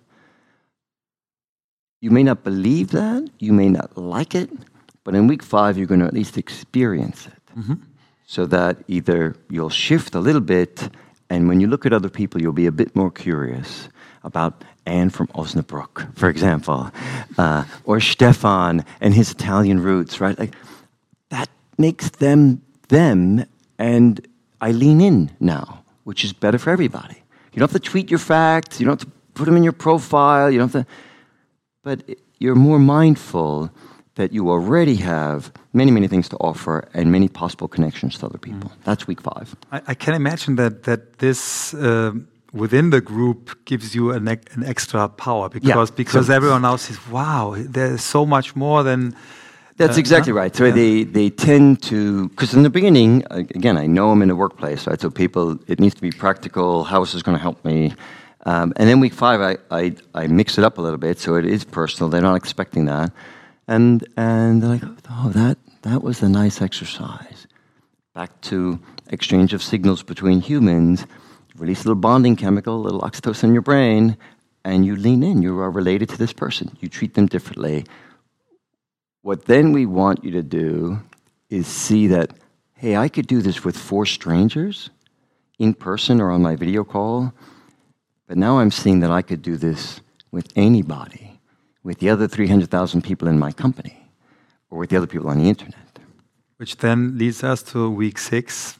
you 2.05 2.11
may 2.11 2.23
not 2.23 2.45
believe 2.45 2.91
that, 2.91 3.31
you 3.39 3.55
may 3.55 3.71
not 3.71 3.97
like 3.97 4.35
it, 4.35 4.51
but 5.05 5.15
in 5.15 5.27
week 5.27 5.43
five, 5.43 5.79
you're 5.79 5.87
going 5.87 6.01
to 6.01 6.07
at 6.07 6.13
least 6.13 6.37
experience 6.37 7.27
it. 7.27 7.59
Mm-hmm. 7.59 7.75
So 8.27 8.45
that 8.45 8.77
either 8.89 9.35
you'll 9.49 9.71
shift 9.71 10.15
a 10.15 10.21
little 10.21 10.43
bit, 10.43 10.91
and 11.31 11.49
when 11.49 11.61
you 11.61 11.67
look 11.67 11.87
at 11.87 11.95
other 11.95 12.11
people, 12.11 12.43
you'll 12.43 12.61
be 12.65 12.67
a 12.67 12.73
bit 12.73 12.95
more 12.95 13.11
curious 13.11 13.89
about 14.23 14.65
Anne 14.85 15.09
from 15.09 15.29
Osnabrück, 15.29 16.15
for 16.15 16.29
example, 16.29 16.91
uh, 17.39 17.65
or 17.85 18.01
Stefan 18.01 18.85
and 19.01 19.15
his 19.15 19.31
Italian 19.31 19.81
roots, 19.81 20.21
right? 20.21 20.39
Like 20.39 20.55
that 21.31 21.49
makes 21.79 22.11
them 22.11 22.61
them, 22.89 23.47
and 23.79 24.27
I 24.61 24.73
lean 24.73 25.01
in 25.01 25.31
now, 25.41 25.85
which 26.05 26.23
is 26.23 26.35
better 26.35 26.59
for 26.59 26.69
everybody. 26.69 27.17
You 27.53 27.61
don't 27.61 27.71
have 27.73 27.83
to 27.83 27.91
tweet 27.91 28.11
your 28.11 28.21
facts, 28.21 28.79
you 28.79 28.85
don't 28.85 29.01
have 29.01 29.09
to 29.09 29.15
put 29.33 29.47
them 29.47 29.57
in 29.57 29.65
your 29.65 29.73
profile, 29.73 30.51
you 30.51 30.59
don't 30.59 30.71
have 30.71 30.85
to 30.85 30.93
but 31.85 32.03
you're 32.41 32.57
more 32.69 32.79
mindful 32.79 33.71
that 34.17 34.33
you 34.33 34.49
already 34.51 34.97
have 34.97 35.53
many, 35.73 35.91
many 35.91 36.09
things 36.09 36.29
to 36.29 36.37
offer 36.37 36.89
and 36.95 37.11
many 37.11 37.29
possible 37.29 37.69
connections 37.69 38.19
to 38.19 38.27
other 38.27 38.39
people. 38.39 38.71
Mm. 38.71 38.85
That's 38.85 39.07
week 39.07 39.21
five. 39.21 39.55
I, 39.73 39.81
I, 39.89 39.95
can 39.95 40.15
imagine 40.15 40.57
that 40.57 40.75
that 40.85 41.01
this 41.19 41.75
uh, 41.75 42.13
within 42.53 42.91
the 42.91 43.01
group 43.01 43.41
gives 43.65 43.95
you 43.95 44.13
an, 44.13 44.29
an 44.29 44.65
extra 44.65 45.09
power 45.09 45.49
because 45.49 45.91
Yeah. 45.91 45.97
because 45.97 46.27
So- 46.27 46.35
everyone 46.35 46.63
now 46.63 46.77
says, 46.77 46.99
"Wow, 47.11 47.55
there's 47.59 48.03
so 48.03 48.25
much 48.27 48.55
more 48.57 48.83
than." 48.85 49.15
That's 49.77 49.97
Uh, 49.97 50.05
exactly 50.05 50.33
huh? 50.33 50.39
right. 50.43 50.57
So 50.57 50.65
Yeah. 50.65 50.75
they, 50.75 51.05
they 51.05 51.31
tend 51.31 51.83
to, 51.91 52.29
because 52.29 52.55
in 52.55 52.63
the 52.63 52.71
beginning, 52.71 53.25
again, 53.31 53.77
I 53.77 53.87
know 53.89 54.11
I'm 54.13 54.23
in 54.23 54.31
a 54.31 54.37
workplace, 54.37 54.87
right? 54.87 55.01
So 55.01 55.11
people, 55.11 55.59
it 55.67 55.81
needs 55.81 55.97
to 55.97 56.01
be 56.01 56.13
practical. 56.13 56.85
How 56.85 57.03
is 57.03 57.11
this 57.13 57.23
going 57.23 57.37
to 57.37 57.43
help 57.43 57.65
me? 57.65 57.93
Um, 58.47 58.73
and 58.77 58.89
then 58.89 59.01
week 59.01 59.15
five, 59.15 59.41
I, 59.41 59.57
I, 59.71 59.95
I 60.15 60.27
mix 60.27 60.59
it 60.59 60.65
up 60.65 60.79
a 60.79 60.83
little 60.83 60.99
bit 60.99 61.19
so 61.19 61.37
it 61.37 61.47
is 61.47 61.65
personal. 61.65 62.11
They're 62.11 62.21
not 62.21 62.37
expecting 62.37 62.85
that. 62.87 63.13
And, 63.67 64.07
and 64.17 64.63
they're 64.63 64.71
like, 64.71 64.83
oh, 65.09 65.31
that, 65.31 65.57
that 65.83 66.03
was 66.03 66.23
a 66.23 66.29
nice 66.29 66.61
exercise. 66.61 67.47
Back 68.15 68.39
to 68.43 68.79
exchange 69.09 69.55
of 69.55 69.63
signals 69.63 70.03
between 70.03 70.41
humans, 70.41 71.07
release 71.57 71.81
a 71.81 71.89
little 71.89 72.01
bonding 72.01 72.37
chemical, 72.37 72.77
a 72.77 72.83
little 72.83 73.01
oxytocin 73.01 73.45
in 73.45 73.53
your 73.55 73.63
brain, 73.63 74.17
and 74.65 74.85
you 74.85 74.97
lean 74.97 75.23
in. 75.23 75.43
You 75.43 75.59
are 75.61 75.71
related 75.71 76.09
to 76.11 76.19
this 76.19 76.33
person. 76.33 76.77
You 76.81 76.89
treat 76.89 77.15
them 77.15 77.27
differently. 77.27 77.85
What 79.23 79.47
then 79.47 79.73
we 79.73 79.87
want 79.87 80.23
you 80.23 80.31
to 80.33 80.43
do 80.43 81.01
is 81.49 81.67
see 81.67 82.09
that, 82.09 82.33
hey, 82.75 82.97
I 82.97 83.09
could 83.09 83.27
do 83.27 83.41
this 83.41 83.65
with 83.65 83.77
four 83.77 84.05
strangers 84.05 84.91
in 85.59 85.73
person 85.73 86.21
or 86.21 86.31
on 86.31 86.43
my 86.43 86.57
video 86.57 86.85
call, 86.85 87.33
but 88.27 88.37
now 88.37 88.59
I'm 88.59 88.71
seeing 88.71 89.01
that 89.01 89.11
I 89.11 89.23
could 89.23 89.43
do 89.43 89.57
this 89.57 90.01
with 90.31 90.53
anybody, 90.57 91.41
with 91.83 91.99
the 91.99 92.11
other 92.11 92.27
300,000 92.27 93.03
people 93.03 93.29
in 93.29 93.39
my 93.39 93.53
company, 93.53 94.09
or 94.71 94.79
with 94.79 94.91
the 94.91 94.97
other 94.97 95.07
people 95.07 95.29
on 95.29 95.39
the 95.39 95.49
internet. 95.49 95.99
Which 96.57 96.77
then 96.79 97.19
leads 97.19 97.45
us 97.45 97.63
to 97.65 97.91
week 97.91 98.19
six. 98.19 98.79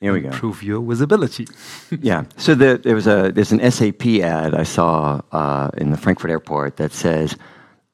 Here 0.00 0.12
we 0.12 0.20
go. 0.20 0.28
Improve 0.28 0.62
your 0.62 0.82
visibility. 0.82 1.46
yeah. 2.00 2.24
So 2.36 2.54
the, 2.54 2.78
there 2.82 2.94
was 2.94 3.06
a 3.06 3.32
there's 3.32 3.52
an 3.52 3.70
SAP 3.70 4.06
ad 4.22 4.54
I 4.54 4.64
saw 4.64 5.20
uh, 5.32 5.70
in 5.78 5.90
the 5.90 5.96
Frankfurt 5.96 6.30
airport 6.30 6.76
that 6.76 6.92
says, 6.92 7.36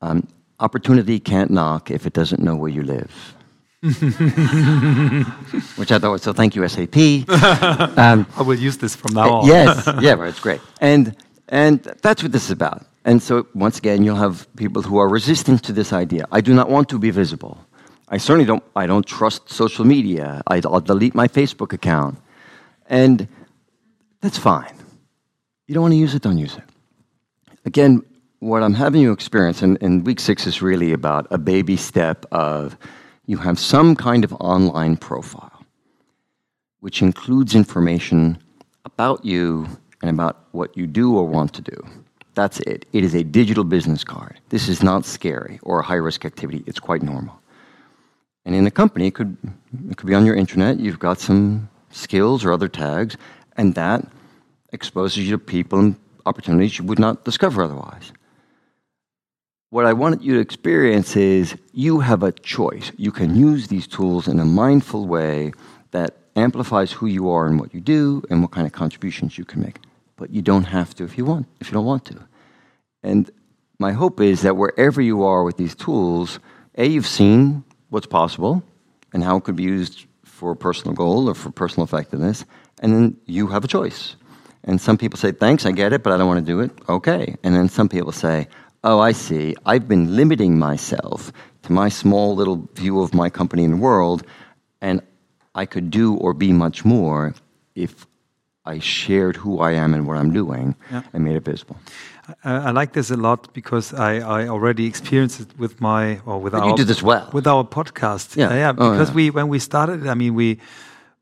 um, 0.02 0.26
"Opportunity 0.58 1.20
can't 1.20 1.50
knock 1.50 1.90
if 1.90 2.06
it 2.06 2.12
doesn't 2.12 2.42
know 2.42 2.56
where 2.56 2.70
you 2.70 2.82
live." 2.82 3.36
Which 5.76 5.90
I 5.90 5.98
thought 5.98 6.10
was 6.10 6.22
so. 6.22 6.34
Thank 6.34 6.54
you, 6.54 6.68
SAP. 6.68 6.96
Um, 7.96 8.26
I 8.36 8.42
will 8.42 8.58
use 8.58 8.76
this 8.76 8.94
from 8.94 9.14
now 9.14 9.30
on. 9.40 9.46
yes, 9.46 9.88
yeah, 10.00 10.12
right, 10.12 10.28
it's 10.28 10.40
great. 10.40 10.60
And 10.80 11.16
and 11.48 11.82
that's 12.02 12.22
what 12.22 12.32
this 12.32 12.44
is 12.44 12.50
about. 12.50 12.84
And 13.06 13.22
so 13.22 13.46
once 13.54 13.78
again, 13.78 14.02
you'll 14.02 14.16
have 14.16 14.46
people 14.56 14.82
who 14.82 14.98
are 14.98 15.08
resistant 15.08 15.62
to 15.64 15.72
this 15.72 15.92
idea. 15.94 16.26
I 16.30 16.42
do 16.42 16.52
not 16.52 16.68
want 16.68 16.90
to 16.90 16.98
be 16.98 17.10
visible. 17.10 17.56
I 18.08 18.18
certainly 18.18 18.44
don't. 18.44 18.62
I 18.76 18.86
don't 18.86 19.06
trust 19.06 19.48
social 19.48 19.86
media. 19.86 20.42
I, 20.46 20.60
I'll 20.64 20.82
delete 20.82 21.14
my 21.14 21.26
Facebook 21.28 21.72
account, 21.72 22.18
and 22.86 23.26
that's 24.20 24.36
fine. 24.36 24.74
You 25.66 25.74
don't 25.74 25.82
want 25.82 25.92
to 25.92 25.98
use 25.98 26.14
it, 26.14 26.22
don't 26.22 26.38
use 26.38 26.56
it. 26.56 26.64
Again, 27.64 28.02
what 28.40 28.62
I'm 28.62 28.74
having 28.74 29.00
you 29.00 29.12
experience, 29.12 29.62
and, 29.62 29.78
and 29.82 30.04
week 30.04 30.20
six 30.20 30.46
is 30.46 30.60
really 30.60 30.92
about 30.92 31.26
a 31.30 31.38
baby 31.38 31.76
step 31.76 32.26
of 32.32 32.76
you 33.30 33.36
have 33.36 33.60
some 33.60 33.94
kind 33.94 34.24
of 34.24 34.32
online 34.40 34.96
profile 34.96 35.64
which 36.80 37.00
includes 37.00 37.54
information 37.54 38.36
about 38.84 39.24
you 39.24 39.68
and 40.02 40.10
about 40.10 40.46
what 40.50 40.76
you 40.76 40.84
do 40.86 41.16
or 41.16 41.24
want 41.24 41.52
to 41.52 41.62
do. 41.62 41.78
That's 42.34 42.58
it. 42.60 42.86
It 42.92 43.04
is 43.04 43.14
a 43.14 43.22
digital 43.22 43.64
business 43.64 44.02
card. 44.02 44.40
This 44.48 44.68
is 44.68 44.82
not 44.82 45.04
scary 45.04 45.60
or 45.62 45.78
a 45.78 45.82
high 45.82 46.02
risk 46.08 46.24
activity. 46.24 46.64
It's 46.66 46.80
quite 46.80 47.02
normal. 47.02 47.40
And 48.44 48.54
in 48.54 48.66
a 48.66 48.70
company, 48.70 49.06
it 49.08 49.14
could, 49.14 49.36
it 49.90 49.96
could 49.96 50.08
be 50.08 50.14
on 50.14 50.26
your 50.26 50.34
internet. 50.34 50.80
You've 50.80 50.98
got 50.98 51.20
some 51.20 51.68
skills 51.90 52.44
or 52.44 52.52
other 52.52 52.68
tags, 52.68 53.16
and 53.56 53.74
that 53.74 54.08
exposes 54.72 55.18
you 55.18 55.30
to 55.32 55.38
people 55.38 55.78
and 55.78 55.96
opportunities 56.26 56.78
you 56.78 56.84
would 56.84 56.98
not 56.98 57.24
discover 57.24 57.62
otherwise. 57.62 58.10
What 59.70 59.86
I 59.86 59.92
want 59.92 60.20
you 60.20 60.34
to 60.34 60.40
experience 60.40 61.14
is 61.14 61.56
you 61.72 62.00
have 62.00 62.24
a 62.24 62.32
choice. 62.32 62.90
You 62.96 63.12
can 63.12 63.36
use 63.36 63.68
these 63.68 63.86
tools 63.86 64.26
in 64.26 64.40
a 64.40 64.44
mindful 64.44 65.06
way 65.06 65.52
that 65.92 66.16
amplifies 66.34 66.90
who 66.90 67.06
you 67.06 67.30
are 67.30 67.46
and 67.46 67.60
what 67.60 67.72
you 67.72 67.80
do 67.80 68.24
and 68.30 68.42
what 68.42 68.50
kind 68.50 68.66
of 68.66 68.72
contributions 68.72 69.38
you 69.38 69.44
can 69.44 69.62
make. 69.62 69.78
But 70.16 70.30
you 70.30 70.42
don't 70.42 70.64
have 70.64 70.92
to 70.96 71.04
if 71.04 71.16
you 71.16 71.24
want, 71.24 71.46
if 71.60 71.68
you 71.68 71.74
don't 71.74 71.86
want 71.86 72.04
to. 72.06 72.18
And 73.04 73.30
my 73.78 73.92
hope 73.92 74.20
is 74.20 74.42
that 74.42 74.56
wherever 74.56 75.00
you 75.00 75.22
are 75.22 75.44
with 75.44 75.56
these 75.56 75.76
tools, 75.76 76.40
A, 76.74 76.86
you've 76.86 77.06
seen 77.06 77.62
what's 77.90 78.06
possible 78.06 78.64
and 79.12 79.22
how 79.22 79.36
it 79.36 79.44
could 79.44 79.56
be 79.56 79.62
used 79.62 80.06
for 80.24 80.50
a 80.50 80.56
personal 80.56 80.94
goal 80.94 81.28
or 81.28 81.34
for 81.34 81.50
personal 81.50 81.84
effectiveness, 81.84 82.44
and 82.80 82.92
then 82.92 83.16
you 83.26 83.46
have 83.46 83.62
a 83.62 83.68
choice. 83.68 84.16
And 84.64 84.80
some 84.80 84.98
people 84.98 85.16
say, 85.16 85.30
thanks, 85.30 85.64
I 85.64 85.70
get 85.70 85.92
it, 85.92 86.02
but 86.02 86.12
I 86.12 86.16
don't 86.16 86.26
want 86.26 86.44
to 86.44 86.52
do 86.52 86.60
it. 86.60 86.72
Okay. 86.88 87.36
And 87.44 87.54
then 87.54 87.68
some 87.68 87.88
people 87.88 88.12
say, 88.12 88.48
oh, 88.84 88.98
I 89.00 89.12
see. 89.12 89.54
I've 89.66 89.86
been 89.88 90.16
limiting 90.16 90.58
myself 90.58 91.32
to 91.62 91.72
my 91.72 91.88
small 91.90 92.34
little 92.34 92.68
view 92.74 93.00
of 93.02 93.12
my 93.14 93.28
company 93.30 93.64
and 93.64 93.74
the 93.74 93.78
world, 93.78 94.22
and 94.80 95.00
I 95.54 95.66
could 95.66 95.90
do 95.90 96.14
or 96.14 96.32
be 96.34 96.52
much 96.52 96.84
more 96.84 97.34
if 97.74 98.06
I 98.64 98.78
shared 98.78 99.36
who 99.36 99.58
I 99.60 99.72
am 99.72 99.94
and 99.94 100.06
what 100.06 100.16
I'm 100.16 100.32
doing 100.32 100.74
Yeah. 100.90 101.02
and 101.12 101.24
made 101.24 101.36
it 101.36 101.44
visible. 101.44 101.76
I, 102.44 102.68
I 102.68 102.70
like 102.70 102.92
this 102.92 103.10
a 103.10 103.16
lot 103.16 103.52
because 103.52 103.92
I, 103.94 104.16
I 104.20 104.48
already 104.48 104.86
experienced 104.86 105.40
it 105.40 105.48
with 105.58 105.80
my 105.80 106.20
or 106.26 106.38
with 106.40 106.52
But 106.52 106.62
our 106.62 106.68
you 106.70 106.76
do 106.76 106.84
this 106.84 107.02
well. 107.02 107.28
with 107.32 107.46
our 107.46 107.64
podcast. 107.64 108.36
Yeah. 108.36 108.54
yeah. 108.54 108.70
Oh, 108.78 108.90
Because 108.92 109.08
yeah. 109.10 109.14
we 109.16 109.30
when 109.30 109.48
we 109.48 109.58
started, 109.58 110.06
I 110.06 110.14
mean 110.14 110.34
we. 110.34 110.58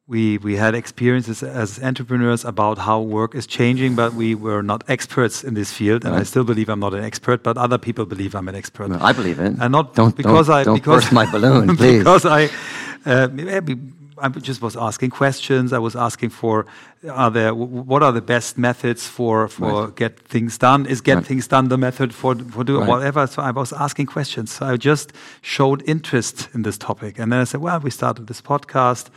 We, 0.09 0.39
we 0.39 0.57
had 0.57 0.75
experiences 0.75 1.43
as 1.43 1.79
entrepreneurs 1.83 2.43
about 2.43 2.79
how 2.79 3.03
work 3.03 3.35
is 3.35 3.47
changing, 3.47 3.95
but 3.95 4.15
we 4.15 4.35
were 4.35 4.63
not 4.63 4.83
experts 4.89 5.45
in 5.45 5.53
this 5.53 5.71
field. 5.71 6.07
And 6.07 6.17
I 6.17 6.23
still 6.23 6.45
believe 6.45 6.71
I'm 6.71 6.81
not 6.81 6.95
an 6.95 7.05
expert, 7.05 7.43
but 7.43 7.59
other 7.59 7.77
people 7.77 8.07
believe 8.07 8.35
I'm 8.35 8.49
an 8.49 8.55
expert. 8.55 8.91
I 9.03 9.13
believe 9.13 9.39
it. 9.39 9.53
and 9.61 9.71
not 9.73 9.95
don't, 9.95 10.17
because 10.17 10.47
don't, 10.47 10.57
I 10.57 10.65
don't 10.65 10.75
because 10.77 11.03
burst 11.05 11.13
my 11.13 11.31
balloon, 11.31 11.77
please. 11.77 11.99
because 11.99 12.25
I 12.25 12.49
uh, 13.05 13.29
maybe 13.31 13.77
I 14.17 14.31
just 14.31 14.63
was 14.63 14.77
asking 14.79 15.11
questions. 15.11 15.75
I 15.75 15.79
was 15.79 15.95
asking 15.95 16.31
for 16.31 16.65
are 17.11 17.31
there 17.31 17.55
what 17.55 18.03
are 18.03 18.11
the 18.11 18.23
best 18.23 18.57
methods 18.57 19.07
for 19.07 19.47
for 19.47 19.85
Right. 19.85 19.95
get 19.97 20.19
things 20.21 20.57
done? 20.57 20.87
Is 20.87 21.03
get 21.03 21.17
Right. 21.17 21.27
things 21.27 21.47
done 21.49 21.69
the 21.69 21.77
method 21.77 22.15
for 22.15 22.35
for 22.35 22.65
doing 22.65 22.81
Right. 22.81 22.89
whatever? 22.89 23.27
So 23.27 23.43
I 23.43 23.51
was 23.51 23.75
asking 23.75 24.07
questions. 24.07 24.53
So 24.53 24.65
I 24.73 24.79
just 24.79 25.13
showed 25.43 25.83
interest 25.87 26.49
in 26.55 26.63
this 26.63 26.79
topic, 26.79 27.19
and 27.19 27.31
then 27.31 27.41
I 27.41 27.45
said, 27.45 27.61
well, 27.61 27.79
we 27.79 27.91
started 27.91 28.27
this 28.27 28.41
podcast. 28.41 29.11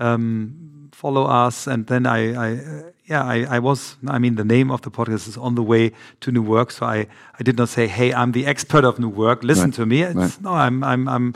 Um, 0.00 0.88
follow 0.92 1.24
us, 1.46 1.66
and 1.66 1.86
then 1.86 2.06
I, 2.06 2.34
I 2.52 2.60
yeah, 3.04 3.24
I, 3.24 3.56
I 3.56 3.58
was. 3.58 3.96
I 4.08 4.18
mean, 4.18 4.36
the 4.36 4.44
name 4.44 4.70
of 4.70 4.80
the 4.82 4.90
podcast 4.90 5.28
is 5.28 5.36
on 5.36 5.54
the 5.54 5.62
way 5.62 5.92
to 6.20 6.30
New 6.32 6.42
Work. 6.42 6.70
So 6.70 6.86
I, 6.86 7.06
I 7.38 7.42
did 7.42 7.56
not 7.56 7.68
say, 7.68 7.86
hey, 7.86 8.12
I'm 8.12 8.32
the 8.32 8.46
expert 8.46 8.84
of 8.84 8.98
New 8.98 9.08
Work. 9.10 9.42
Listen 9.44 9.64
Right. 9.70 9.74
to 9.74 9.86
me. 9.86 10.02
It's, 10.02 10.14
Right. 10.16 10.40
No, 10.42 10.52
I'm, 10.54 10.82
I'm, 10.84 11.08
I'm 11.08 11.34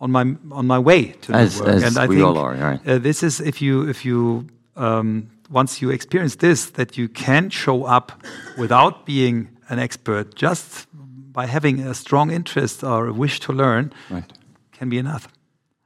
on 0.00 0.10
my 0.12 0.22
on 0.52 0.66
my 0.66 0.78
way 0.78 1.12
to 1.22 1.32
As- 1.32 1.58
New 1.60 1.66
Work. 1.66 1.74
as 1.76 1.82
and 1.82 1.98
I 1.98 2.06
we 2.06 2.16
think 2.16 2.26
all 2.26 2.38
are, 2.38 2.54
right. 2.54 2.80
uh, 2.88 2.98
this 2.98 3.22
is 3.22 3.40
if 3.40 3.60
you 3.60 3.88
if 3.88 4.04
you 4.04 4.46
um, 4.76 5.26
once 5.50 5.82
you 5.82 5.90
experience 5.90 6.36
this 6.36 6.70
that 6.70 6.96
you 6.96 7.08
can 7.08 7.50
show 7.50 7.84
up 7.84 8.12
without 8.58 9.04
being 9.06 9.48
an 9.70 9.78
expert, 9.78 10.34
just 10.36 10.86
by 11.32 11.46
having 11.46 11.80
a 11.80 11.94
strong 11.94 12.30
interest 12.30 12.82
or 12.84 13.06
a 13.08 13.12
wish 13.12 13.40
to 13.40 13.52
learn, 13.52 13.92
Right. 14.10 14.32
can 14.78 14.88
be 14.88 14.98
enough. 14.98 15.28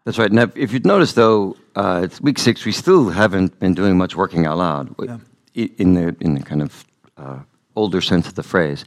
That's 0.04 0.18
right. 0.18 0.32
Now, 0.32 0.50
if 0.54 0.72
you'd 0.72 0.86
noticed, 0.86 1.14
though, 1.14 1.56
uh, 1.76 2.02
it's 2.04 2.20
week 2.20 2.38
six. 2.38 2.64
We 2.64 2.72
still 2.72 3.10
haven't 3.10 3.58
been 3.60 3.74
doing 3.74 3.96
much 3.96 4.16
working 4.16 4.46
out 4.46 4.58
loud 4.58 4.94
Yeah. 5.00 5.18
In 5.54 5.94
the 5.94 6.16
in 6.20 6.34
the 6.34 6.42
kind 6.42 6.62
of 6.62 6.84
uh, 7.16 7.40
older 7.76 8.00
sense 8.00 8.26
of 8.26 8.34
the 8.34 8.42
phrase. 8.42 8.84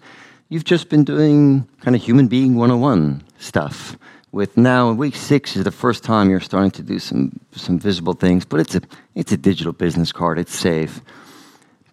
You've 0.49 0.63
just 0.63 0.89
been 0.89 1.03
doing 1.03 1.67
kind 1.81 1.95
of 1.95 2.03
human 2.03 2.27
being 2.27 2.55
101 2.55 3.23
stuff. 3.37 3.97
With 4.31 4.57
now 4.57 4.91
week 4.91 5.15
six 5.15 5.55
is 5.55 5.63
the 5.63 5.71
first 5.71 6.03
time 6.03 6.29
you're 6.29 6.41
starting 6.41 6.71
to 6.71 6.83
do 6.83 6.99
some 6.99 7.39
some 7.51 7.79
visible 7.79 8.13
things, 8.13 8.45
but 8.45 8.59
it's 8.59 8.75
a 8.75 8.81
it's 9.13 9.31
a 9.31 9.37
digital 9.37 9.73
business 9.73 10.11
card. 10.11 10.37
It's 10.37 10.53
safe. 10.53 11.01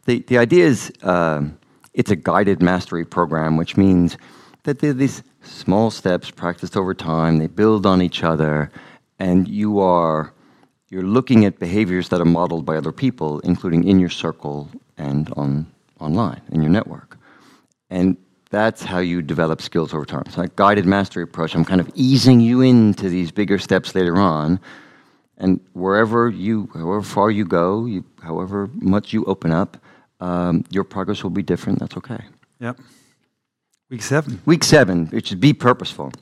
The 0.06 0.20
the 0.26 0.38
idea 0.38 0.66
is 0.66 0.92
um 1.02 1.58
it's 1.94 2.10
a 2.10 2.16
guided 2.16 2.60
mastery 2.62 3.04
program, 3.04 3.56
which 3.56 3.76
means 3.76 4.16
that 4.64 4.78
they're 4.80 4.92
these 4.92 5.22
small 5.42 5.90
steps 5.90 6.30
practiced 6.30 6.76
over 6.76 6.94
time. 6.94 7.38
They 7.38 7.46
build 7.46 7.86
on 7.86 8.02
each 8.02 8.24
other, 8.24 8.70
and 9.22 9.46
you 9.46 9.78
are 9.78 10.32
you're 10.90 11.10
looking 11.18 11.46
at 11.46 11.58
behaviors 11.58 12.08
that 12.10 12.20
are 12.20 12.30
modeled 12.40 12.66
by 12.66 12.76
other 12.76 12.92
people, 12.92 13.40
including 13.40 13.84
in 13.84 13.98
your 13.98 14.10
circle 14.10 14.68
and 14.98 15.32
on 15.36 15.66
online 16.00 16.42
in 16.50 16.60
your 16.60 16.70
network. 16.70 17.16
And 17.88 18.16
that's 18.50 18.82
how 18.82 18.98
you 18.98 19.22
develop 19.22 19.62
skills 19.62 19.94
over 19.94 20.04
time. 20.04 20.24
So, 20.30 20.42
a 20.42 20.48
guided 20.48 20.86
mastery 20.86 21.22
approach, 21.22 21.54
I'm 21.54 21.64
kind 21.64 21.80
of 21.80 21.88
easing 21.94 22.40
you 22.40 22.60
into 22.60 23.08
these 23.08 23.30
bigger 23.30 23.58
steps 23.58 23.94
later 23.94 24.16
on. 24.16 24.60
And 25.38 25.60
wherever 25.72 26.28
you, 26.28 26.68
however 26.74 27.02
far 27.02 27.30
you 27.30 27.44
go, 27.44 27.86
you, 27.86 28.04
however 28.22 28.68
much 28.74 29.12
you 29.12 29.24
open 29.24 29.52
up, 29.52 29.78
um, 30.20 30.64
your 30.70 30.84
progress 30.84 31.22
will 31.22 31.30
be 31.30 31.42
different. 31.42 31.78
That's 31.78 31.96
okay. 31.96 32.22
Yep. 32.60 32.80
Week 33.88 34.02
seven. 34.02 34.40
Week 34.46 34.64
seven, 34.64 35.06
which 35.06 35.30
is 35.30 35.38
be 35.38 35.52
purposeful. 35.52 36.12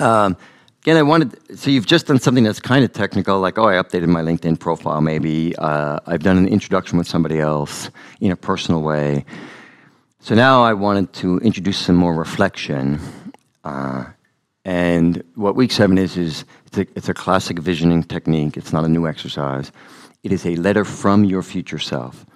Um, 0.00 0.36
again, 0.82 0.96
I 0.96 1.02
wanted, 1.02 1.58
so 1.58 1.70
you've 1.70 1.86
just 1.86 2.06
done 2.06 2.18
something 2.18 2.44
that's 2.44 2.60
kind 2.60 2.84
of 2.84 2.92
technical, 2.92 3.40
like, 3.40 3.58
oh, 3.58 3.68
I 3.68 3.74
updated 3.74 4.08
my 4.08 4.22
LinkedIn 4.22 4.58
profile, 4.58 5.00
maybe. 5.00 5.54
Uh, 5.56 5.98
I've 6.06 6.22
done 6.22 6.38
an 6.38 6.48
introduction 6.48 6.98
with 6.98 7.08
somebody 7.08 7.40
else 7.40 7.90
in 8.20 8.30
a 8.30 8.36
personal 8.36 8.82
way. 8.82 9.24
So 10.20 10.34
now 10.34 10.62
I 10.62 10.74
wanted 10.74 11.12
to 11.14 11.38
introduce 11.38 11.78
some 11.78 11.96
more 11.96 12.14
reflection. 12.14 13.00
Uh, 13.64 14.04
and 14.64 15.22
what 15.34 15.56
week 15.56 15.72
seven 15.72 15.98
is, 15.98 16.16
is 16.16 16.44
it's 16.66 16.78
a, 16.78 16.86
it's 16.94 17.08
a 17.08 17.14
classic 17.14 17.58
visioning 17.58 18.02
technique. 18.02 18.56
It's 18.56 18.72
not 18.72 18.84
a 18.84 18.88
new 18.88 19.06
exercise. 19.06 19.72
It 20.22 20.32
is 20.32 20.44
a 20.46 20.56
letter 20.56 20.84
from 20.84 21.24
your 21.24 21.42
future 21.42 21.78
self. 21.78 22.26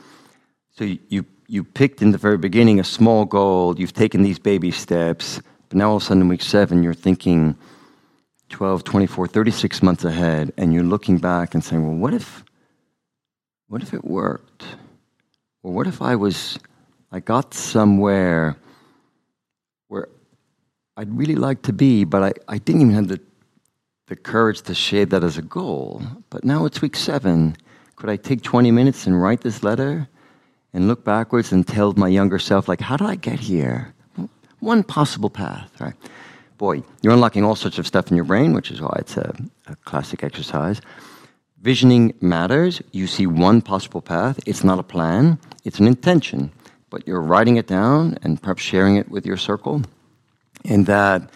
So 0.71 0.85
you, 0.85 0.99
you, 1.09 1.27
you 1.47 1.65
picked 1.65 2.01
in 2.03 2.13
the 2.13 2.19
very 2.19 2.39
beginning 2.39 2.81
a 2.81 2.85
small 2.85 3.25
goal, 3.25 3.79
you've 3.79 3.93
taken 3.93 4.23
these 4.23 4.39
baby 4.39 4.71
steps, 4.71 5.41
but 5.69 5.77
now 5.77 5.91
all 5.91 5.97
of 5.97 6.03
a 6.03 6.07
sudden 6.07 6.23
in 6.23 6.29
week 6.29 6.43
seven, 6.43 6.83
you're 6.83 6.95
thinking 6.95 7.57
12, 8.53 8.85
24, 8.85 9.27
36 9.27 9.83
months 9.83 10.05
ahead, 10.05 10.53
and 10.57 10.73
you're 10.73 10.85
looking 10.85 11.19
back 11.19 11.55
and 11.55 11.65
saying, 11.65 11.85
well, 11.85 11.97
what 11.97 12.15
if, 12.15 12.45
what 13.67 13.83
if 13.83 13.93
it 13.93 14.05
worked? 14.05 14.65
Or 15.63 15.73
what 15.73 15.87
if 15.87 16.01
I 16.01 16.15
was, 16.15 16.59
I 17.11 17.19
got 17.19 17.55
somewhere 17.55 18.57
where 19.89 20.09
I'd 20.97 21.13
really 21.17 21.35
like 21.35 21.63
to 21.63 21.73
be, 21.73 22.05
but 22.05 22.23
I, 22.23 22.33
I 22.55 22.59
didn't 22.59 22.83
even 22.83 22.95
have 22.95 23.09
the, 23.09 23.21
the 24.07 24.17
courage 24.17 24.63
to 24.63 24.75
shade 24.75 25.11
that 25.11 25.25
as 25.25 25.37
a 25.37 25.43
goal. 25.43 26.03
But 26.31 26.45
now 26.45 26.65
it's 26.65 26.81
week 26.81 26.95
seven. 26.95 27.57
Could 27.97 28.11
I 28.11 28.17
take 28.17 28.43
20 28.43 28.71
minutes 28.71 29.07
and 29.07 29.21
write 29.21 29.41
this 29.41 29.63
letter? 29.63 30.09
and 30.73 30.89
look 30.89 31.05
backwards 31.05 31.53
and 31.53 31.67
tell 31.67 31.93
my 31.95 32.09
younger 32.09 32.39
self, 32.39 32.69
like, 32.69 32.81
how 32.81 32.97
did 32.97 33.07
I 33.07 33.17
get 33.17 33.41
here? 33.41 33.95
One 34.61 34.83
possible 34.83 35.31
path, 35.31 35.71
right? 35.81 35.95
Boy, 36.59 36.83
you're 37.03 37.13
unlocking 37.13 37.45
all 37.45 37.57
sorts 37.57 37.79
of 37.79 37.87
stuff 37.87 38.11
in 38.11 38.17
your 38.17 38.25
brain, 38.25 38.53
which 38.53 38.71
is 38.71 38.81
why 38.81 38.97
it's 38.99 39.17
a, 39.17 39.35
a 39.67 39.77
classic 39.77 40.23
exercise. 40.23 40.81
Visioning 41.61 42.15
matters. 42.21 42.83
You 42.93 43.07
see 43.07 43.27
one 43.27 43.63
possible 43.63 44.01
path. 44.01 44.41
It's 44.47 44.65
not 44.65 44.79
a 44.79 44.83
plan, 44.83 45.39
it's 45.65 45.79
an 45.79 45.87
intention, 45.87 46.53
but 46.91 47.07
you're 47.07 47.23
writing 47.23 47.57
it 47.57 47.67
down 47.67 48.19
and 48.23 48.41
perhaps 48.41 48.63
sharing 48.63 48.97
it 48.97 49.09
with 49.09 49.25
your 49.27 49.37
circle. 49.37 49.83
And 50.65 50.87
that 50.87 51.31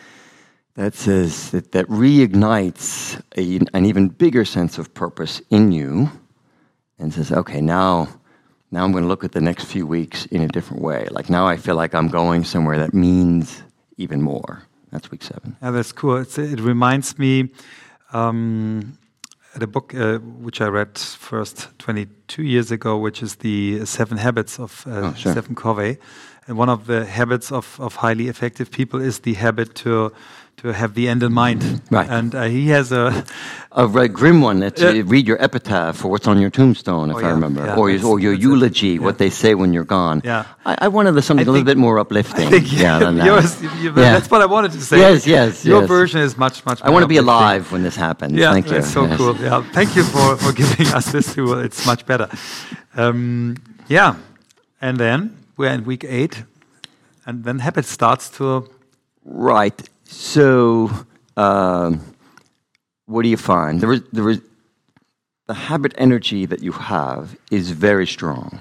that 0.75 0.95
says 0.95 1.51
that, 1.53 1.73
that 1.73 1.87
reignites 1.87 3.21
a, 3.37 3.65
an 3.75 3.87
even 3.87 4.09
bigger 4.09 4.45
sense 4.45 4.77
of 4.77 4.93
purpose 4.93 5.41
in 5.51 5.73
you 5.73 6.11
and 6.99 7.13
says, 7.15 7.33
okay, 7.33 7.61
now 7.61 8.09
now 8.71 8.85
I'm 8.85 8.93
going 8.93 9.05
to 9.05 9.09
look 9.09 9.25
at 9.25 9.33
the 9.33 9.41
next 9.41 9.65
few 9.65 9.87
weeks 9.87 10.27
in 10.27 10.43
a 10.43 10.49
different 10.49 10.83
way. 10.83 11.07
Like 11.11 11.31
now 11.31 11.47
I 11.47 11.57
feel 11.57 11.77
like 11.77 11.95
I'm 11.95 12.09
going 12.09 12.45
somewhere 12.45 12.79
that 12.79 12.93
means 12.93 13.63
even 13.97 14.21
more. 14.21 14.63
That's 14.91 15.11
week 15.11 15.23
seven. 15.23 15.57
Yeah, 15.63 15.71
that's 15.73 15.93
cool. 15.93 16.17
It's, 16.17 16.39
it 16.39 16.61
reminds 16.61 17.19
me 17.19 17.51
um, 18.13 18.99
the 19.55 19.67
book 19.67 19.95
uh, 19.95 20.19
which 20.19 20.61
I 20.61 20.69
read 20.69 20.99
first 20.99 21.69
22 22.29 22.43
years 22.43 22.71
ago, 22.71 22.99
which 22.99 23.23
is 23.23 23.37
the 23.37 23.85
Seven 23.87 24.19
Habits 24.19 24.59
of 24.59 24.85
uh, 24.87 24.91
oh, 24.91 25.15
sure. 25.15 25.33
Stephen 25.33 25.55
Covey. 25.55 25.99
And 26.49 26.57
one 26.57 26.69
of 26.69 26.87
the 26.87 27.05
habits 27.05 27.51
of, 27.53 27.79
of 27.81 27.97
highly 27.97 28.29
effective 28.29 28.71
people 28.71 29.01
is 29.01 29.21
the 29.21 29.35
habit 29.35 29.75
to 29.77 30.13
to 30.59 30.73
have 30.73 30.95
the 30.95 31.07
end 31.09 31.23
in 31.23 31.33
mind. 31.33 31.83
Right. 31.91 32.09
And 32.09 32.35
uh, 32.35 32.45
he 32.45 32.69
has 32.69 32.91
a 32.93 33.25
a 33.73 33.87
very 33.87 34.09
grim 34.09 34.41
one. 34.41 34.61
That 34.61 34.81
uh, 34.81 35.05
read 35.05 35.27
your 35.27 35.41
epitaph 35.43 36.05
or 36.05 36.11
what's 36.11 36.27
on 36.27 36.41
your 36.41 36.51
tombstone, 36.51 37.11
if 37.11 37.17
oh, 37.17 37.21
yeah, 37.21 37.29
I 37.29 37.31
remember, 37.31 37.65
yeah, 37.65 37.77
or, 37.77 37.91
your, 37.91 38.07
or 38.07 38.19
your 38.19 38.33
eulogy, 38.33 38.95
yeah. 38.95 39.01
what 39.01 39.19
they 39.19 39.29
say 39.29 39.55
when 39.55 39.75
you're 39.75 39.85
gone. 39.85 40.23
Yeah. 40.25 40.47
I, 40.65 40.79
I 40.83 40.89
wanted 40.89 41.21
something 41.23 41.47
a 41.47 41.51
little 41.51 41.65
bit 41.65 41.77
more 41.77 41.99
uplifting. 41.99 42.47
I 42.47 42.51
think, 42.51 42.73
yeah, 42.73 42.99
than 42.99 43.17
that. 43.19 43.27
Yours, 43.27 43.63
you, 43.83 43.93
that's 43.93 44.31
what 44.31 44.41
I 44.41 44.47
wanted 44.47 44.73
to 44.73 44.81
say. 44.81 44.99
Yes, 44.99 45.27
yes. 45.27 45.65
Your 45.65 45.83
yes. 45.83 45.89
version 45.89 46.21
is 46.21 46.39
much, 46.39 46.65
much. 46.65 46.81
I 46.83 46.91
want 46.91 47.03
to 47.03 47.09
be 47.09 47.19
alive 47.19 47.71
when 47.71 47.83
this 47.83 47.97
happens. 47.97 48.33
Yeah, 48.33 48.53
Thank 48.53 48.67
you. 48.67 48.73
That's 48.73 48.93
so 48.93 49.05
yes. 49.05 49.17
cool. 49.19 49.37
Yeah, 49.37 49.63
thank 49.73 49.95
you 49.95 50.05
for 50.05 50.37
for 50.37 50.53
giving 50.53 50.87
us 50.89 51.13
this 51.13 51.35
tool. 51.35 51.59
It's 51.61 51.85
much 51.87 52.07
better. 52.07 52.16
Um, 52.95 53.57
yeah, 53.89 54.17
and 54.81 54.99
then 54.99 55.37
we're 55.57 55.71
in 55.71 55.85
week 55.85 56.05
eight, 56.05 56.45
and 57.27 57.45
then 57.45 57.59
habit 57.59 57.85
starts 57.85 58.31
to. 58.39 58.69
Right. 59.25 59.89
So 60.05 60.91
um, 61.37 62.01
what 63.07 63.23
do 63.23 63.29
you 63.29 63.37
find? 63.37 63.81
There 63.81 63.93
is, 63.93 64.03
there 64.13 64.29
is, 64.31 64.41
the 65.47 65.55
habit 65.55 65.95
energy 65.99 66.47
that 66.47 66.63
you 66.63 66.73
have 66.73 67.37
is 67.51 67.71
very 67.71 68.07
strong. 68.07 68.61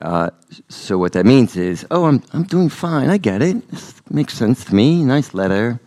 Uh, 0.00 0.30
so 0.68 0.98
what 0.98 1.12
that 1.12 1.26
means 1.26 1.56
is, 1.56 1.86
oh, 1.90 2.06
I'm, 2.06 2.22
I'm 2.32 2.44
doing 2.44 2.70
fine. 2.70 3.10
I 3.10 3.18
get 3.18 3.42
it. 3.42 3.68
This 3.70 3.94
makes 4.08 4.34
sense 4.34 4.64
to 4.64 4.74
me. 4.74 5.04
Nice 5.04 5.34
letter. 5.34 5.78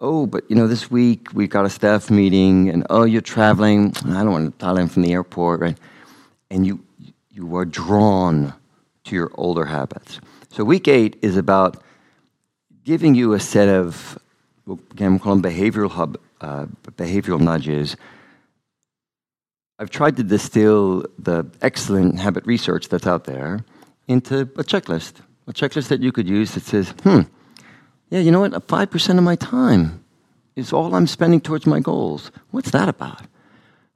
Oh, 0.00 0.26
but 0.26 0.44
you 0.48 0.56
know, 0.56 0.66
this 0.66 0.90
week 0.90 1.28
we 1.34 1.46
got 1.46 1.66
a 1.66 1.70
staff 1.70 2.10
meeting, 2.10 2.70
and 2.70 2.86
oh, 2.88 3.04
you're 3.04 3.20
traveling. 3.20 3.92
I 4.06 4.24
don't 4.24 4.32
want 4.32 4.58
to 4.58 4.64
dial 4.64 4.78
in 4.78 4.88
from 4.88 5.02
the 5.02 5.12
airport, 5.12 5.60
right? 5.60 5.78
And 6.50 6.66
you 6.66 6.84
you 7.30 7.56
are 7.56 7.64
drawn 7.64 8.54
to 9.04 9.14
your 9.14 9.30
older 9.34 9.66
habits. 9.66 10.20
So 10.50 10.64
week 10.64 10.88
eight 10.88 11.16
is 11.22 11.36
about 11.36 11.82
giving 12.84 13.14
you 13.14 13.32
a 13.34 13.40
set 13.40 13.68
of 13.68 14.18
again, 14.92 15.14
we 15.14 15.18
call 15.18 15.36
them 15.36 15.42
behavioral 15.42 15.90
hub, 15.90 16.18
uh, 16.40 16.66
behavioral 16.96 17.40
nudges. 17.40 17.96
I've 19.78 19.90
tried 19.90 20.16
to 20.16 20.22
distill 20.22 21.06
the 21.18 21.50
excellent 21.62 22.18
habit 22.18 22.44
research 22.46 22.88
that's 22.88 23.06
out 23.06 23.24
there 23.24 23.64
into 24.06 24.40
a 24.40 24.64
checklist, 24.64 25.14
a 25.46 25.52
checklist 25.52 25.88
that 25.88 26.00
you 26.00 26.12
could 26.12 26.28
use 26.28 26.52
that 26.52 26.64
says, 26.64 26.90
hmm, 27.02 27.20
yeah, 28.10 28.20
you 28.20 28.30
know 28.30 28.40
what? 28.40 28.52
5% 28.52 29.18
of 29.18 29.24
my 29.24 29.36
time 29.36 30.04
is 30.56 30.72
all 30.72 30.94
I'm 30.94 31.06
spending 31.06 31.40
towards 31.40 31.66
my 31.66 31.80
goals. 31.80 32.30
What's 32.50 32.72
that 32.72 32.88
about? 32.88 33.22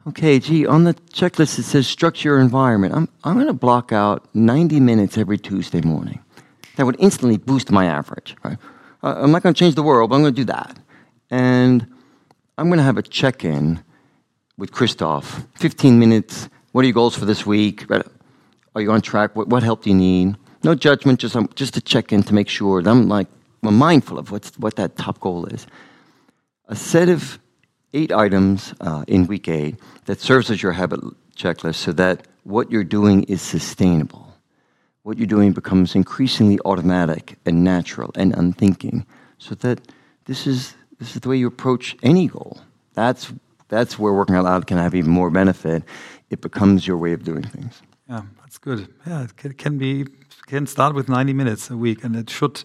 Okay, 0.07 0.39
gee, 0.39 0.67
on 0.67 0.85
the 0.85 0.95
checklist 1.13 1.59
it 1.59 1.63
says 1.63 1.87
structure 1.87 2.31
your 2.31 2.41
environment. 2.41 2.95
I'm, 2.95 3.09
I'm 3.25 3.35
going 3.35 3.47
to 3.47 3.55
block 3.55 3.91
out 3.91 4.29
90 4.35 4.79
minutes 4.81 5.17
every 5.17 5.39
Tuesday 5.39 5.81
morning. 5.81 6.21
That 6.77 6.85
would 6.85 6.97
instantly 6.99 7.39
boost 7.39 7.71
my 7.71 7.87
average, 7.87 8.37
right? 8.45 8.59
uh, 9.03 9.15
I'm 9.17 9.31
not 9.31 9.43
going 9.43 9.55
to 9.55 9.59
change 9.59 9.77
the 9.77 9.83
world, 9.83 10.11
but 10.11 10.17
I'm 10.17 10.23
going 10.23 10.35
to 10.35 10.41
do 10.41 10.47
that. 10.47 10.79
And 11.31 11.87
I'm 12.59 12.69
going 12.69 12.79
to 12.79 12.85
have 12.85 12.99
a 12.99 13.03
check 13.03 13.45
in 13.45 13.83
with 14.59 14.73
Christoph 14.73 15.47
15 15.57 15.99
minutes. 15.99 16.49
What 16.73 16.83
are 16.83 16.87
your 16.87 16.95
goals 16.95 17.17
for 17.17 17.25
this 17.25 17.47
week? 17.47 17.87
Are 17.91 18.81
you 18.81 18.91
on 18.93 19.01
track? 19.01 19.35
What, 19.35 19.49
what 19.49 19.63
help 19.63 19.85
do 19.85 19.91
you 19.91 19.97
need? 19.97 20.37
No 20.63 20.75
judgment, 20.75 21.21
just, 21.21 21.37
um, 21.37 21.49
just 21.55 21.75
to 21.75 21.81
check 21.81 22.13
in 22.13 22.23
to 22.25 22.35
make 22.35 22.49
sure 22.49 22.83
that 22.83 22.91
I'm 22.91 23.09
like 23.09 23.29
I'm 23.63 23.79
mindful 23.79 24.19
of 24.19 24.31
what's, 24.31 24.59
what 24.59 24.77
that 24.77 24.97
top 24.97 25.21
goal 25.21 25.47
is. 25.47 25.67
A 26.69 26.77
set 26.77 27.09
of 27.09 27.39
eight 27.95 28.13
items 28.13 28.75
uh, 28.81 29.05
in 29.09 29.27
week 29.27 29.49
eight 29.49 29.77
that 30.05 30.21
serves 30.21 30.51
as 30.51 30.63
your 30.63 30.73
habit 30.73 31.01
checklist 31.37 31.77
so 31.77 31.93
that 31.93 32.27
what 32.43 32.71
you're 32.71 32.85
doing 32.85 33.23
is 33.25 33.41
sustainable 33.41 34.25
what 35.05 35.19
you're 35.19 35.27
doing 35.27 35.53
becomes 35.53 35.95
increasingly 35.95 36.59
automatic 36.65 37.39
and 37.45 37.63
natural 37.63 38.11
and 38.17 38.35
unthinking, 38.35 39.07
so 39.39 39.55
that 39.57 39.81
this 40.25 40.47
is 40.47 40.75
this 40.99 41.15
is 41.15 41.21
the 41.21 41.29
way 41.29 41.37
you 41.37 41.47
approach 41.47 41.95
any 42.03 42.27
goal. 42.27 42.59
That's 42.95 43.33
that's 43.69 43.99
where 43.99 44.13
working 44.13 44.35
out 44.35 44.45
loud 44.45 44.67
can 44.67 44.79
have 44.79 44.95
even 44.95 45.11
more 45.11 45.31
benefit. 45.31 45.83
It 46.31 46.41
becomes 46.41 46.87
your 46.87 46.97
way 46.97 47.13
of 47.13 47.23
doing 47.23 47.43
things. 47.43 47.83
Yeah, 48.09 48.23
that's 48.41 48.57
good. 48.57 48.89
Yeah, 49.07 49.25
it 49.25 49.37
can, 49.37 49.53
can 49.53 49.79
be 49.79 50.07
can 50.47 50.67
start 50.67 50.95
with 50.95 51.09
90 51.09 51.35
minutes 51.35 51.71
a 51.71 51.77
week, 51.77 52.03
and 52.03 52.17
it 52.17 52.31
should. 52.31 52.65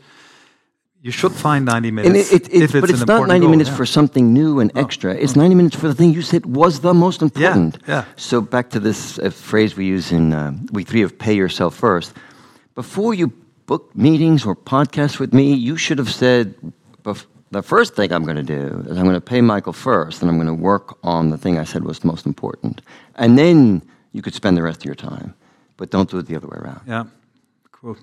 You 1.02 1.12
should 1.12 1.32
find 1.32 1.66
90 1.66 1.92
minutes. 1.92 2.34
It, 2.34 2.54
it, 2.54 2.76
it, 2.76 2.82
but 2.82 2.90
it's, 2.90 3.06
not 3.06 3.28
90 3.28 3.40
goal, 3.40 3.50
minutes 3.50 3.70
yeah. 3.70 3.76
for 3.78 3.86
something 3.86 4.34
new 4.34 4.60
and 4.60 4.70
extra. 4.78 5.16
It's 5.16 5.36
90 5.36 5.56
minutes 5.56 5.76
for 5.78 5.88
the 5.88 5.96
thing 5.96 6.14
you 6.14 6.22
said 6.22 6.46
was 6.46 6.82
the 6.82 6.94
most 6.94 7.22
important. 7.22 7.78
Yeah, 7.88 7.94
yeah. 7.96 8.06
So 8.18 8.42
back 8.42 8.70
to 8.72 8.82
this 8.82 9.18
uh, 9.20 9.30
phrase 9.30 9.78
we 9.78 9.86
use 9.86 10.12
in 10.12 10.34
uh, 10.34 10.52
week 10.74 10.90
three 10.90 11.02
of 11.02 11.18
pay 11.18 11.34
yourself 11.34 11.76
first 11.76 12.14
before 12.80 13.14
you 13.14 13.28
book 13.66 13.94
meetings 13.94 14.46
or 14.46 14.56
podcasts 14.56 15.20
with 15.20 15.34
me, 15.34 15.54
you 15.54 15.76
should 15.76 15.98
have 15.98 16.10
said, 16.10 16.56
the 17.52 17.62
first 17.62 17.94
thing 17.94 18.14
I'm 18.14 18.24
going 18.24 18.38
to 18.46 18.50
do 18.60 18.86
is 18.88 18.98
I'm 18.98 19.04
going 19.04 19.16
to 19.16 19.30
pay 19.34 19.42
Michael 19.42 19.74
first, 19.74 20.22
and 20.22 20.32
I'm 20.32 20.38
going 20.38 20.48
to 20.48 20.54
work 20.72 20.98
on 21.04 21.30
the 21.30 21.38
thing 21.38 21.60
I 21.60 21.66
said 21.66 21.84
was 21.84 22.00
the 22.00 22.08
most 22.08 22.26
important. 22.26 22.82
And 23.16 23.38
then 23.38 23.82
you 24.14 24.22
could 24.22 24.34
spend 24.34 24.56
the 24.56 24.62
rest 24.62 24.80
of 24.82 24.86
your 24.86 24.96
time. 24.96 25.34
But 25.76 25.90
don't 25.90 26.10
do 26.10 26.20
it 26.20 26.28
the 26.28 26.38
other 26.38 26.48
way 26.48 26.58
around. 26.58 26.82
Yeah, 26.88 27.04
cool. 27.74 27.98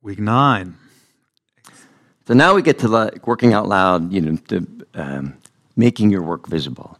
Week 0.00 0.20
nine. 0.20 0.76
So 2.26 2.34
now 2.34 2.54
we 2.54 2.62
get 2.62 2.78
to 2.80 2.88
like 2.88 3.26
working 3.26 3.52
out 3.52 3.68
loud, 3.68 4.12
you 4.12 4.20
know, 4.20 4.36
to, 4.48 4.66
um, 4.94 5.34
making 5.76 6.10
your 6.10 6.22
work 6.22 6.46
visible, 6.46 6.98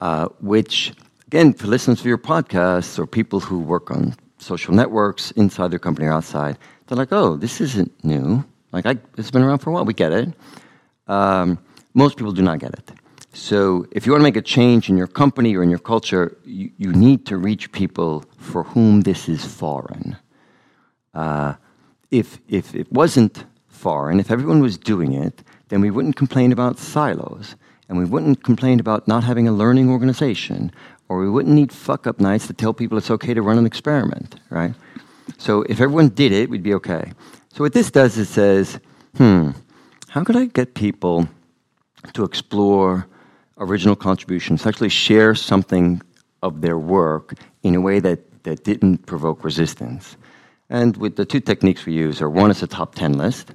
uh, 0.00 0.28
which, 0.40 0.92
again, 1.26 1.52
for 1.54 1.66
listeners 1.66 2.00
of 2.00 2.06
your 2.06 2.18
podcasts 2.18 2.98
or 2.98 3.06
people 3.06 3.40
who 3.40 3.60
work 3.60 3.90
on 3.90 4.14
social 4.38 4.74
networks 4.74 5.30
inside 5.32 5.70
their 5.70 5.78
company 5.78 6.06
or 6.06 6.12
outside. 6.12 6.58
They're 6.86 6.98
like, 6.98 7.12
oh, 7.12 7.36
this 7.36 7.60
isn't 7.60 7.92
new. 8.04 8.44
Like, 8.72 8.84
I, 8.86 8.96
it's 9.16 9.30
been 9.30 9.42
around 9.42 9.58
for 9.58 9.70
a 9.70 9.72
while. 9.72 9.84
We 9.84 9.94
get 9.94 10.12
it. 10.12 10.34
Um, 11.06 11.58
most 11.94 12.16
people 12.16 12.32
do 12.32 12.42
not 12.42 12.58
get 12.58 12.74
it. 12.74 12.92
So, 13.32 13.86
if 13.92 14.06
you 14.06 14.12
want 14.12 14.20
to 14.20 14.24
make 14.24 14.36
a 14.36 14.42
change 14.42 14.90
in 14.90 14.96
your 14.96 15.06
company 15.06 15.54
or 15.56 15.62
in 15.62 15.70
your 15.70 15.78
culture, 15.78 16.36
you, 16.44 16.70
you 16.78 16.92
need 16.92 17.26
to 17.26 17.36
reach 17.36 17.70
people 17.72 18.24
for 18.38 18.64
whom 18.64 19.02
this 19.02 19.28
is 19.28 19.44
foreign. 19.44 20.16
Uh, 21.14 21.54
if, 22.10 22.40
if 22.48 22.74
it 22.74 22.90
wasn't 22.92 23.44
foreign, 23.80 24.20
if 24.20 24.30
everyone 24.30 24.60
was 24.60 24.76
doing 24.76 25.12
it, 25.14 25.42
then 25.68 25.80
we 25.80 25.90
wouldn't 25.90 26.16
complain 26.16 26.52
about 26.52 26.78
silos, 26.78 27.56
and 27.88 27.96
we 27.96 28.04
wouldn't 28.04 28.44
complain 28.44 28.78
about 28.78 29.08
not 29.08 29.24
having 29.24 29.48
a 29.48 29.52
learning 29.52 29.88
organization, 29.88 30.70
or 31.08 31.18
we 31.18 31.30
wouldn't 31.30 31.54
need 31.54 31.72
fuck 31.72 32.06
up 32.06 32.20
nights 32.20 32.46
to 32.46 32.52
tell 32.52 32.74
people 32.74 32.98
it's 32.98 33.10
okay 33.10 33.32
to 33.32 33.42
run 33.42 33.58
an 33.58 33.66
experiment, 33.66 34.38
right? 34.50 34.74
So 35.38 35.62
if 35.62 35.80
everyone 35.80 36.10
did 36.10 36.32
it, 36.32 36.50
we'd 36.50 36.62
be 36.62 36.74
okay. 36.74 37.12
So 37.54 37.64
what 37.64 37.72
this 37.72 37.90
does 37.90 38.18
is 38.18 38.28
says, 38.28 38.78
hmm, 39.16 39.50
how 40.08 40.24
could 40.24 40.36
I 40.36 40.44
get 40.44 40.74
people 40.74 41.26
to 42.12 42.24
explore 42.24 43.06
original 43.56 43.96
contributions, 43.96 44.66
actually 44.66 44.90
share 44.90 45.34
something 45.34 46.02
of 46.42 46.60
their 46.60 46.78
work 46.78 47.34
in 47.62 47.74
a 47.74 47.80
way 47.80 47.98
that, 48.00 48.42
that 48.44 48.62
didn't 48.64 49.06
provoke 49.06 49.42
resistance? 49.42 50.16
And 50.68 50.96
with 50.96 51.16
the 51.16 51.24
two 51.24 51.40
techniques 51.40 51.86
we 51.86 51.94
use 51.94 52.22
are 52.22 52.30
one 52.30 52.50
is 52.50 52.62
a 52.62 52.66
top 52.66 52.94
10 52.94 53.14
list, 53.14 53.52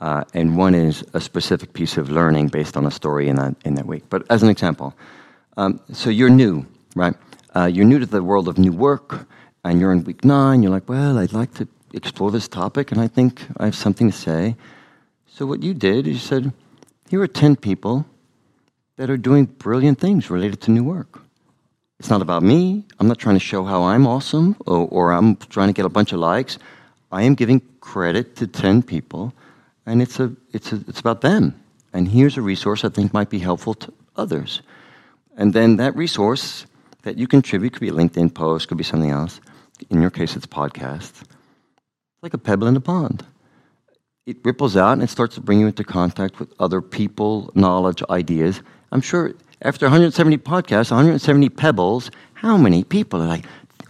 uh, 0.00 0.24
and 0.34 0.56
one 0.56 0.74
is 0.74 1.04
a 1.14 1.20
specific 1.20 1.72
piece 1.72 1.96
of 1.96 2.10
learning 2.10 2.48
based 2.48 2.76
on 2.76 2.86
a 2.86 2.90
story 2.90 3.28
in 3.28 3.36
that, 3.36 3.56
in 3.64 3.74
that 3.74 3.86
week. 3.86 4.04
But 4.10 4.24
as 4.30 4.42
an 4.42 4.48
example, 4.50 4.94
um, 5.56 5.80
so 5.92 6.10
you're 6.10 6.28
new, 6.28 6.66
right? 6.94 7.14
Uh, 7.54 7.66
you're 7.66 7.86
new 7.86 7.98
to 7.98 8.06
the 8.06 8.22
world 8.22 8.48
of 8.48 8.58
new 8.58 8.72
work, 8.72 9.26
and 9.64 9.80
you're 9.80 9.92
in 9.92 10.04
week 10.04 10.24
nine, 10.24 10.62
you're 10.62 10.72
like, 10.72 10.88
well, 10.88 11.18
I'd 11.18 11.32
like 11.32 11.54
to 11.54 11.66
explore 11.94 12.30
this 12.30 12.48
topic, 12.48 12.92
and 12.92 13.00
I 13.00 13.08
think 13.08 13.42
I 13.56 13.64
have 13.64 13.74
something 13.74 14.10
to 14.10 14.16
say. 14.16 14.56
So 15.26 15.46
what 15.46 15.62
you 15.62 15.72
did 15.72 16.06
is 16.06 16.14
you 16.14 16.18
said, 16.18 16.52
here 17.08 17.22
are 17.22 17.26
10 17.26 17.56
people 17.56 18.04
that 18.96 19.10
are 19.10 19.16
doing 19.16 19.46
brilliant 19.46 19.98
things 19.98 20.30
related 20.30 20.60
to 20.62 20.70
new 20.70 20.84
work. 20.84 21.20
It's 21.98 22.10
not 22.10 22.20
about 22.20 22.42
me. 22.42 22.84
I'm 22.98 23.08
not 23.08 23.18
trying 23.18 23.36
to 23.36 23.40
show 23.40 23.64
how 23.64 23.84
I'm 23.84 24.06
awesome 24.06 24.56
or, 24.66 24.86
or 24.88 25.12
I'm 25.12 25.36
trying 25.36 25.68
to 25.68 25.72
get 25.72 25.86
a 25.86 25.90
bunch 25.90 26.12
of 26.12 26.18
likes. 26.18 26.58
I 27.10 27.22
am 27.22 27.34
giving 27.34 27.62
credit 27.80 28.36
to 28.36 28.46
10 28.46 28.82
people 28.82 29.32
and 29.86 30.02
it's, 30.02 30.20
a, 30.20 30.34
it's, 30.52 30.72
a, 30.72 30.76
it's 30.88 31.00
about 31.00 31.20
them. 31.20 31.58
And 31.92 32.08
here's 32.08 32.36
a 32.36 32.42
resource 32.42 32.84
I 32.84 32.88
think 32.88 33.14
might 33.14 33.30
be 33.30 33.38
helpful 33.38 33.74
to 33.74 33.92
others. 34.16 34.62
And 35.36 35.52
then 35.52 35.76
that 35.76 35.96
resource 35.96 36.66
that 37.02 37.16
you 37.16 37.26
contribute 37.26 37.72
could 37.72 37.80
be 37.80 37.88
a 37.88 37.92
LinkedIn 37.92 38.34
post, 38.34 38.68
could 38.68 38.78
be 38.78 38.84
something 38.84 39.10
else. 39.10 39.40
In 39.90 40.02
your 40.02 40.10
case, 40.10 40.36
it's 40.36 40.46
podcast. 40.46 41.22
It's 41.22 42.22
like 42.22 42.34
a 42.34 42.38
pebble 42.38 42.66
in 42.66 42.76
a 42.76 42.80
pond. 42.80 43.24
It 44.26 44.38
ripples 44.44 44.76
out 44.76 44.94
and 44.94 45.02
it 45.02 45.10
starts 45.10 45.36
to 45.36 45.40
bring 45.40 45.60
you 45.60 45.68
into 45.68 45.84
contact 45.84 46.40
with 46.40 46.52
other 46.58 46.82
people, 46.82 47.52
knowledge, 47.54 48.02
ideas. 48.10 48.60
I'm 48.90 49.00
sure 49.00 49.34
after 49.62 49.86
170 49.86 50.38
podcasts, 50.38 50.90
170 50.90 51.48
pebbles, 51.50 52.10
how 52.34 52.56
many 52.56 52.82
people 52.82 53.22
are 53.22 53.28
like, 53.28 53.46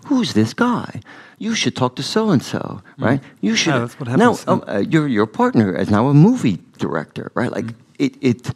who's 0.07 0.33
this 0.33 0.55
guy? 0.55 1.01
you 1.39 1.55
should 1.55 1.77
talk 1.77 1.97
to 1.97 2.03
so 2.03 2.31
and 2.31 2.43
so, 2.43 2.83
right? 2.99 3.21
You 3.41 3.57
should. 3.57 3.75
Yeah, 3.75 3.81
that's 3.81 4.01
what 4.01 4.09
happens. 4.09 4.47
Now, 4.47 4.53
um, 4.53 4.65
uh, 4.67 4.79
your 4.79 5.07
your 5.07 5.27
partner 5.27 5.75
is 5.77 5.91
now 5.91 6.09
a 6.09 6.15
movie 6.15 6.59
director, 6.79 7.31
right? 7.35 7.53
Like 7.53 7.75
it, 7.99 8.17
it, 8.21 8.51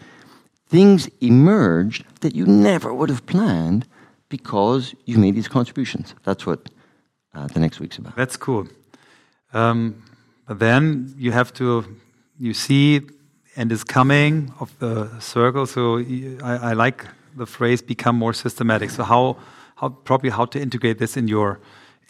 things 0.69 1.09
emerged 1.21 2.05
that 2.21 2.35
you 2.35 2.47
never 2.47 2.95
would 2.95 3.11
have 3.11 3.27
planned 3.27 3.87
because 4.29 4.95
you 5.05 5.19
made 5.19 5.35
these 5.35 5.49
contributions. 5.49 6.15
That's 6.25 6.47
what 6.47 6.71
uh, 7.35 7.47
the 7.49 7.61
next 7.61 7.81
week's 7.81 7.99
about. 7.99 8.17
That's 8.17 8.37
cool. 8.37 8.67
Um, 9.53 10.03
but 10.47 10.59
then 10.59 11.15
you 11.19 11.33
have 11.33 11.53
to, 11.55 11.85
you 12.39 12.55
see, 12.55 13.01
and 13.57 13.71
is 13.73 13.85
coming 13.85 14.53
of 14.61 14.77
the 14.79 15.21
circle. 15.21 15.67
So 15.67 15.99
I, 16.43 16.71
I 16.71 16.73
like 16.73 17.05
the 17.37 17.47
phrase 17.47 17.83
"become 17.83 18.17
more 18.17 18.33
systematic." 18.33 18.91
So 18.91 19.03
how, 19.03 19.37
how 19.81 19.89
probably 19.89 20.31
how 20.31 20.45
to 20.45 20.61
integrate 20.61 20.99
this 20.99 21.17
in 21.17 21.27
your 21.27 21.61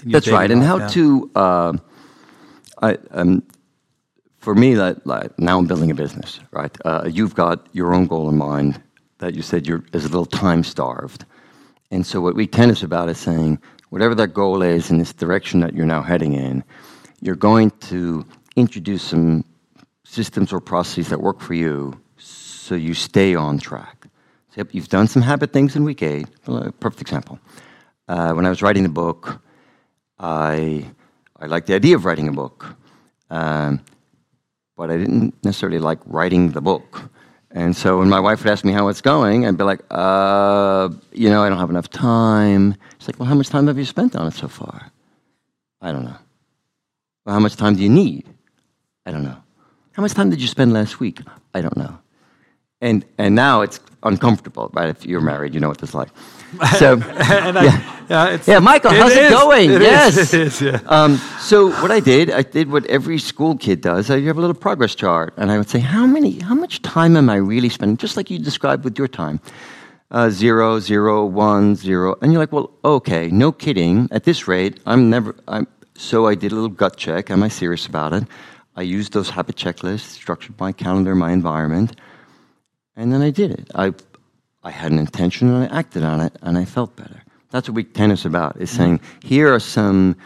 that's 0.04 0.28
right. 0.28 0.50
And 0.50 0.62
how 0.62 0.78
yeah. 0.78 0.88
to, 0.88 1.30
uh, 1.34 1.72
I, 2.82 2.98
um, 3.10 3.42
for 4.38 4.54
me, 4.54 4.74
that 4.74 5.06
like, 5.06 5.38
now 5.38 5.58
I'm 5.58 5.66
building 5.66 5.90
a 5.90 5.94
business, 5.94 6.40
right? 6.50 6.76
Uh, 6.84 7.08
you've 7.10 7.34
got 7.34 7.68
your 7.72 7.94
own 7.94 8.06
goal 8.06 8.28
in 8.28 8.38
mind 8.38 8.82
that 9.18 9.34
you 9.34 9.42
said 9.42 9.66
you're 9.66 9.84
is 9.92 10.04
a 10.04 10.08
little 10.08 10.26
time 10.26 10.64
starved, 10.64 11.26
and 11.90 12.06
so 12.06 12.20
what 12.20 12.34
Week 12.34 12.50
Ten 12.52 12.70
is 12.70 12.82
about 12.82 13.10
is 13.10 13.18
saying 13.18 13.60
whatever 13.90 14.14
that 14.14 14.28
goal 14.28 14.62
is 14.62 14.90
in 14.90 14.98
this 14.98 15.12
direction 15.12 15.60
that 15.60 15.74
you're 15.74 15.84
now 15.84 16.02
heading 16.02 16.32
in, 16.32 16.64
you're 17.20 17.36
going 17.36 17.70
to 17.72 18.24
introduce 18.56 19.02
some 19.02 19.44
systems 20.04 20.52
or 20.52 20.60
processes 20.60 21.10
that 21.10 21.20
work 21.20 21.40
for 21.40 21.54
you, 21.54 22.00
so 22.16 22.74
you 22.74 22.94
stay 22.94 23.34
on 23.34 23.58
track. 23.58 23.99
So 24.54 24.64
you've 24.72 24.88
done 24.88 25.06
some 25.06 25.22
habit 25.22 25.52
things 25.52 25.76
in 25.76 25.84
Week 25.84 26.02
Eight. 26.02 26.26
Perfect 26.80 27.00
example. 27.00 27.38
Uh, 28.08 28.32
when 28.32 28.44
I 28.46 28.48
was 28.48 28.62
writing 28.62 28.82
the 28.82 28.88
book 28.88 29.40
I, 30.20 30.84
I 31.38 31.46
liked 31.46 31.66
the 31.66 31.74
idea 31.74 31.96
of 31.96 32.04
writing 32.04 32.28
a 32.28 32.32
book, 32.32 32.76
um, 33.30 33.80
but 34.76 34.90
I 34.90 34.98
didn't 34.98 35.42
necessarily 35.42 35.78
like 35.78 35.98
writing 36.04 36.50
the 36.50 36.60
book. 36.60 37.10
And 37.50 37.74
so 37.74 37.98
when 37.98 38.08
my 38.08 38.20
wife 38.20 38.44
would 38.44 38.52
ask 38.52 38.64
me 38.64 38.72
how 38.72 38.88
it's 38.88 39.00
going, 39.00 39.46
I'd 39.46 39.56
be 39.56 39.64
like, 39.64 39.80
uh, 39.90 40.90
you 41.12 41.30
know, 41.30 41.42
I 41.42 41.48
don't 41.48 41.58
have 41.58 41.70
enough 41.70 41.88
time. 41.88 42.76
She's 42.98 43.08
like, 43.08 43.18
well, 43.18 43.28
how 43.28 43.34
much 43.34 43.48
time 43.48 43.66
have 43.66 43.78
you 43.78 43.86
spent 43.86 44.14
on 44.14 44.26
it 44.26 44.34
so 44.34 44.46
far? 44.46 44.92
I 45.80 45.90
don't 45.90 46.04
know. 46.04 46.16
Well, 47.24 47.34
how 47.34 47.40
much 47.40 47.56
time 47.56 47.74
do 47.74 47.82
you 47.82 47.88
need? 47.88 48.26
I 49.06 49.10
don't 49.10 49.24
know. 49.24 49.42
How 49.92 50.02
much 50.02 50.12
time 50.12 50.28
did 50.28 50.40
you 50.40 50.48
spend 50.48 50.72
last 50.74 51.00
week? 51.00 51.20
I 51.54 51.62
don't 51.62 51.76
know. 51.76 51.98
And, 52.80 53.04
and 53.18 53.34
now 53.34 53.60
it's 53.60 53.78
uncomfortable, 54.02 54.70
right? 54.72 54.88
If 54.88 55.04
you're 55.04 55.20
married, 55.20 55.54
you 55.54 55.60
know 55.60 55.68
what 55.68 55.78
this 55.78 55.90
is 55.90 55.94
like. 55.94 56.08
So, 56.78 56.96
yeah. 56.96 58.06
yeah, 58.08 58.38
yeah, 58.44 58.58
Michael, 58.58 58.90
how's 58.90 59.12
it, 59.12 59.26
it 59.26 59.30
going? 59.30 59.70
It 59.70 59.82
yes, 59.82 60.16
is, 60.16 60.34
it 60.34 60.40
is. 60.40 60.60
Yeah. 60.60 60.80
Um, 60.86 61.16
so 61.38 61.70
what 61.80 61.92
I 61.92 62.00
did, 62.00 62.30
I 62.30 62.42
did 62.42 62.72
what 62.72 62.84
every 62.86 63.18
school 63.18 63.56
kid 63.56 63.80
does. 63.80 64.10
I 64.10 64.20
have 64.22 64.36
a 64.36 64.40
little 64.40 64.54
progress 64.54 64.96
chart, 64.96 65.32
and 65.36 65.52
I 65.52 65.58
would 65.58 65.68
say, 65.68 65.78
how 65.78 66.06
many, 66.06 66.40
how 66.40 66.54
much 66.54 66.82
time 66.82 67.16
am 67.16 67.30
I 67.30 67.36
really 67.36 67.68
spending? 67.68 67.96
Just 67.96 68.16
like 68.16 68.30
you 68.30 68.38
described 68.40 68.82
with 68.82 68.98
your 68.98 69.06
time, 69.06 69.40
uh, 70.10 70.28
zero, 70.30 70.80
zero, 70.80 71.24
one, 71.24 71.76
zero, 71.76 72.16
and 72.20 72.32
you're 72.32 72.40
like, 72.40 72.50
well, 72.50 72.72
okay, 72.84 73.28
no 73.28 73.52
kidding. 73.52 74.08
At 74.10 74.24
this 74.24 74.48
rate, 74.48 74.80
I'm 74.86 75.08
never. 75.08 75.36
I'm 75.46 75.68
so 75.94 76.26
I 76.26 76.34
did 76.34 76.50
a 76.50 76.54
little 76.56 76.70
gut 76.70 76.96
check. 76.96 77.30
Am 77.30 77.44
I 77.44 77.48
serious 77.48 77.86
about 77.86 78.12
it? 78.12 78.24
I 78.74 78.82
used 78.82 79.12
those 79.12 79.30
habit 79.30 79.54
checklists, 79.54 80.00
structured 80.00 80.58
my 80.58 80.72
calendar, 80.72 81.14
my 81.14 81.30
environment, 81.30 81.94
and 83.00 83.12
then 83.12 83.22
I 83.22 83.30
did 83.30 83.50
it. 83.50 83.70
I 83.74 83.92
I 84.62 84.70
had 84.70 84.92
an 84.92 84.98
intention 84.98 85.48
and 85.48 85.64
I 85.64 85.78
acted 85.78 86.02
on 86.02 86.20
it 86.20 86.36
and 86.42 86.58
I 86.58 86.64
felt 86.66 86.94
better. 86.96 87.22
That's 87.50 87.68
what 87.68 87.74
Week 87.74 87.94
10 87.94 88.10
is 88.10 88.26
about, 88.26 88.60
is 88.60 88.70
saying, 88.70 89.00
here 89.24 89.52
are 89.52 89.60
some 89.60 90.16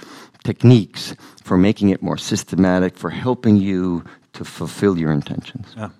techniques 0.43 1.15
for 1.45 1.57
making 1.57 1.91
it 1.91 2.03
more 2.03 2.19
systematic, 2.19 2.99
for 2.99 3.11
helping 3.11 3.57
you 3.57 4.05
to 4.33 4.45
fulfill 4.45 4.99
your 4.99 5.13
intentions. 5.13 5.69
Yeah. 5.77 5.91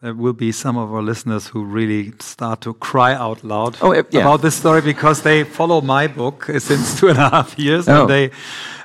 There 0.00 0.14
will 0.14 0.32
be 0.32 0.52
some 0.52 0.76
of 0.76 0.92
our 0.92 1.02
listeners 1.02 1.48
who 1.48 1.64
really 1.64 2.12
start 2.20 2.60
to 2.62 2.74
cry 2.74 3.14
out 3.14 3.44
loud 3.44 3.76
oh, 3.80 3.92
yeah. 3.92 4.20
about 4.20 4.42
this 4.42 4.54
story 4.54 4.80
because 4.80 5.22
they 5.22 5.44
follow 5.44 5.80
my 5.80 6.06
book 6.06 6.44
since 6.58 6.98
two 6.98 7.08
and 7.08 7.18
a 7.18 7.28
half 7.30 7.58
years 7.58 7.88
oh. 7.88 8.00
and 8.00 8.10
they 8.10 8.30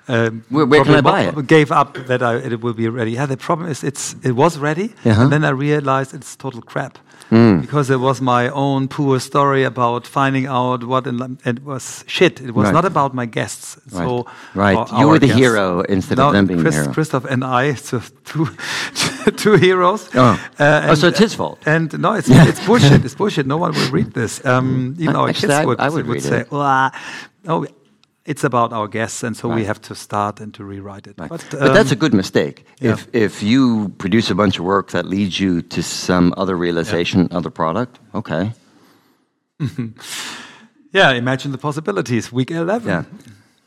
uh, 0.07 0.29
where, 0.49 0.65
where 0.65 0.83
can 0.83 0.95
I 0.95 1.01
buy 1.01 1.21
it? 1.23 1.47
Gave 1.47 1.71
up 1.71 1.93
that 2.07 2.21
I, 2.21 2.37
it 2.37 2.61
will 2.61 2.73
be 2.73 2.89
ready. 2.89 3.11
Yeah, 3.11 3.27
the 3.27 3.37
problem 3.37 3.69
is 3.69 3.83
it's 3.83 4.15
it 4.23 4.31
was 4.31 4.57
ready, 4.57 4.83
uh 4.83 5.11
-huh. 5.11 5.21
and 5.21 5.31
then 5.31 5.43
I 5.43 5.51
realized 5.51 6.13
it's 6.13 6.35
total 6.35 6.61
crap. 6.61 6.97
Mm. 7.31 7.61
Because 7.61 7.89
it 7.89 8.01
was 8.01 8.19
my 8.19 8.49
own 8.49 8.89
poor 8.89 9.17
story 9.19 9.63
about 9.63 10.05
finding 10.05 10.47
out 10.47 10.83
what 10.83 11.07
it 11.07 11.63
was 11.63 12.03
shit. 12.05 12.41
It 12.41 12.51
was 12.51 12.65
right. 12.65 12.73
not 12.73 12.83
about 12.83 13.13
my 13.13 13.25
guests. 13.25 13.77
Right. 13.91 14.05
So 14.05 14.25
right, 14.53 14.91
you 14.99 15.07
were 15.07 15.17
the 15.17 15.27
guests. 15.27 15.39
hero 15.39 15.81
instead 15.81 16.17
now, 16.17 16.27
of 16.27 16.33
them 16.33 16.47
being 16.47 16.59
Chris, 16.59 16.75
hero. 16.75 16.93
Christoph 16.93 17.25
and 17.25 17.45
I, 17.45 17.73
so 17.87 18.01
two, 18.25 18.47
two 19.37 19.53
heroes. 19.53 20.09
Oh. 20.13 20.37
Uh, 20.59 20.63
and, 20.63 20.91
oh, 20.91 20.95
so 20.95 21.07
it's 21.07 21.19
his 21.19 21.33
fault. 21.33 21.59
And 21.65 21.97
no, 21.99 22.15
it's 22.15 22.27
it's 22.51 22.65
bullshit. 22.65 23.05
It's 23.05 23.15
bullshit. 23.15 23.47
No 23.47 23.57
one 23.57 23.71
will 23.71 23.91
read 23.91 24.11
this. 24.13 24.43
Um, 24.45 24.95
even 24.99 25.15
our 25.15 25.29
Actually, 25.29 25.53
kids 25.53 25.65
would, 25.67 25.79
I, 25.79 25.89
would, 25.89 26.07
would 26.07 26.21
say, 26.21 26.43
well, 26.51 26.91
no, 27.45 27.65
it's 28.25 28.43
about 28.43 28.71
our 28.71 28.87
guests, 28.87 29.23
and 29.23 29.35
so 29.35 29.49
right. 29.49 29.55
we 29.55 29.65
have 29.65 29.81
to 29.81 29.95
start 29.95 30.39
and 30.39 30.53
to 30.53 30.63
rewrite 30.63 31.07
it. 31.07 31.15
Right. 31.17 31.29
But, 31.29 31.53
um, 31.53 31.59
but, 31.59 31.73
that's 31.73 31.91
a 31.91 31.95
good 31.95 32.13
mistake. 32.13 32.65
Yeah. 32.79 32.93
If 32.93 33.07
if 33.13 33.43
you 33.43 33.89
produce 33.97 34.29
a 34.29 34.35
bunch 34.35 34.59
of 34.59 34.65
work 34.65 34.91
that 34.91 35.05
leads 35.05 35.39
you 35.39 35.61
to 35.61 35.81
some 35.81 36.33
other 36.37 36.55
realization, 36.55 37.27
yeah. 37.31 37.37
other 37.37 37.49
product, 37.49 37.99
okay. 38.13 38.53
yeah, 40.93 41.11
imagine 41.11 41.51
the 41.51 41.57
possibilities. 41.57 42.31
Week 42.31 42.51
eleven. 42.51 42.87
Yeah, 42.87 43.03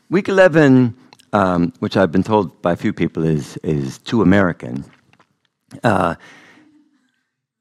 week 0.09 0.29
eleven, 0.29 0.95
um, 1.33 1.73
which 1.79 1.97
I've 1.97 2.11
been 2.11 2.23
told 2.23 2.61
by 2.61 2.71
a 2.71 2.77
few 2.77 2.93
people 2.93 3.25
is 3.25 3.57
is 3.57 3.97
too 3.99 4.21
American. 4.21 4.85
Uh, 5.83 6.15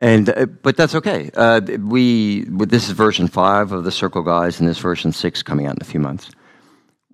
and 0.01 0.29
uh, 0.29 0.47
but 0.47 0.77
that's 0.77 0.95
okay. 0.95 1.31
Uh, 1.35 1.61
we 1.81 2.45
this 2.45 2.89
is 2.89 2.91
version 2.91 3.27
five 3.27 3.73
of 3.73 3.83
the 3.83 3.91
Circle 3.91 4.23
Guides, 4.23 4.61
and 4.61 4.69
this 4.69 4.79
version 4.79 5.13
six 5.13 5.43
coming 5.43 5.67
out 5.67 5.75
in 5.77 5.83
a 5.83 5.85
few 5.85 6.01
months. 6.01 6.31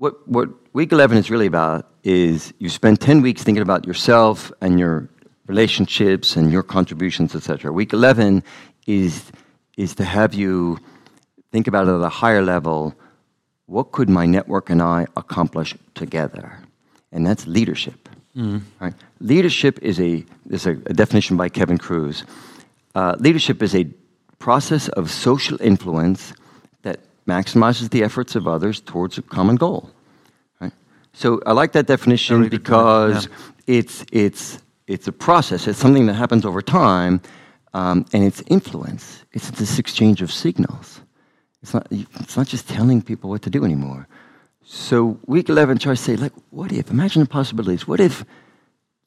What, 0.00 0.26
what 0.26 0.48
week 0.72 0.92
11 0.92 1.18
is 1.18 1.30
really 1.30 1.44
about 1.44 1.86
is 2.04 2.54
you 2.58 2.70
spend 2.70 3.02
10 3.02 3.20
weeks 3.20 3.42
thinking 3.42 3.60
about 3.60 3.86
yourself 3.86 4.50
and 4.62 4.80
your 4.80 5.10
relationships 5.46 6.36
and 6.36 6.50
your 6.50 6.62
contributions, 6.62 7.34
etc. 7.34 7.70
Week 7.70 7.92
11 7.92 8.42
is, 8.86 9.30
is 9.76 9.94
to 9.96 10.04
have 10.04 10.32
you 10.32 10.78
think 11.52 11.66
about 11.66 11.86
it 11.86 11.90
at 11.90 12.00
a 12.00 12.08
higher 12.08 12.40
level 12.40 12.94
what 13.66 13.92
could 13.92 14.08
my 14.08 14.24
network 14.24 14.70
and 14.70 14.80
I 14.80 15.06
accomplish 15.18 15.76
together? 15.94 16.58
And 17.12 17.26
that's 17.26 17.46
leadership. 17.46 18.08
Mm. 18.34 18.62
Right? 18.80 18.94
Leadership 19.20 19.80
is 19.82 20.00
a, 20.00 20.24
is 20.48 20.64
a, 20.64 20.70
a 20.86 20.94
definition 20.94 21.36
by 21.36 21.50
Kevin 21.50 21.76
Kruse. 21.76 22.24
uh, 22.94 23.16
leadership 23.18 23.62
is 23.62 23.74
a 23.74 23.86
process 24.38 24.88
of 24.88 25.10
social 25.10 25.60
influence 25.60 26.32
maximizes 27.26 27.90
the 27.90 28.02
efforts 28.02 28.34
of 28.34 28.46
others 28.46 28.80
towards 28.80 29.18
a 29.18 29.22
common 29.22 29.56
goal. 29.56 29.90
Right? 30.60 30.72
So 31.12 31.40
I 31.46 31.52
like 31.52 31.72
that 31.72 31.86
definition 31.86 32.40
point, 32.40 32.50
because 32.50 33.26
yeah. 33.26 33.78
it's 33.78 34.04
it's 34.12 34.58
it's 34.86 35.06
a 35.08 35.12
process. 35.12 35.66
It's 35.66 35.78
something 35.78 36.06
that 36.06 36.14
happens 36.14 36.44
over 36.44 36.62
time, 36.62 37.20
um, 37.74 38.04
and 38.12 38.24
it's 38.24 38.42
influence. 38.48 39.24
It's 39.32 39.50
this 39.50 39.78
exchange 39.78 40.22
of 40.22 40.32
signals. 40.32 41.00
It's 41.62 41.74
not 41.74 41.86
it's 41.90 42.36
not 42.36 42.46
just 42.46 42.68
telling 42.68 43.02
people 43.02 43.30
what 43.30 43.42
to 43.42 43.50
do 43.50 43.64
anymore. 43.64 44.08
So 44.64 45.18
week 45.26 45.48
eleven 45.48 45.78
tries 45.78 45.98
to 45.98 46.04
say 46.04 46.16
like, 46.16 46.32
what 46.50 46.72
if? 46.72 46.90
Imagine 46.90 47.22
the 47.22 47.28
possibilities. 47.28 47.86
What 47.86 48.00
if 48.00 48.24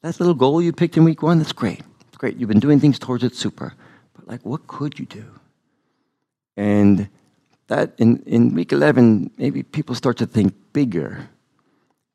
that 0.02 0.20
little 0.20 0.34
goal 0.34 0.62
you 0.62 0.72
picked 0.72 0.96
in 0.96 1.04
week 1.04 1.22
one? 1.22 1.38
That's 1.38 1.52
great. 1.52 1.82
It's 2.08 2.16
great. 2.16 2.36
You've 2.36 2.48
been 2.48 2.60
doing 2.60 2.80
things 2.80 2.98
towards 2.98 3.24
it. 3.24 3.34
Super. 3.34 3.74
But 4.14 4.28
like, 4.28 4.44
what 4.44 4.66
could 4.66 4.98
you 4.98 5.06
do? 5.06 5.24
And 6.56 7.08
that 7.74 7.94
in, 7.98 8.22
in 8.26 8.54
week 8.54 8.72
11, 8.72 9.30
maybe 9.36 9.62
people 9.62 9.94
start 9.94 10.16
to 10.18 10.26
think 10.26 10.54
bigger, 10.72 11.28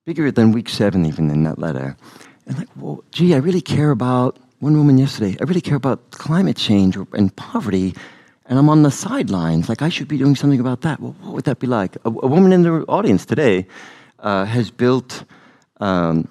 bigger 0.05 0.31
than 0.31 0.51
week 0.51 0.69
seven, 0.69 1.05
even 1.05 1.29
in 1.29 1.43
that 1.43 1.59
letter. 1.59 1.97
And 2.45 2.57
like, 2.57 2.69
well, 2.75 3.03
gee, 3.11 3.33
I 3.33 3.37
really 3.37 3.61
care 3.61 3.91
about 3.91 4.37
one 4.59 4.77
woman 4.77 4.97
yesterday. 4.97 5.37
I 5.39 5.43
really 5.43 5.61
care 5.61 5.77
about 5.77 6.11
climate 6.11 6.57
change 6.57 6.97
and 7.13 7.35
poverty, 7.35 7.93
and 8.45 8.57
I'm 8.57 8.69
on 8.69 8.83
the 8.83 8.91
sidelines. 8.91 9.69
Like, 9.69 9.81
I 9.81 9.89
should 9.89 10.07
be 10.07 10.17
doing 10.17 10.35
something 10.35 10.59
about 10.59 10.81
that. 10.81 10.99
Well, 10.99 11.15
what 11.21 11.33
would 11.35 11.45
that 11.45 11.59
be 11.59 11.67
like? 11.67 11.95
A, 11.97 12.09
a 12.09 12.29
woman 12.35 12.53
in 12.53 12.63
the 12.63 12.85
audience 12.87 13.25
today 13.25 13.67
uh, 14.19 14.45
has 14.45 14.71
built 14.71 15.23
um, 15.79 16.27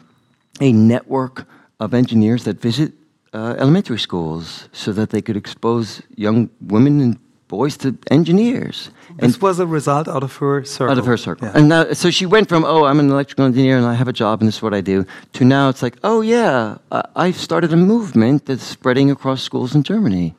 a 0.60 0.72
network 0.72 1.46
of 1.80 1.94
engineers 1.94 2.44
that 2.44 2.60
visit 2.60 2.92
uh, 3.32 3.54
elementary 3.58 3.98
schools 3.98 4.68
so 4.72 4.92
that 4.92 5.10
they 5.10 5.22
could 5.22 5.36
expose 5.36 6.02
young 6.16 6.50
women 6.60 7.00
and 7.00 7.18
boys 7.48 7.76
to 7.78 7.96
engineers. 8.10 8.90
This 9.16 9.34
And 9.34 9.42
was 9.42 9.58
a 9.58 9.66
result 9.66 10.06
out 10.08 10.22
of 10.22 10.36
her 10.36 10.64
circle. 10.64 10.92
out 10.92 10.98
of 10.98 11.06
her 11.06 11.16
circle. 11.16 11.48
Yeah. 11.48 11.56
And 11.58 11.68
now, 11.68 11.92
so 11.92 12.10
she 12.10 12.26
went 12.26 12.48
from, 12.48 12.64
oh, 12.64 12.84
I'm 12.84 13.00
an 13.00 13.10
electrical 13.10 13.44
engineer 13.46 13.76
and 13.78 13.86
I 13.86 13.94
have 13.94 14.08
a 14.08 14.12
job 14.12 14.40
and 14.40 14.48
this 14.48 14.56
is 14.56 14.62
what 14.62 14.74
I 14.74 14.80
do, 14.82 15.04
to 15.32 15.44
now 15.44 15.68
it's 15.70 15.82
like, 15.82 15.96
oh, 16.04 16.20
yeah, 16.20 16.76
I 16.92 17.02
I've 17.16 17.36
started 17.36 17.72
a 17.72 17.76
movement 17.76 18.46
that's 18.46 18.62
spreading 18.62 19.10
across 19.10 19.42
schools 19.42 19.74
in 19.74 19.82
Germany. 19.82 20.34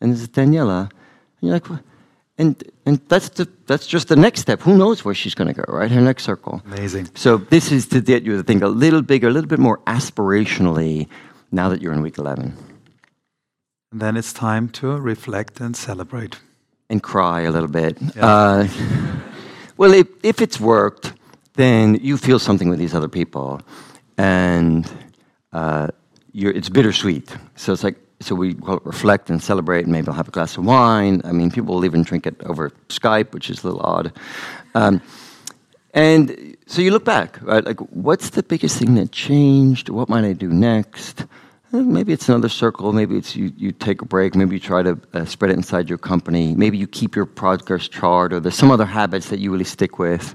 And 0.00 0.12
this 0.12 0.20
is 0.22 0.28
Daniela. 0.28 0.80
And 0.82 0.90
you're 1.40 1.52
like, 1.52 1.68
"What?" 1.70 1.82
and, 2.38 2.62
and 2.86 3.00
that's, 3.08 3.28
the, 3.28 3.46
that's 3.66 3.86
just 3.86 4.08
the 4.08 4.16
next 4.16 4.40
step. 4.40 4.60
Who 4.62 4.76
knows 4.76 5.04
where 5.04 5.14
she's 5.14 5.34
going 5.34 5.48
to 5.54 5.62
go, 5.62 5.64
right? 5.72 5.90
Her 5.90 6.00
next 6.00 6.24
circle. 6.24 6.62
Amazing. 6.66 7.08
So 7.14 7.36
this 7.36 7.70
is 7.70 7.86
to 7.88 8.00
get 8.00 8.22
you 8.24 8.36
to 8.38 8.42
think 8.42 8.62
a 8.62 8.68
little 8.68 9.02
bigger, 9.02 9.28
a 9.28 9.30
little 9.30 9.48
bit 9.48 9.58
more 9.58 9.78
aspirationally 9.86 11.06
now 11.50 11.68
that 11.68 11.80
you're 11.82 11.92
in 11.92 12.02
week 12.02 12.18
11 12.18 12.56
And 13.92 14.00
then 14.00 14.16
it's 14.16 14.32
time 14.32 14.68
to 14.80 14.86
reflect 14.96 15.60
and 15.60 15.76
celebrate. 15.76 16.40
And 16.88 17.02
cry 17.02 17.42
a 17.42 17.50
little 17.50 17.68
bit. 17.68 17.96
Yeah. 18.16 18.26
Uh, 18.26 18.68
well, 19.76 19.92
if, 19.92 20.06
if 20.22 20.40
it's 20.40 20.60
worked, 20.60 21.12
then 21.54 21.94
you 21.96 22.16
feel 22.16 22.38
something 22.38 22.68
with 22.68 22.78
these 22.78 22.94
other 22.94 23.08
people, 23.08 23.60
and 24.16 24.90
uh, 25.52 25.88
you're, 26.32 26.52
it's 26.52 26.68
bittersweet. 26.68 27.34
So 27.56 27.72
it's 27.72 27.84
like 27.84 27.96
so 28.22 28.34
we 28.34 28.54
call 28.54 28.76
it 28.76 28.86
reflect 28.86 29.30
and 29.30 29.42
celebrate, 29.42 29.82
and 29.84 29.92
maybe 29.92 30.08
I'll 30.08 30.14
have 30.14 30.28
a 30.28 30.30
glass 30.30 30.56
of 30.56 30.64
wine. 30.64 31.20
I 31.24 31.32
mean, 31.32 31.50
people 31.50 31.74
will 31.74 31.84
even 31.84 32.02
drink 32.02 32.26
it 32.26 32.40
over 32.44 32.70
Skype, 32.88 33.32
which 33.32 33.50
is 33.50 33.62
a 33.62 33.66
little 33.66 33.82
odd. 33.82 34.12
Um, 34.74 35.02
and 35.92 36.56
so 36.66 36.80
you 36.80 36.90
look 36.90 37.04
back, 37.04 37.38
right? 37.42 37.64
Like, 37.64 37.80
what's 37.90 38.30
the 38.30 38.42
biggest 38.42 38.78
thing 38.78 38.94
that 38.94 39.12
changed? 39.12 39.88
What 39.88 40.08
might 40.08 40.24
I 40.24 40.32
do 40.32 40.48
next? 40.48 41.26
Eh, 41.72 41.80
Maybe 41.80 42.12
it's 42.12 42.28
another 42.28 42.48
circle. 42.48 42.92
Maybe 42.92 43.16
it's 43.16 43.34
you, 43.34 43.52
you 43.56 43.72
take 43.72 44.02
a 44.02 44.04
break. 44.04 44.34
Maybe 44.34 44.56
you 44.56 44.60
try 44.60 44.82
to 44.82 44.98
uh, 45.14 45.24
spread 45.24 45.50
it 45.50 45.54
inside 45.56 45.88
your 45.88 45.98
company. 45.98 46.54
Maybe 46.54 46.76
you 46.76 46.86
keep 46.86 47.16
your 47.16 47.26
progress 47.26 47.88
chart, 47.88 48.32
or 48.32 48.40
there's 48.40 48.54
some 48.54 48.70
other 48.70 48.84
habits 48.84 49.30
that 49.30 49.38
you 49.38 49.50
really 49.50 49.64
stick 49.64 49.98
with. 49.98 50.34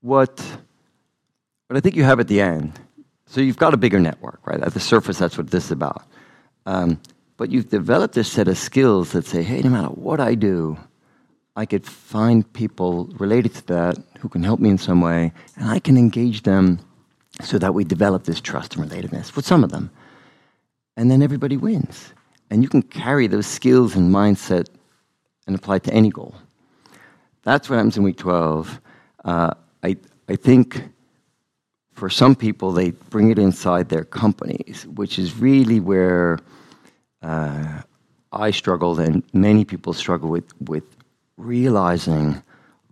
What, 0.00 0.38
what 1.68 1.76
I 1.76 1.80
think 1.80 1.96
you 1.96 2.04
have 2.04 2.20
at 2.20 2.28
the 2.28 2.40
end, 2.40 2.78
so 3.26 3.40
you've 3.40 3.56
got 3.56 3.72
a 3.72 3.78
bigger 3.78 3.98
network, 3.98 4.46
right? 4.46 4.60
At 4.60 4.74
the 4.74 4.80
surface, 4.80 5.18
that's 5.18 5.38
what 5.38 5.50
this 5.50 5.66
is 5.66 5.70
about. 5.70 6.02
Um, 6.66 7.00
but 7.36 7.50
you've 7.50 7.70
developed 7.70 8.16
a 8.16 8.24
set 8.24 8.48
of 8.48 8.58
skills 8.58 9.12
that 9.12 9.24
say, 9.26 9.42
hey, 9.42 9.62
no 9.62 9.70
matter 9.70 9.88
what 9.88 10.20
I 10.20 10.34
do, 10.34 10.76
I 11.56 11.64
could 11.64 11.86
find 11.86 12.50
people 12.52 13.06
related 13.18 13.54
to 13.54 13.66
that 13.68 13.98
who 14.20 14.28
can 14.28 14.42
help 14.42 14.60
me 14.60 14.68
in 14.68 14.78
some 14.78 15.00
way, 15.00 15.32
and 15.56 15.70
I 15.70 15.78
can 15.78 15.96
engage 15.96 16.42
them 16.42 16.80
so 17.42 17.58
that 17.58 17.74
we 17.74 17.84
develop 17.84 18.24
this 18.24 18.40
trust 18.40 18.76
and 18.76 18.88
relatedness 18.88 19.34
with 19.34 19.44
some 19.44 19.64
of 19.64 19.70
them. 19.70 19.90
And 20.96 21.10
then 21.10 21.22
everybody 21.22 21.56
wins. 21.56 22.12
And 22.50 22.62
you 22.62 22.68
can 22.68 22.82
carry 22.82 23.26
those 23.26 23.46
skills 23.46 23.96
and 23.96 24.14
mindset 24.14 24.68
and 25.46 25.56
apply 25.56 25.76
it 25.76 25.84
to 25.84 25.92
any 25.92 26.10
goal. 26.10 26.34
That's 27.42 27.68
what 27.68 27.76
happens 27.76 27.96
in 27.96 28.04
week 28.04 28.16
12. 28.16 28.80
Uh, 29.24 29.54
I, 29.82 29.96
I 30.28 30.36
think 30.36 30.88
for 31.94 32.08
some 32.08 32.34
people, 32.34 32.72
they 32.72 32.90
bring 32.90 33.30
it 33.30 33.38
inside 33.38 33.88
their 33.88 34.04
companies, 34.04 34.86
which 34.94 35.18
is 35.18 35.36
really 35.36 35.80
where 35.80 36.38
uh, 37.22 37.82
I 38.32 38.50
struggled 38.50 39.00
and 39.00 39.22
many 39.32 39.64
people 39.64 39.92
struggle 39.92 40.28
with, 40.28 40.52
with 40.60 40.84
realizing 41.36 42.42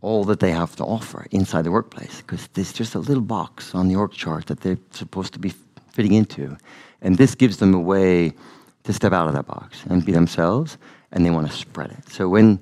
all 0.03 0.24
that 0.24 0.40
they 0.40 0.50
have 0.50 0.74
to 0.76 0.84
offer 0.84 1.26
inside 1.30 1.62
the 1.62 1.70
workplace 1.70 2.18
because 2.18 2.48
there's 2.48 2.72
just 2.72 2.94
a 2.94 2.98
little 2.98 3.22
box 3.22 3.74
on 3.74 3.88
the 3.88 3.96
org 3.96 4.12
chart 4.12 4.46
that 4.46 4.61
they're 4.61 4.78
supposed 4.90 5.32
to 5.32 5.38
be 5.38 5.55
fitting 5.92 6.12
into. 6.12 6.57
And 7.00 7.16
this 7.16 7.34
gives 7.34 7.57
them 7.59 7.72
a 7.72 7.80
way 7.80 8.34
to 8.84 8.92
step 8.92 9.12
out 9.12 9.28
of 9.28 9.34
that 9.34 9.46
box 9.46 9.84
and 9.88 10.05
be 10.05 10.12
themselves, 10.12 10.76
and 11.12 11.24
they 11.24 11.30
want 11.30 11.48
to 11.48 11.57
spread 11.57 11.92
it. 11.92 12.09
So 12.09 12.28
when, 12.28 12.61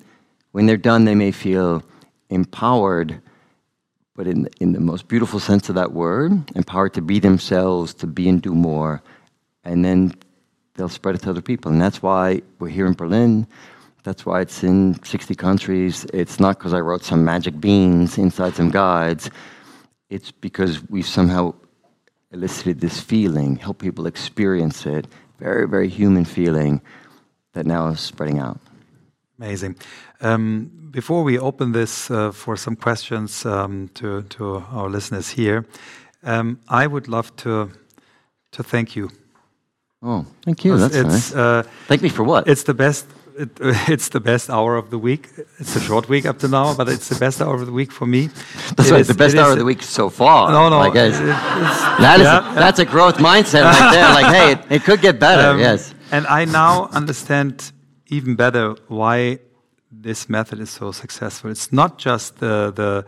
when 0.51 0.67
they're 0.67 0.77
done, 0.77 1.05
they 1.05 1.15
may 1.15 1.31
feel 1.31 1.83
empowered, 2.29 3.19
but 4.15 4.27
in, 4.27 4.47
in 4.59 4.73
the 4.73 4.79
most 4.79 5.07
beautiful 5.07 5.39
sense 5.39 5.67
of 5.69 5.75
that 5.75 5.91
word, 5.93 6.31
empowered 6.55 6.93
to 6.93 7.01
be 7.01 7.19
themselves, 7.19 7.93
to 7.95 8.07
be 8.07 8.29
and 8.29 8.41
do 8.41 8.53
more, 8.53 9.01
and 9.63 9.83
then 9.83 10.13
they'll 10.75 10.89
spread 10.89 11.15
it 11.15 11.21
to 11.23 11.29
other 11.31 11.41
people. 11.41 11.71
And 11.71 11.81
that's 11.81 12.03
why 12.03 12.41
we're 12.59 12.69
here 12.69 12.85
in 12.85 12.93
Berlin. 12.93 13.47
That's 14.03 14.25
why 14.25 14.41
it's 14.41 14.63
in 14.63 15.01
60 15.03 15.35
countries. 15.35 16.05
It's 16.13 16.39
not 16.39 16.57
because 16.57 16.73
I 16.73 16.79
wrote 16.79 17.03
some 17.03 17.23
magic 17.23 17.59
beans 17.59 18.17
inside 18.17 18.55
some 18.55 18.71
guides. 18.71 19.29
It's 20.09 20.31
because 20.31 20.81
we've 20.89 21.07
somehow 21.07 21.53
elicited 22.31 22.79
this 22.81 22.99
feeling, 22.99 23.57
help 23.57 23.77
people 23.79 24.07
experience 24.07 24.85
it. 24.85 25.07
Very, 25.39 25.67
very 25.67 25.87
human 25.89 26.25
feeling 26.25 26.81
that 27.53 27.65
now 27.65 27.87
is 27.89 27.99
spreading 27.99 28.39
out. 28.39 28.59
Amazing. 29.37 29.75
Um, 30.21 30.71
before 30.91 31.23
we 31.23 31.39
open 31.39 31.71
this 31.71 32.11
uh, 32.11 32.31
for 32.31 32.55
some 32.57 32.75
questions 32.75 33.45
um, 33.45 33.89
to, 33.95 34.21
to 34.23 34.63
our 34.71 34.89
listeners 34.89 35.29
here, 35.29 35.65
um, 36.23 36.59
I 36.69 36.87
would 36.87 37.07
love 37.07 37.35
to 37.37 37.71
to 38.51 38.63
thank 38.63 38.95
you. 38.95 39.09
Oh, 40.03 40.25
thank 40.43 40.65
you. 40.65 40.77
That's 40.77 40.95
it's 40.95 41.09
nice. 41.09 41.33
uh, 41.33 41.63
Thank 41.87 42.01
me 42.01 42.09
for 42.09 42.23
what? 42.23 42.47
it's 42.47 42.63
the 42.63 42.73
best. 42.73 43.05
It, 43.41 43.49
it's 43.93 44.09
the 44.09 44.19
best 44.19 44.49
hour 44.49 44.75
of 44.81 44.89
the 44.89 44.97
week. 45.09 45.23
It's 45.59 45.75
a 45.75 45.79
short 45.81 46.07
week 46.09 46.25
up 46.25 46.37
to 46.39 46.47
now, 46.47 46.75
but 46.79 46.87
it's 46.89 47.07
the 47.09 47.19
best 47.25 47.41
hour 47.41 47.55
of 47.55 47.65
the 47.65 47.71
week 47.81 47.91
for 47.91 48.05
me. 48.05 48.27
That's 48.75 48.89
It 48.89 48.91
right, 48.91 49.01
is- 49.01 49.07
the 49.07 49.13
best 49.23 49.35
hour 49.35 49.47
is- 49.47 49.53
of 49.53 49.59
the 49.59 49.65
week 49.65 49.81
so 49.83 50.09
far. 50.09 50.51
No, 50.51 50.69
no, 50.69 50.79
I 50.79 50.89
guess. 50.97 51.15
it- 51.19 51.25
That 52.05 52.17
is 52.19 52.25
yeah, 52.25 52.51
a, 52.51 52.55
that's 52.55 52.79
a 52.79 52.85
growth 52.85 53.17
mindset 53.17 53.63
right 53.63 53.91
there. 53.95 54.09
Like, 54.19 54.29
hey, 54.35 54.51
it, 54.53 54.59
it 54.77 54.83
could 54.83 55.01
get 55.01 55.19
better. 55.19 55.49
Um, 55.53 55.59
yes. 55.59 55.93
And 56.11 56.25
I 56.27 56.45
now 56.45 56.87
understand 57.01 57.71
even 58.07 58.35
better 58.35 58.75
why 58.87 59.39
this 59.91 60.27
method 60.29 60.59
is 60.59 60.69
so 60.69 60.91
successful. 60.91 61.49
It's 61.51 61.71
not 61.71 61.97
just 61.97 62.37
the 62.39 62.71
the, 62.81 63.05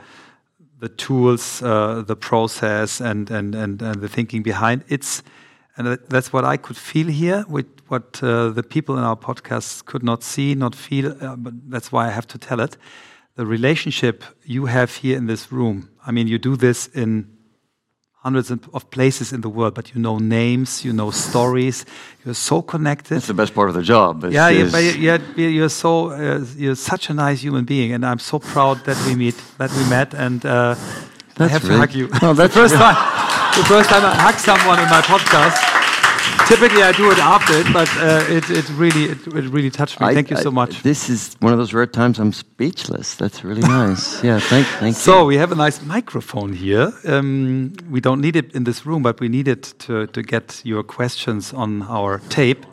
the 0.80 0.90
tools, 0.90 1.62
uh, 1.62 2.02
the 2.06 2.16
process, 2.16 3.02
and, 3.02 3.30
and, 3.32 3.56
and, 3.56 3.82
and 3.82 4.02
the 4.02 4.10
thinking 4.10 4.44
behind. 4.44 4.84
It's 4.90 5.22
and 5.78 5.88
that- 5.88 6.10
that's 6.10 6.32
what 6.34 6.44
I 6.46 6.58
could 6.58 6.78
feel 6.78 7.08
here, 7.08 7.46
with 7.48 7.66
what 7.88 8.20
uh, 8.24 8.50
the 8.50 8.64
people 8.64 8.98
in 8.98 9.04
our 9.04 9.16
podcast 9.18 9.86
could 9.86 10.04
not 10.04 10.24
see, 10.24 10.56
not 10.56 10.76
feel. 10.76 11.06
Uh, 11.22 11.36
but 11.36 11.54
that's 11.70 11.92
why 11.92 12.08
I 12.08 12.12
have 12.12 12.28
to 12.28 12.38
tell 12.38 12.60
it. 12.60 12.78
The 13.36 13.46
relationship 13.46 14.24
you 14.46 14.68
have 14.68 14.96
here 15.02 15.18
in 15.18 15.26
this 15.28 15.52
room. 15.52 15.90
I 16.08 16.12
mean, 16.12 16.28
you 16.28 16.38
do 16.38 16.56
this 16.56 16.88
in 16.94 17.28
hundreds 18.24 18.52
of 18.52 18.90
places 18.90 19.34
in 19.34 19.42
the 19.42 19.50
world, 19.50 19.74
but 19.74 19.94
you 19.94 20.00
know 20.02 20.18
names, 20.18 20.86
you 20.86 20.94
know 20.94 21.12
stories. 21.12 21.86
You're 22.24 22.36
so 22.36 22.62
connected. 22.62 23.16
That's 23.16 23.28
the 23.28 23.34
best 23.34 23.54
part 23.54 23.70
of 23.70 23.76
the 23.76 23.82
job. 23.84 24.24
is- 24.24 24.34
Yeah, 24.34 24.50
you, 24.50 24.66
is- 24.66 24.72
but 24.72 24.84
you- 24.84 25.20
you're, 25.36 25.50
you're 25.50 25.70
so 25.70 26.12
uh, 26.12 26.46
you're 26.56 26.76
such 26.76 27.10
a 27.10 27.14
nice 27.14 27.42
human 27.42 27.66
being, 27.66 27.92
and 27.94 28.06
I'm 28.06 28.20
so 28.20 28.40
proud 28.40 28.86
that 28.86 28.98
we 29.08 29.16
meet, 29.16 29.36
that 29.58 29.72
we 29.72 29.84
met, 29.90 30.14
and 30.14 30.46
uh, 30.46 30.50
I 30.50 30.76
That's 31.36 31.52
have 31.54 31.64
to 31.68 31.78
hug 31.78 31.94
you. 31.94 32.10
Oh, 32.22 32.34
that's 32.34 32.54
the 32.54 32.60
first 32.62 32.76
time, 32.76 32.96
the 33.56 33.64
first 33.66 33.90
time 33.90 34.04
I 34.06 34.16
hug 34.16 34.36
someone 34.36 34.80
in 34.80 34.90
my 34.90 35.02
podcast. 35.02 35.58
Typically, 36.48 36.84
I 36.84 36.92
do 36.92 37.10
it 37.12 37.18
after 37.20 37.54
it, 37.62 37.68
but 37.72 37.88
uh, 37.98 38.26
it, 38.38 38.50
it 38.50 38.68
really 38.72 39.06
it, 39.06 39.20
it 39.28 39.46
really 39.56 39.70
touched 39.70 40.00
me. 40.00 40.08
I- 40.08 40.14
thank 40.14 40.30
you 40.30 40.38
so 40.38 40.50
I- 40.50 40.54
much. 40.62 40.82
This 40.84 41.10
is 41.10 41.36
one 41.40 41.54
of 41.54 41.60
those 41.60 41.74
rare 41.74 41.86
times 41.88 42.20
I'm 42.20 42.34
speechless. 42.34 43.16
That's 43.16 43.44
really 43.44 43.62
nice. 43.62 44.24
yeah, 44.28 44.40
thank, 44.40 44.68
thank 44.80 44.96
So 44.96 45.20
you. 45.20 45.26
we 45.26 45.38
have 45.38 45.52
a 45.52 45.56
nice 45.56 45.82
microphone 45.82 46.54
here. 46.54 46.92
Um, 47.06 47.74
we 47.90 48.02
don't 48.02 48.20
need 48.22 48.36
it 48.36 48.54
in 48.54 48.64
this 48.66 48.86
room, 48.86 49.04
but 49.04 49.20
we 49.20 49.30
need 49.30 49.48
it 49.48 49.74
to, 49.80 50.08
to 50.08 50.22
get 50.22 50.62
your 50.66 50.84
questions 50.84 51.54
on 51.54 51.84
our 51.84 52.20
tape. 52.30 52.66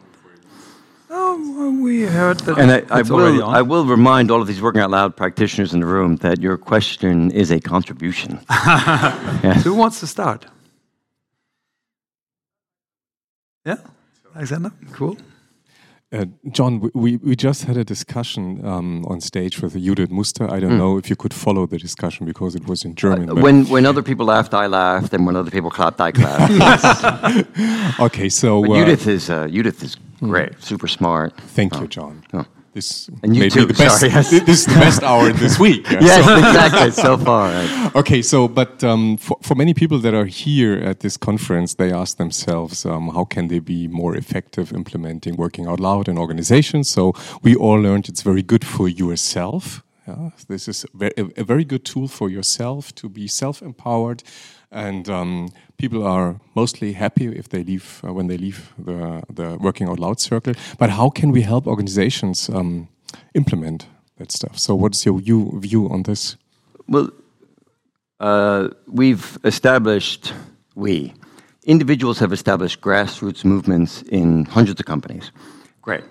Oh, 1.12 1.80
we 1.82 2.02
heard 2.02 2.40
that. 2.40 2.58
And 2.58 2.70
I, 2.70 2.82
I 2.90 3.00
it's 3.00 3.10
already 3.10 3.38
will, 3.38 3.44
on. 3.44 3.54
I 3.54 3.62
will 3.62 3.84
remind 3.84 4.30
all 4.30 4.40
of 4.40 4.46
these 4.46 4.60
working 4.62 4.80
out 4.80 4.90
loud 4.90 5.16
practitioners 5.16 5.72
in 5.74 5.80
the 5.80 5.86
room 5.86 6.16
that 6.16 6.40
your 6.40 6.56
question 6.56 7.30
is 7.32 7.50
a 7.50 7.60
contribution. 7.60 8.36
Who 9.64 9.74
wants 9.74 10.00
to 10.00 10.06
start? 10.06 10.46
Yeah, 13.64 13.76
Alexander. 14.34 14.70
Cool. 14.92 15.16
Uh, 16.12 16.24
John, 16.50 16.80
we- 16.80 16.90
we, 16.94 17.16
we 17.18 17.36
just 17.36 17.64
had 17.64 17.76
a 17.76 17.84
discussion 17.84 18.64
um, 18.66 19.04
on 19.06 19.20
stage 19.20 19.60
with 19.62 19.74
Judith 19.80 20.10
Muster. 20.10 20.50
I 20.50 20.58
don't 20.58 20.76
know 20.76 20.98
if 20.98 21.08
you 21.08 21.14
could 21.14 21.32
follow 21.32 21.66
the 21.66 21.78
discussion 21.78 22.26
because 22.26 22.56
it 22.56 22.66
was 22.66 22.84
in 22.84 22.94
German. 22.96 23.26
but- 23.26 23.42
When, 23.44 23.64
when 23.68 23.86
other 23.86 24.02
people 24.02 24.26
laughed, 24.26 24.52
I 24.52 24.66
laughed, 24.66 25.12
and 25.14 25.24
when 25.24 25.36
other 25.36 25.50
people 25.52 25.70
clapped, 25.70 26.00
I 26.00 26.10
clapped. 26.10 27.46
Okay, 28.00 28.28
so 28.28 28.64
uh, 28.64 28.78
Judith 28.78 29.06
is 29.06 29.28
uh, 29.30 29.46
Judith 29.48 29.82
is 29.84 29.96
great, 30.20 30.52
super 30.62 30.88
smart. 30.88 31.32
thank 31.54 31.78
you, 31.80 31.86
John. 31.86 32.22
Oh. 32.32 32.44
This 32.72 33.08
And 33.24 33.34
you 33.34 33.40
may 33.42 33.48
too, 33.50 33.66
be 33.66 33.72
the 33.72 33.78
best. 33.84 33.98
sorry, 34.00 34.12
yes. 34.12 34.30
This 34.30 34.60
is 34.60 34.66
the 34.66 34.74
best 34.74 35.02
hour 35.02 35.32
this 35.32 35.58
week. 35.58 35.90
yeah, 35.90 35.98
Yes, 36.00 36.24
so- 36.24 36.36
exactly. 36.38 36.90
So 36.92 37.16
far, 37.26 37.48
right. 37.50 37.90
Okay, 37.96 38.22
so 38.22 38.46
but 38.46 38.84
um, 38.84 39.16
for, 39.16 39.36
for 39.42 39.56
many 39.56 39.74
people 39.74 39.98
that 39.98 40.14
are 40.14 40.26
here 40.26 40.74
at 40.74 41.00
this 41.00 41.16
conference, 41.16 41.74
they 41.74 41.92
ask 41.92 42.16
themselves, 42.16 42.86
um, 42.86 43.08
how 43.08 43.24
can 43.24 43.48
they 43.48 43.58
be 43.58 43.88
more 43.88 44.14
effective 44.16 44.72
implementing 44.72 45.34
working 45.36 45.66
out 45.66 45.80
loud 45.80 46.08
in 46.08 46.16
organizations? 46.16 46.88
So 46.88 47.12
we 47.42 47.56
all 47.56 47.80
learned 47.80 48.08
it's 48.08 48.22
very 48.22 48.42
good 48.42 48.64
for 48.64 48.88
yourself. 48.88 49.82
Yeah, 50.06 50.30
this 50.48 50.68
is 50.68 50.84
a 50.84 50.96
ve- 50.96 51.12
a, 51.16 51.40
a 51.40 51.44
very 51.44 51.64
good 51.64 51.84
tool 51.84 52.06
for 52.08 52.30
yourself 52.30 52.94
to 52.94 53.08
be 53.08 53.26
self-empowered, 53.28 54.22
and 54.72 55.08
um, 55.08 55.48
people 55.78 56.06
are 56.06 56.40
mostly 56.54 56.92
happy 56.92 57.26
if 57.26 57.48
they 57.48 57.64
leave 57.64 58.00
uh, 58.04 58.12
when 58.12 58.28
they 58.28 58.38
leave 58.38 58.72
the 58.78 59.22
the 59.28 59.56
working 59.58 59.88
out 59.88 59.98
loud 59.98 60.20
circle. 60.20 60.54
But 60.78 60.90
how 60.90 61.10
can 61.10 61.32
we 61.32 61.42
help 61.42 61.66
organizations 61.66 62.48
um, 62.48 62.88
implement 63.34 63.86
that 64.18 64.32
stuff? 64.32 64.58
So, 64.58 64.74
what's 64.74 65.04
your 65.04 65.18
view, 65.18 65.58
view 65.60 65.88
on 65.88 66.02
this? 66.02 66.36
Well, 66.86 67.10
uh, 68.20 68.68
we've 68.86 69.38
established, 69.44 70.32
we, 70.74 71.14
individuals 71.64 72.18
have 72.18 72.32
established 72.32 72.80
grassroots 72.80 73.44
movements 73.44 74.02
in 74.02 74.44
hundreds 74.44 74.80
of 74.80 74.86
companies. 74.86 75.32
Great. 75.82 76.04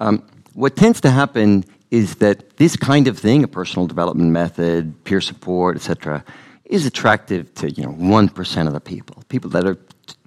Um, 0.00 0.22
what 0.54 0.76
tends 0.76 1.00
to 1.00 1.10
happen 1.10 1.64
is 1.90 2.16
that 2.16 2.56
this 2.56 2.76
kind 2.76 3.08
of 3.08 3.18
thing, 3.18 3.42
a 3.42 3.48
personal 3.48 3.86
development 3.86 4.30
method, 4.30 5.04
peer 5.04 5.20
support, 5.20 5.76
etc., 5.76 6.24
is 6.70 6.86
attractive 6.86 7.52
to 7.56 7.70
you 7.70 7.82
know 7.82 7.90
one 7.90 8.28
percent 8.28 8.68
of 8.68 8.74
the 8.74 8.80
people, 8.80 9.22
people 9.28 9.50
that 9.50 9.66
are 9.66 9.78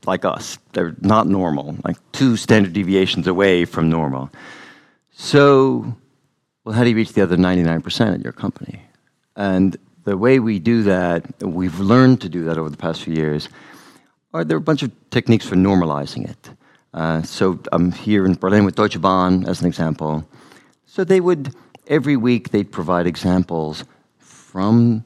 like 0.06 0.26
us, 0.26 0.58
they're 0.74 0.96
not 1.02 1.28
normal, 1.28 1.76
like 1.84 1.98
two 2.12 2.38
standard 2.38 2.74
deviations 2.74 3.28
away 3.28 3.66
from 3.66 3.90
normal. 3.90 4.30
So, 5.12 5.96
well, 6.64 6.76
how 6.76 6.84
do 6.84 6.90
you 6.90 6.96
reach 6.96 7.14
the 7.14 7.22
other 7.22 7.38
99% 7.38 8.14
at 8.14 8.24
your 8.24 8.34
company? 8.34 8.82
And 9.36 9.78
the 10.04 10.18
way 10.18 10.40
we 10.40 10.60
do 10.60 10.84
that, 10.84 11.42
we've 11.42 11.80
learned 11.80 12.22
to 12.22 12.30
do 12.30 12.44
that 12.46 12.58
over 12.58 12.70
the 12.70 12.78
past 12.78 13.04
few 13.04 13.14
years, 13.14 13.50
are 14.34 14.44
there 14.44 14.58
are 14.58 14.60
a 14.60 14.62
bunch 14.62 14.84
of 14.84 14.92
techniques 15.12 15.46
for 15.46 15.56
normalizing 15.56 16.30
it. 16.30 16.50
Uh, 16.94 17.22
so 17.22 17.60
I'm 17.72 17.92
here 17.92 18.26
in 18.26 18.34
Berlin 18.36 18.66
with 18.66 18.76
Deutsche 18.76 19.00
Bahn 19.00 19.48
as 19.48 19.62
an 19.62 19.68
example. 19.68 20.28
So 20.86 21.04
they 21.04 21.22
would, 21.22 21.56
every 21.88 22.18
week, 22.18 22.50
they'd 22.50 22.72
provide 22.72 23.08
examples 23.08 23.86
from 24.20 25.06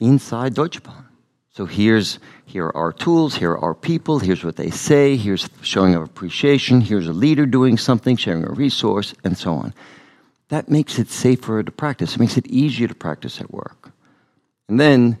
inside 0.00 0.54
Deutsche 0.54 0.82
Bahn. 0.82 1.06
So 1.50 1.64
here's 1.64 2.18
here 2.44 2.66
are 2.66 2.76
our 2.76 2.92
tools, 2.92 3.34
here 3.36 3.52
are 3.52 3.58
our 3.58 3.74
people, 3.74 4.18
here's 4.18 4.44
what 4.44 4.56
they 4.56 4.70
say, 4.70 5.16
here's 5.16 5.48
showing 5.62 5.94
of 5.94 6.02
appreciation, 6.02 6.80
here's 6.80 7.08
a 7.08 7.12
leader 7.12 7.46
doing 7.46 7.78
something, 7.78 8.16
sharing 8.16 8.44
a 8.44 8.50
resource, 8.50 9.14
and 9.24 9.36
so 9.36 9.54
on. 9.54 9.74
That 10.48 10.68
makes 10.68 10.98
it 10.98 11.08
safer 11.08 11.62
to 11.62 11.72
practice. 11.72 12.14
It 12.14 12.20
makes 12.20 12.36
it 12.36 12.46
easier 12.46 12.86
to 12.88 12.94
practice 12.94 13.40
at 13.40 13.50
work. 13.50 13.90
And 14.68 14.78
then, 14.78 15.18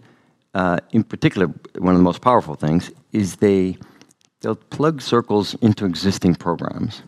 uh, 0.54 0.78
in 0.90 1.04
particular, 1.04 1.48
one 1.78 1.94
of 1.94 1.98
the 1.98 2.04
most 2.04 2.20
powerful 2.20 2.54
things 2.54 2.90
is 3.12 3.36
they 3.36 3.78
they'll 4.40 4.56
plug 4.56 5.00
circles 5.00 5.54
into 5.62 5.86
existing 5.86 6.34
programs. 6.34 7.02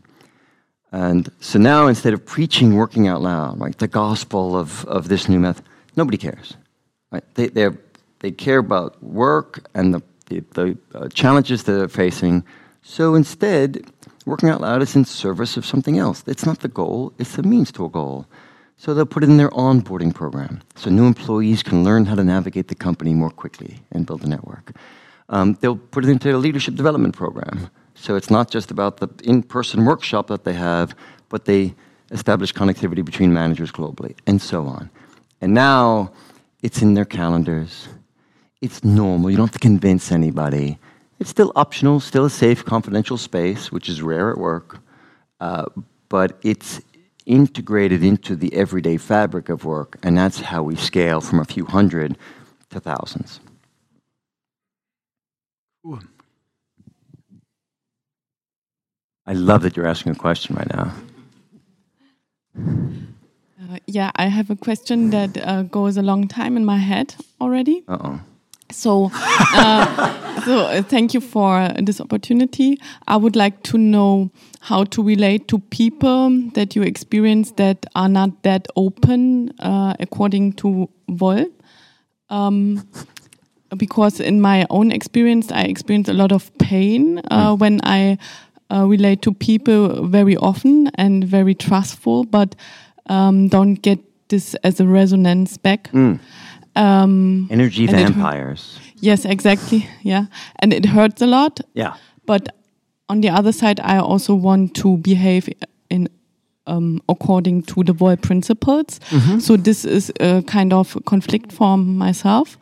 And 0.91 1.31
so 1.41 1.59
now, 1.59 1.87
instead 1.87 2.15
of 2.15 2.25
preaching 2.25 2.75
working 2.75 3.09
out 3.09 3.21
loud, 3.21 3.59
like 3.59 3.77
the 3.77 3.89
gospel 3.89 4.57
of, 4.57 4.85
of 4.87 5.09
this 5.09 5.29
new 5.29 5.39
method, 5.39 5.65
nobody 5.97 6.17
cares. 6.17 6.57
Right? 7.11 7.25
They, 7.35 7.71
they 8.21 8.31
care 8.31 8.59
about 8.59 9.03
work 9.03 9.67
and 9.75 9.95
the, 9.95 10.03
the, 10.27 10.41
the 10.55 10.79
uh, 10.95 11.09
challenges 11.09 11.65
that 11.65 11.73
they're 11.73 11.89
facing. 11.89 12.45
So 12.83 13.15
instead, 13.15 13.91
working 14.27 14.49
out 14.49 14.61
loud 14.61 14.83
is 14.83 14.95
in 14.97 15.05
service 15.05 15.57
of 15.57 15.65
something 15.65 15.99
else. 15.99 16.23
It's 16.27 16.47
not 16.47 16.61
the 16.61 16.69
goal, 16.69 17.13
it's 17.19 17.37
the 17.37 17.43
means 17.43 17.73
to 17.73 17.85
a 17.85 17.89
goal. 17.89 18.27
So 18.77 18.95
they'll 18.95 19.07
put 19.07 19.25
it 19.25 19.29
in 19.29 19.39
their 19.39 19.51
onboarding 19.51 20.15
program 20.15 20.61
so 20.77 20.89
new 20.89 21.07
employees 21.07 21.65
can 21.65 21.83
learn 21.83 22.07
how 22.07 22.15
to 22.15 22.23
navigate 22.23 22.69
the 22.69 22.77
company 22.77 23.13
more 23.13 23.31
quickly 23.31 23.81
and 23.91 24.07
build 24.07 24.23
a 24.23 24.29
network. 24.29 24.73
Um, 25.31 25.59
they'll 25.61 25.77
put 25.77 26.05
it 26.05 26.11
into 26.11 26.29
their 26.29 26.39
leadership 26.39 26.77
development 26.77 27.17
program. 27.17 27.71
So 27.95 28.15
it's 28.15 28.31
not 28.31 28.51
just 28.51 28.71
about 28.71 28.99
the 28.99 29.09
in 29.25 29.43
person 29.43 29.85
workshop 29.85 30.29
that 30.29 30.45
they 30.45 30.53
have, 30.53 30.95
but 31.29 31.45
they 31.45 31.75
establish 32.13 32.55
connectivity 32.55 33.05
between 33.05 33.33
managers 33.33 33.73
globally, 33.73 34.15
and 34.27 34.41
so 34.41 34.67
on. 34.67 34.89
And 35.41 35.53
now 35.53 36.13
it's 36.63 36.83
in 36.83 36.95
their 36.95 37.05
calendars. 37.05 37.89
It's 38.61 38.83
normal. 38.83 39.31
You 39.31 39.37
don't 39.37 39.47
have 39.47 39.53
to 39.53 39.59
convince 39.59 40.11
anybody. 40.11 40.79
It's 41.21 41.31
still 41.31 41.53
optional, 41.57 42.01
still 42.01 42.25
a 42.25 42.31
safe, 42.31 42.65
confidential 42.65 43.17
space, 43.17 43.73
which 43.73 43.89
is 43.89 44.03
rare 44.03 44.31
at 44.31 44.39
work, 44.39 44.79
uh, 45.41 45.67
but 46.09 46.39
it's 46.43 46.81
integrated 47.27 48.03
into 48.03 48.35
the 48.35 48.53
everyday 48.55 48.97
fabric 48.97 49.49
of 49.49 49.65
work, 49.65 49.99
and 50.03 50.17
that's 50.17 50.41
how 50.41 50.63
we 50.63 50.75
scale 50.77 51.21
from 51.21 51.41
a 51.41 51.45
few 51.45 51.65
hundred 51.67 52.17
to 52.71 52.81
thousands. 52.81 53.41
Cool. 55.85 56.01
I 59.27 59.35
love 59.35 59.63
that 59.63 59.77
you're 59.77 59.87
asking 59.87 60.13
a 60.13 60.15
question 60.15 60.57
right 60.57 60.75
now. 60.75 60.93
Yeah, 63.91 64.11
I 64.17 64.27
have 64.27 64.51
a 64.51 64.57
question 64.57 65.09
that 65.11 65.39
uh, 65.39 65.63
goes 65.63 65.97
a 65.97 66.03
long 66.03 66.29
time 66.29 66.59
in 66.59 66.65
my 66.65 66.77
head 66.77 67.15
already. 67.41 67.85
Uh 67.89 67.97
oh. 68.05 68.21
So, 68.71 69.11
uh, 69.15 70.41
so 70.45 70.67
uh, 70.67 70.83
thank 70.83 71.15
you 71.15 71.23
for 71.23 71.71
this 71.83 71.99
opportunity. 71.99 72.79
I 73.07 73.17
would 73.17 73.35
like 73.35 73.63
to 73.63 73.79
know 73.79 74.31
how 74.61 74.85
to 74.85 75.03
relate 75.03 75.49
to 75.49 75.59
people 75.59 76.51
that 76.53 76.77
you 76.77 76.83
experience 76.83 77.53
that 77.53 77.87
are 77.95 78.11
not 78.11 78.43
that 78.43 78.69
open, 78.77 79.59
uh, 79.59 79.95
according 79.99 80.53
to 80.55 80.91
WOL. 81.09 81.47
Um, 82.29 82.87
because 83.75 84.21
in 84.21 84.43
my 84.43 84.67
own 84.69 84.93
experience, 84.93 85.51
I 85.51 85.63
experience 85.63 86.11
a 86.11 86.15
lot 86.15 86.31
of 86.31 86.51
pain 86.59 87.23
uh, 87.31 87.57
when 87.57 87.81
I 87.85 88.19
uh, 88.71 88.87
relate 88.87 89.23
to 89.23 89.33
people 89.33 90.07
very 90.07 90.37
often 90.37 90.89
and 90.97 91.25
very 91.25 91.55
trustful, 91.55 92.25
but 92.25 92.55
um, 93.09 93.49
don't 93.49 93.75
get 93.83 93.99
this 94.29 94.55
as 94.65 94.81
a 94.81 94.85
resonance 94.87 95.57
back. 95.57 95.91
Um, 96.77 97.49
Energy 97.51 97.87
And 97.87 97.97
it 97.97 98.03
hurt- 98.03 98.13
vampires. 98.13 98.79
Yes, 99.01 99.25
exactly. 99.25 99.87
Yeah. 100.03 100.27
And 100.59 100.73
it 100.73 100.85
hurts 100.87 101.23
a 101.23 101.27
lot. 101.27 101.61
Yeah. 101.75 101.95
But 102.27 102.49
on 103.09 103.21
the 103.21 103.31
other 103.31 103.53
side, 103.53 103.81
I 103.81 103.99
also 103.99 104.35
want 104.35 104.75
to 104.83 104.97
behave 104.99 105.49
in 105.91 106.09
um, 106.67 107.01
according 107.09 107.63
to 107.63 107.83
the 107.85 107.93
WOL 107.95 108.17
principles. 108.17 109.01
So 109.39 109.57
this 109.57 109.85
is 109.85 110.13
a 110.21 110.43
kind 110.43 110.73
of 110.73 110.97
conflict 111.07 111.53
for 111.53 111.79
myself. 111.79 112.59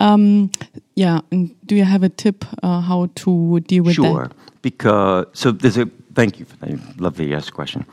Um, 0.00 0.50
yeah. 0.96 1.20
And 1.30 1.54
do 1.66 1.76
you 1.76 1.84
have 1.84 2.02
a 2.02 2.08
tip 2.08 2.44
uh, 2.62 2.80
how 2.80 3.08
to 3.14 3.60
deal 3.60 3.84
with 3.84 3.94
Sure. 3.94 4.24
that? 4.28 4.32
Because 4.62 5.26
so 5.34 5.52
there's 5.52 5.76
a 5.78 5.86
thank 6.14 6.38
you 6.40 6.46
for 6.46 6.56
that. 6.66 7.00
Love 7.00 7.16
that 7.16 7.24
you 7.24 7.36
asked 7.36 7.52
question. 7.54 7.84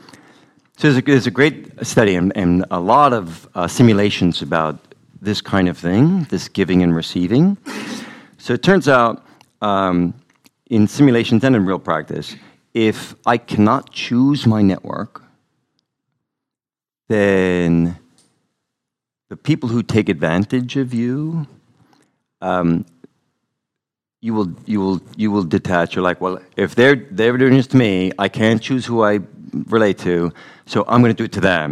So 0.82 0.88
there's 0.88 0.98
a, 0.98 1.02
there's 1.02 1.26
a 1.28 1.30
great 1.30 1.86
study 1.86 2.16
and, 2.16 2.36
and 2.36 2.64
a 2.72 2.80
lot 2.80 3.12
of 3.12 3.48
uh, 3.54 3.68
simulations 3.68 4.42
about 4.42 4.80
this 5.20 5.40
kind 5.40 5.68
of 5.68 5.78
thing, 5.78 6.24
this 6.24 6.48
giving 6.48 6.82
and 6.82 6.92
receiving. 6.92 7.56
So 8.36 8.54
it 8.54 8.64
turns 8.64 8.88
out 8.88 9.24
um, 9.60 10.12
in 10.70 10.88
simulations 10.88 11.44
and 11.44 11.54
in 11.54 11.64
real 11.66 11.78
practice, 11.78 12.34
if 12.74 13.14
I 13.24 13.36
cannot 13.36 13.92
choose 13.92 14.44
my 14.44 14.60
network, 14.60 15.22
then 17.08 17.96
the 19.28 19.36
people 19.36 19.68
who 19.68 19.84
take 19.84 20.08
advantage 20.08 20.76
of 20.76 20.92
you 20.92 21.46
um, 22.40 22.84
you 24.20 24.34
will 24.34 24.52
you 24.66 24.80
will 24.80 25.00
you 25.16 25.30
will 25.30 25.44
detach. 25.44 25.94
You're 25.94 26.04
like, 26.04 26.20
well, 26.20 26.40
if 26.56 26.74
they're 26.74 26.96
they're 26.96 27.36
doing 27.36 27.54
this 27.54 27.66
to 27.68 27.76
me, 27.76 28.12
I 28.18 28.28
can't 28.28 28.62
choose 28.62 28.86
who 28.86 29.04
I 29.04 29.20
relate 29.52 29.98
to, 29.98 30.32
so 30.72 30.76
I'm 30.88 31.00
going 31.02 31.14
to 31.16 31.20
do 31.22 31.26
it 31.30 31.32
to 31.32 31.40
them, 31.40 31.70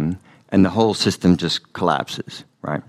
and 0.51 0.65
the 0.67 0.73
whole 0.77 0.93
system 0.93 1.35
just 1.43 1.57
collapses, 1.73 2.45
right? 2.61 2.83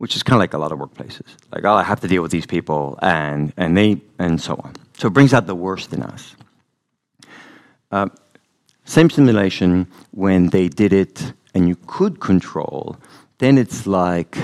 Which 0.00 0.14
is 0.16 0.22
kind 0.22 0.36
of 0.38 0.40
like 0.40 0.56
a 0.56 0.58
lot 0.64 0.72
of 0.72 0.78
workplaces. 0.78 1.28
Like, 1.52 1.64
oh, 1.68 1.76
I 1.82 1.84
have 1.90 2.00
to 2.00 2.08
deal 2.08 2.22
with 2.22 2.32
these 2.36 2.46
people, 2.46 2.82
and 3.00 3.52
and 3.56 3.76
they 3.76 3.90
and 4.18 4.40
so 4.40 4.54
on. 4.64 4.72
So 4.98 5.08
it 5.08 5.14
brings 5.14 5.32
out 5.32 5.46
the 5.46 5.60
worst 5.66 5.92
in 5.92 6.02
us. 6.02 6.36
Uh, 7.90 8.08
Same 8.88 9.10
simulation 9.10 9.86
when 10.12 10.48
they 10.48 10.68
did 10.68 10.92
it 10.92 11.34
and 11.54 11.68
you 11.68 11.76
could 11.86 12.20
control, 12.20 12.96
then 13.38 13.58
it's 13.58 13.86
like 13.86 14.38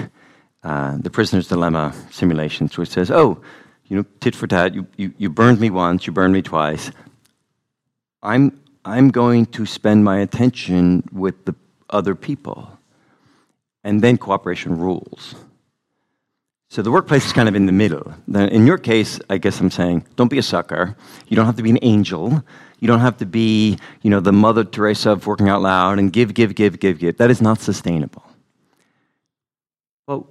uh, 0.62 0.98
the 1.00 1.10
prisoner's 1.10 1.48
dilemma 1.48 1.94
simulations, 2.10 2.76
which 2.76 2.90
says, 2.90 3.10
oh, 3.10 3.40
you 3.88 3.96
know, 3.96 4.04
tit 4.20 4.34
for 4.34 4.46
tat, 4.46 4.74
you, 4.74 4.86
you, 4.96 5.12
you 5.16 5.30
burned 5.30 5.60
me 5.60 5.70
once, 5.70 6.06
you 6.06 6.12
burned 6.12 6.34
me 6.34 6.42
twice. 6.42 6.90
I'm, 8.22 8.52
I'm 8.84 9.10
going 9.10 9.46
to 9.46 9.64
spend 9.64 10.04
my 10.04 10.18
attention 10.18 11.04
with 11.12 11.44
the 11.44 11.54
other 11.90 12.14
people. 12.14 12.78
And 13.82 14.02
then 14.02 14.18
cooperation 14.18 14.78
rules. 14.78 15.34
So 16.70 16.82
the 16.82 16.90
workplace 16.90 17.26
is 17.26 17.32
kind 17.32 17.48
of 17.48 17.54
in 17.54 17.66
the 17.66 17.72
middle. 17.72 18.14
In 18.26 18.66
your 18.66 18.78
case, 18.78 19.20
I 19.30 19.38
guess 19.38 19.60
I'm 19.60 19.70
saying, 19.70 20.06
don't 20.16 20.30
be 20.30 20.38
a 20.38 20.42
sucker. 20.42 20.96
You 21.28 21.36
don't 21.36 21.46
have 21.46 21.56
to 21.56 21.62
be 21.62 21.70
an 21.70 21.78
angel. 21.82 22.42
You 22.80 22.88
don't 22.88 23.00
have 23.00 23.18
to 23.18 23.26
be, 23.26 23.78
you 24.02 24.10
know, 24.10 24.20
the 24.20 24.32
Mother 24.32 24.64
Teresa 24.64 25.12
of 25.12 25.26
working 25.26 25.48
out 25.48 25.62
loud 25.62 25.98
and 25.98 26.12
give, 26.12 26.34
give, 26.34 26.54
give, 26.54 26.80
give, 26.80 26.98
give. 26.98 27.16
That 27.18 27.30
is 27.30 27.40
not 27.40 27.60
sustainable. 27.60 28.24
Well, 30.08 30.28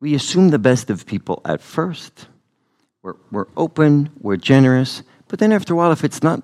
we 0.00 0.14
assume 0.14 0.48
the 0.48 0.58
best 0.58 0.90
of 0.90 1.06
people 1.06 1.40
at 1.44 1.60
first. 1.60 2.26
We're, 3.02 3.14
we're 3.30 3.46
open, 3.56 4.10
we're 4.18 4.36
generous, 4.36 5.02
but 5.28 5.38
then 5.38 5.52
after 5.52 5.74
a 5.74 5.76
while, 5.76 5.92
if 5.92 6.02
it's 6.02 6.22
not 6.22 6.42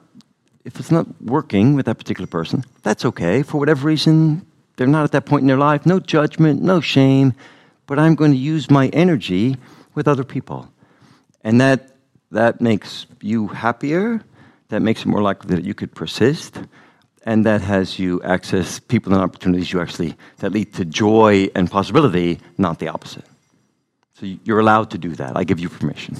if 0.65 0.81
it's 0.81 0.91
not 0.91 1.07
working 1.23 1.75
with 1.75 1.87
that 1.87 1.97
particular 1.97 2.27
person, 2.27 2.65
that's 2.83 3.05
okay. 3.05 3.43
For 3.43 3.59
whatever 3.59 3.87
reason, 3.87 4.47
they're 4.77 4.87
not 4.87 5.05
at 5.05 5.13
that 5.13 5.27
point 5.27 5.43
in 5.43 5.47
their 5.47 5.59
life. 5.59 5.87
No 5.87 6.01
judgment, 6.01 6.63
no 6.63 6.81
shame 6.81 7.35
but 7.87 7.99
I'm 7.99 8.15
going 8.15 8.33
to 8.33 8.39
use 8.39 8.71
my 8.71 8.89
energy 8.89 9.57
with 9.95 10.09
other 10.09 10.25
people. 10.25 10.69
And 11.43 11.61
that, 11.61 11.97
that 12.31 12.61
makes 12.61 13.07
you 13.21 13.49
happier, 13.49 14.23
that 14.69 14.81
makes 14.81 15.03
it 15.03 15.07
more 15.07 15.23
likely 15.23 15.55
that 15.55 15.65
you 15.65 15.75
could 15.75 15.95
persist, 15.95 16.59
and 17.25 17.45
that 17.47 17.61
has 17.61 17.99
you 17.99 18.23
access 18.23 18.79
people 18.79 19.13
and 19.13 19.23
opportunities 19.23 19.73
you 19.73 19.81
actually 19.81 20.15
that 20.39 20.53
lead 20.53 20.73
to 20.75 20.85
joy 20.85 21.49
and 21.55 21.71
possibility, 21.71 22.41
not 22.59 22.79
the 22.79 22.89
opposite. 22.89 23.25
So 24.15 24.27
you're 24.45 24.61
allowed 24.61 24.91
to 24.91 24.99
do 24.99 25.15
that. 25.17 25.37
I 25.37 25.45
give 25.45 25.59
you 25.59 25.69
permission. 25.69 26.17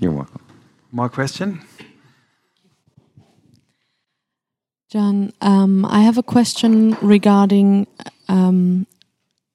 You're 0.00 0.12
welcome. 0.12 0.40
More 0.92 1.08
question? 1.08 1.60
John, 4.92 5.32
um, 5.40 5.86
I 5.86 6.02
have 6.02 6.18
a 6.18 6.22
question 6.22 6.98
regarding 7.00 7.86
um, 8.28 8.86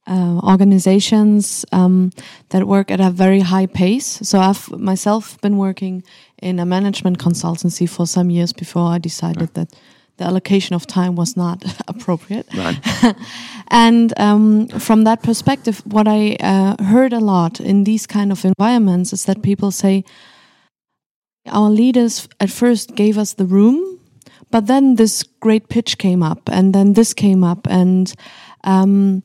uh, 0.07 0.39
organizations 0.41 1.63
um, 1.71 2.11
that 2.49 2.65
work 2.65 2.89
at 2.89 2.99
a 2.99 3.11
very 3.11 3.41
high 3.41 3.67
pace. 3.67 4.19
So 4.23 4.39
I've 4.39 4.67
myself 4.71 5.39
been 5.41 5.57
working 5.57 6.03
in 6.41 6.57
a 6.57 6.65
management 6.65 7.19
consultancy 7.19 7.87
for 7.87 8.07
some 8.07 8.31
years 8.31 8.51
before 8.51 8.89
I 8.89 8.97
decided 8.97 9.53
that 9.53 9.75
the 10.17 10.23
allocation 10.23 10.75
of 10.75 10.87
time 10.87 11.15
was 11.15 11.37
not 11.37 11.63
appropriate. 11.87 12.47
And 13.67 14.19
um, 14.19 14.67
from 14.69 15.03
that 15.03 15.21
perspective, 15.21 15.83
what 15.85 16.07
I 16.07 16.37
uh, 16.39 16.83
heard 16.83 17.13
a 17.13 17.19
lot 17.19 17.59
in 17.59 17.83
these 17.83 18.07
kind 18.07 18.31
of 18.31 18.43
environments 18.43 19.13
is 19.13 19.25
that 19.25 19.43
people 19.43 19.69
say, 19.69 20.03
our 21.45 21.69
leaders 21.69 22.27
at 22.39 22.49
first 22.49 22.95
gave 22.95 23.19
us 23.19 23.33
the 23.33 23.45
room, 23.45 23.96
but 24.51 24.67
then 24.67 24.95
this 24.95 25.23
great 25.23 25.69
pitch 25.69 25.97
came 25.97 26.23
up, 26.23 26.49
and 26.51 26.73
then 26.73 26.93
this 26.93 27.13
came 27.13 27.43
up, 27.43 27.67
and 27.69 28.13
um, 28.63 29.23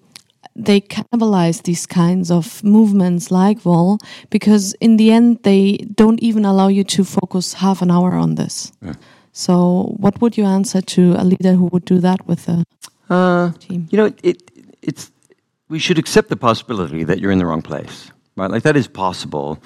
they 0.54 0.80
cannibalize 0.80 1.62
these 1.62 1.86
kinds 1.86 2.30
of 2.30 2.62
movements 2.62 3.30
like 3.30 3.64
WOL 3.64 3.98
because 4.30 4.74
in 4.74 4.96
the 4.96 5.10
end 5.10 5.38
they 5.42 5.78
don't 5.94 6.20
even 6.20 6.44
allow 6.44 6.68
you 6.68 6.84
to 6.84 7.04
focus 7.04 7.54
half 7.54 7.82
an 7.82 7.90
hour 7.90 8.12
on 8.12 8.34
this. 8.34 8.72
Yeah. 8.82 8.94
So, 9.32 9.94
what 9.96 10.20
would 10.20 10.36
you 10.36 10.44
answer 10.44 10.82
to 10.82 11.14
a 11.16 11.24
leader 11.24 11.54
who 11.54 11.66
would 11.66 11.86
do 11.86 11.98
that 12.00 12.26
with 12.26 12.48
a 12.48 12.64
uh, 13.08 13.52
team? 13.52 13.88
You 13.90 13.96
know, 13.98 14.12
it, 14.22 14.50
it's 14.82 15.10
we 15.68 15.78
should 15.78 15.98
accept 15.98 16.28
the 16.28 16.36
possibility 16.36 17.02
that 17.04 17.18
you're 17.18 17.30
in 17.30 17.38
the 17.38 17.46
wrong 17.46 17.62
place, 17.62 18.10
right? 18.36 18.50
Like 18.50 18.62
that 18.64 18.76
is 18.76 18.86
possible. 18.86 19.58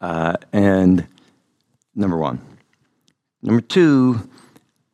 Uh, 0.00 0.34
and 0.52 1.06
number 1.94 2.16
one, 2.16 2.40
number 3.42 3.60
two, 3.60 4.28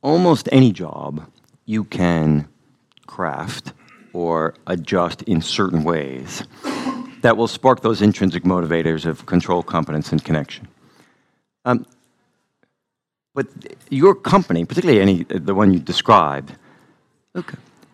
almost 0.03 0.49
any 0.53 0.73
job 0.73 1.29
you 1.65 1.85
can 1.85 2.49
craft 3.07 3.73
or 4.13 4.55
adjust 4.67 5.23
in 5.23 5.43
certain 5.43 5.85
ways 5.85 6.45
that 7.23 7.37
will 7.37 7.49
spark 7.49 7.83
those 7.83 8.03
intrinsic 8.03 8.45
motivators 8.45 9.05
of 9.05 9.27
control, 9.27 9.63
competence, 9.63 10.13
and 10.13 10.25
connection. 10.25 10.69
Um, 11.65 11.87
but 13.35 13.47
your 13.91 14.15
company, 14.15 14.65
particularly 14.65 15.01
any 15.01 15.25
the 15.25 15.55
one 15.55 15.73
you 15.73 15.79
described, 15.79 16.53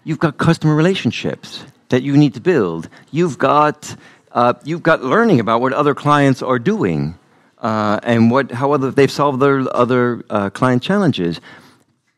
you've 0.05 0.21
got 0.21 0.39
customer 0.39 0.75
relationships 0.77 1.65
that 1.89 2.03
you 2.03 2.17
need 2.17 2.35
to 2.35 2.41
build. 2.41 2.89
You've 3.11 3.39
got 3.39 3.97
uh, 4.33 4.55
you've 4.65 4.83
got 4.83 5.03
learning 5.03 5.41
about 5.41 5.61
what 5.61 5.73
other 5.73 5.95
clients 5.95 6.43
are 6.43 6.59
doing 6.59 7.19
uh, 7.59 7.99
and 8.03 8.31
what 8.31 8.53
how 8.53 8.73
other 8.73 8.91
they've 8.91 9.11
solved 9.11 9.41
their 9.41 9.65
other 9.77 10.25
uh, 10.31 10.51
client 10.51 10.83
challenges. 10.83 11.41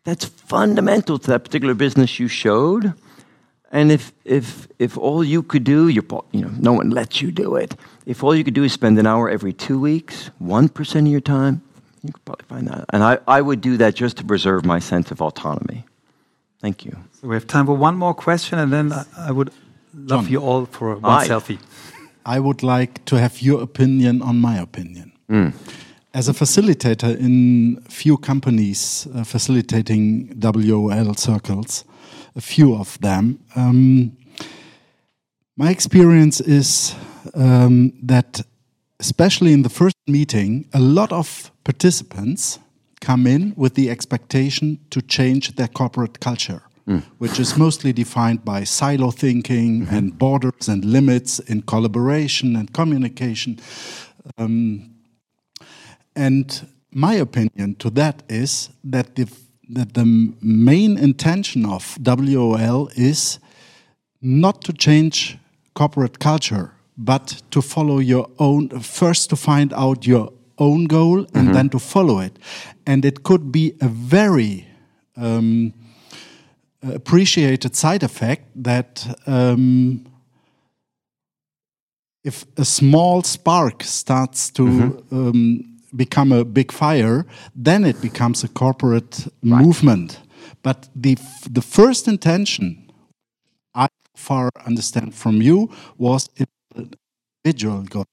That's 0.04 0.24
fundamental 0.24 1.18
to 1.18 1.26
that 1.28 1.44
particular 1.44 1.74
business 1.74 2.20
you 2.20 2.28
showed. 2.28 2.92
And 3.72 3.90
if, 3.90 4.12
if, 4.24 4.68
if 4.78 4.96
all 4.96 5.24
you 5.24 5.42
could 5.42 5.64
do, 5.64 5.88
you 5.88 6.02
know, 6.32 6.50
no 6.58 6.72
one 6.74 6.90
lets 6.90 7.20
you 7.20 7.32
do 7.32 7.56
it. 7.56 7.74
If 8.06 8.22
all 8.22 8.34
you 8.34 8.44
could 8.44 8.54
do 8.54 8.62
is 8.62 8.72
spend 8.72 8.98
an 8.98 9.06
hour 9.06 9.28
every 9.28 9.52
two 9.52 9.80
weeks, 9.80 10.30
1% 10.40 10.96
of 11.00 11.06
your 11.06 11.20
time, 11.20 11.62
you 12.02 12.12
could 12.12 12.24
probably 12.24 12.44
find 12.46 12.68
that. 12.68 12.84
And 12.90 13.02
I, 13.02 13.18
I 13.26 13.40
would 13.40 13.60
do 13.60 13.76
that 13.78 13.94
just 13.94 14.18
to 14.18 14.24
preserve 14.24 14.64
my 14.64 14.78
sense 14.78 15.10
of 15.10 15.20
autonomy. 15.20 15.84
Thank 16.60 16.84
you. 16.84 16.96
So 17.20 17.28
we 17.28 17.34
have 17.34 17.46
time 17.46 17.66
for 17.66 17.74
one 17.74 17.96
more 17.96 18.14
question, 18.14 18.58
and 18.58 18.72
then 18.72 18.92
I 19.18 19.32
would 19.32 19.50
love 19.94 20.24
John, 20.24 20.32
you 20.32 20.38
all 20.40 20.66
for 20.66 20.94
one 20.96 21.02
Hi. 21.02 21.28
selfie. 21.28 21.58
I 22.24 22.38
would 22.38 22.62
like 22.62 23.04
to 23.06 23.16
have 23.18 23.42
your 23.42 23.62
opinion 23.62 24.22
on 24.22 24.40
my 24.40 24.56
opinion. 24.58 25.12
Mm. 25.28 25.52
As 26.14 26.28
a 26.28 26.32
facilitator 26.32 27.18
in 27.18 27.80
few 27.88 28.16
companies 28.16 29.08
uh, 29.12 29.24
facilitating 29.24 30.32
WOL 30.38 31.14
circles, 31.14 31.84
a 32.36 32.40
few 32.40 32.76
of 32.76 32.96
them. 33.00 33.40
Um, 33.56 34.16
my 35.56 35.70
experience 35.70 36.40
is 36.40 36.94
um, 37.34 37.92
that, 38.00 38.40
especially 39.00 39.52
in 39.52 39.62
the 39.62 39.68
first 39.68 39.96
meeting, 40.06 40.68
a 40.72 40.78
lot 40.78 41.10
of 41.12 41.50
participants 41.64 42.60
come 43.00 43.26
in 43.26 43.52
with 43.56 43.74
the 43.74 43.90
expectation 43.90 44.78
to 44.90 45.02
change 45.02 45.56
their 45.56 45.68
corporate 45.68 46.20
culture. 46.20 46.62
Mm. 46.86 47.02
Which 47.18 47.40
is 47.40 47.56
mostly 47.56 47.92
defined 47.92 48.44
by 48.44 48.64
silo 48.64 49.10
thinking 49.10 49.80
mm 49.80 49.86
-hmm. 49.86 49.96
and 49.96 50.18
borders 50.18 50.68
and 50.68 50.84
limits 50.84 51.40
in 51.40 51.62
collaboration 51.62 52.56
and 52.56 52.70
communication. 52.70 53.58
Um, 54.38 54.93
and 56.14 56.66
my 56.90 57.14
opinion 57.14 57.74
to 57.76 57.90
that 57.90 58.22
is 58.28 58.70
that 58.84 59.14
the 59.16 59.26
that 59.70 59.94
the 59.94 60.04
main 60.40 60.98
intention 60.98 61.64
of 61.64 61.96
WOL 62.02 62.88
is 62.96 63.38
not 64.20 64.62
to 64.62 64.72
change 64.72 65.38
corporate 65.74 66.18
culture, 66.18 66.72
but 66.96 67.42
to 67.50 67.62
follow 67.62 67.98
your 67.98 68.28
own, 68.38 68.68
first 68.80 69.30
to 69.30 69.36
find 69.36 69.72
out 69.72 70.06
your 70.06 70.32
own 70.58 70.86
goal 70.86 71.18
and 71.18 71.28
mm 71.32 71.46
-hmm. 71.46 71.52
then 71.52 71.68
to 71.68 71.78
follow 71.78 72.20
it. 72.20 72.38
And 72.86 73.04
it 73.04 73.22
could 73.22 73.50
be 73.50 73.74
a 73.80 73.88
very 73.88 74.64
um, 75.16 75.72
appreciated 76.80 77.76
side 77.76 78.04
effect 78.04 78.42
that 78.64 79.06
um, 79.26 80.04
if 82.22 82.44
a 82.56 82.64
small 82.64 83.22
spark 83.22 83.82
starts 83.82 84.50
to 84.52 84.62
mm 84.62 84.80
-hmm. 84.80 85.12
um, 85.12 85.73
become 85.94 86.32
a 86.32 86.44
big 86.44 86.72
fire, 86.72 87.26
then 87.54 87.84
it 87.84 88.00
becomes 88.00 88.44
a 88.44 88.48
corporate 88.48 89.26
right. 89.42 89.64
movement. 89.64 90.20
But 90.62 90.88
the 90.94 91.16
the 91.50 91.62
first 91.62 92.08
intention, 92.08 92.90
I 93.74 93.88
far 94.16 94.50
understand 94.66 95.14
from 95.14 95.42
you, 95.42 95.70
was 95.98 96.28
individual 96.74 97.82
goal. 97.82 98.06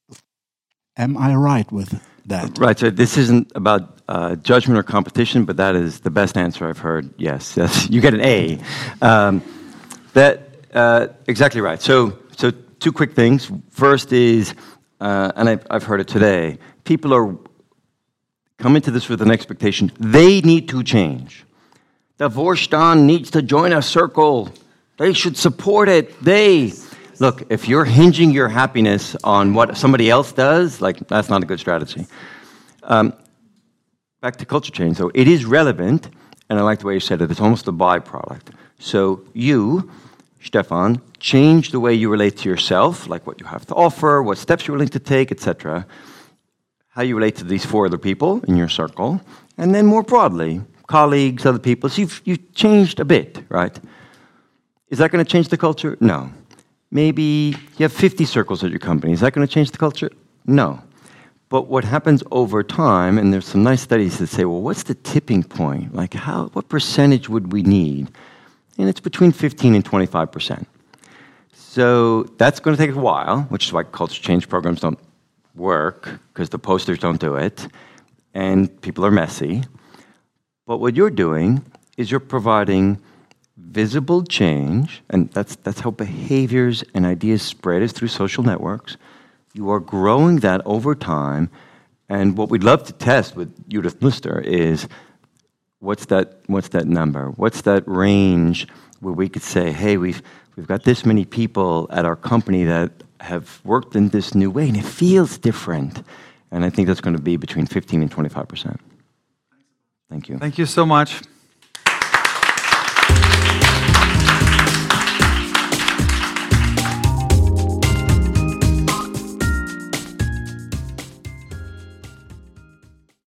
Am 0.97 1.17
I 1.17 1.35
right 1.35 1.71
with 1.71 2.01
that? 2.25 2.57
Right. 2.57 2.77
So 2.77 2.89
this 2.89 3.17
isn't 3.17 3.51
about 3.55 3.99
uh, 4.07 4.35
judgment 4.35 4.77
or 4.77 4.83
competition, 4.83 5.45
but 5.45 5.57
that 5.57 5.75
is 5.75 6.01
the 6.01 6.11
best 6.11 6.37
answer 6.37 6.67
I've 6.67 6.79
heard. 6.79 7.09
Yes, 7.17 7.55
yes. 7.57 7.89
You 7.93 8.01
get 8.01 8.13
an 8.13 8.21
A. 8.21 8.59
Um, 9.01 9.41
that 10.13 10.49
uh, 10.73 11.07
exactly 11.27 11.61
right. 11.61 11.81
So 11.81 12.17
so 12.35 12.51
two 12.81 12.91
quick 12.91 13.13
things. 13.13 13.49
First 13.69 14.11
is, 14.11 14.53
uh, 14.99 15.31
and 15.35 15.47
I've, 15.47 15.65
I've 15.69 15.83
heard 15.83 16.01
it 16.01 16.07
today. 16.07 16.57
People 16.83 17.13
are 17.13 17.37
come 18.61 18.75
into 18.75 18.91
this 18.91 19.09
with 19.09 19.21
an 19.21 19.31
expectation. 19.31 19.91
They 19.99 20.39
need 20.41 20.69
to 20.69 20.83
change. 20.83 21.45
The 22.17 22.29
Vorstand 22.29 23.05
needs 23.05 23.31
to 23.31 23.41
join 23.41 23.73
a 23.73 23.81
circle. 23.81 24.49
They 24.97 25.13
should 25.13 25.35
support 25.35 25.89
it. 25.89 26.21
They. 26.23 26.73
Look, 27.19 27.43
if 27.49 27.67
you're 27.67 27.85
hinging 27.85 28.31
your 28.31 28.49
happiness 28.49 29.15
on 29.23 29.53
what 29.53 29.77
somebody 29.77 30.09
else 30.09 30.31
does, 30.31 30.81
like 30.81 31.07
that's 31.07 31.29
not 31.29 31.43
a 31.43 31.45
good 31.45 31.59
strategy. 31.59 32.05
Um, 32.83 33.13
back 34.21 34.35
to 34.37 34.45
culture 34.45 34.71
change, 34.71 34.97
though, 34.97 35.11
it 35.13 35.27
is 35.27 35.45
relevant, 35.45 36.09
and 36.49 36.59
I 36.59 36.61
like 36.61 36.79
the 36.79 36.87
way 36.87 36.93
you 36.95 36.99
said 36.99 37.21
it, 37.21 37.31
it's 37.31 37.41
almost 37.41 37.67
a 37.67 37.71
byproduct. 37.71 38.53
So 38.79 39.23
you, 39.33 39.91
Stefan, 40.43 41.01
change 41.19 41.71
the 41.71 41.79
way 41.79 41.93
you 41.93 42.09
relate 42.09 42.37
to 42.37 42.49
yourself, 42.49 43.07
like 43.07 43.25
what 43.27 43.39
you 43.39 43.45
have 43.45 43.65
to 43.67 43.75
offer, 43.75 44.21
what 44.23 44.37
steps 44.37 44.67
you're 44.67 44.75
willing 44.75 44.89
to 44.89 44.99
take, 44.99 45.31
etc. 45.31 45.85
How 47.01 47.05
you 47.05 47.15
relate 47.15 47.37
to 47.37 47.45
these 47.45 47.65
four 47.65 47.87
other 47.87 47.97
people 47.97 48.43
in 48.47 48.55
your 48.55 48.69
circle, 48.69 49.19
and 49.57 49.73
then 49.73 49.87
more 49.87 50.03
broadly, 50.03 50.61
colleagues, 50.85 51.47
other 51.47 51.57
people. 51.57 51.89
So 51.89 52.01
you've, 52.01 52.21
you've 52.25 52.53
changed 52.53 52.99
a 52.99 53.05
bit, 53.05 53.43
right? 53.49 53.75
Is 54.89 54.99
that 54.99 55.09
going 55.09 55.25
to 55.25 55.27
change 55.27 55.47
the 55.47 55.57
culture? 55.57 55.97
No. 55.99 56.31
Maybe 56.91 57.55
you 57.79 57.83
have 57.85 57.91
50 57.91 58.23
circles 58.25 58.63
at 58.63 58.69
your 58.69 58.77
company. 58.77 59.13
Is 59.13 59.21
that 59.21 59.33
going 59.33 59.47
to 59.47 59.51
change 59.51 59.71
the 59.71 59.79
culture? 59.79 60.11
No. 60.45 60.79
But 61.49 61.69
what 61.69 61.85
happens 61.85 62.21
over 62.29 62.61
time, 62.61 63.17
and 63.17 63.33
there's 63.33 63.47
some 63.47 63.63
nice 63.63 63.81
studies 63.81 64.19
that 64.19 64.27
say, 64.27 64.45
well, 64.45 64.61
what's 64.61 64.83
the 64.83 64.93
tipping 64.93 65.41
point? 65.41 65.95
Like, 65.95 66.13
how, 66.13 66.49
what 66.53 66.69
percentage 66.69 67.27
would 67.27 67.51
we 67.51 67.63
need? 67.63 68.11
And 68.77 68.87
it's 68.87 68.99
between 68.99 69.31
15 69.31 69.73
and 69.73 69.83
25 69.83 70.31
percent. 70.31 70.67
So 71.51 72.25
that's 72.37 72.59
going 72.59 72.77
to 72.77 72.85
take 72.85 72.95
a 72.95 72.99
while, 72.99 73.41
which 73.49 73.65
is 73.65 73.73
why 73.73 73.85
culture 73.85 74.21
change 74.21 74.47
programs 74.47 74.81
don't 74.81 74.99
work, 75.55 76.19
because 76.33 76.49
the 76.49 76.59
posters 76.59 76.99
don't 76.99 77.19
do 77.19 77.35
it, 77.35 77.67
and 78.33 78.81
people 78.81 79.05
are 79.05 79.11
messy. 79.11 79.63
But 80.65 80.77
what 80.77 80.95
you're 80.95 81.09
doing 81.09 81.65
is 81.97 82.09
you're 82.09 82.19
providing 82.19 83.01
visible 83.57 84.23
change, 84.23 85.03
and 85.09 85.29
that's, 85.31 85.55
that's 85.57 85.81
how 85.81 85.91
behaviors 85.91 86.83
and 86.93 87.05
ideas 87.05 87.41
spread 87.41 87.81
is 87.81 87.91
through 87.91 88.07
social 88.07 88.43
networks. 88.43 88.97
You 89.53 89.69
are 89.69 89.79
growing 89.79 90.39
that 90.39 90.61
over 90.65 90.95
time. 90.95 91.49
And 92.07 92.37
what 92.37 92.49
we'd 92.49 92.63
love 92.63 92.83
to 92.85 92.93
test 92.93 93.35
with 93.35 93.69
Judith 93.69 94.01
Muster 94.01 94.39
is 94.39 94.87
what's 95.79 96.05
that, 96.05 96.39
what's 96.47 96.69
that 96.69 96.87
number? 96.87 97.29
What's 97.31 97.61
that 97.61 97.83
range 97.85 98.67
where 98.99 99.13
we 99.13 99.29
could 99.29 99.41
say, 99.41 99.71
hey, 99.71 99.97
we've, 99.97 100.21
we've 100.55 100.67
got 100.67 100.83
this 100.83 101.05
many 101.05 101.25
people 101.25 101.87
at 101.91 102.05
our 102.05 102.15
company 102.15 102.63
that 102.65 102.91
have 103.21 103.61
worked 103.63 103.95
in 103.95 104.09
this 104.09 104.35
new 104.35 104.51
way, 104.51 104.67
and 104.67 104.77
it 104.77 104.85
feels 104.85 105.37
different. 105.37 106.03
And 106.51 106.65
I 106.65 106.69
think 106.69 106.87
that's 106.87 107.01
going 107.01 107.15
to 107.15 107.21
be 107.21 107.37
between 107.37 107.65
15 107.65 108.01
and 108.01 108.11
25 108.11 108.47
percent. 108.47 108.79
Thank 110.09 110.27
you. 110.27 110.37
Thank 110.37 110.57
you 110.57 110.65
so 110.65 110.85
much. 110.85 111.21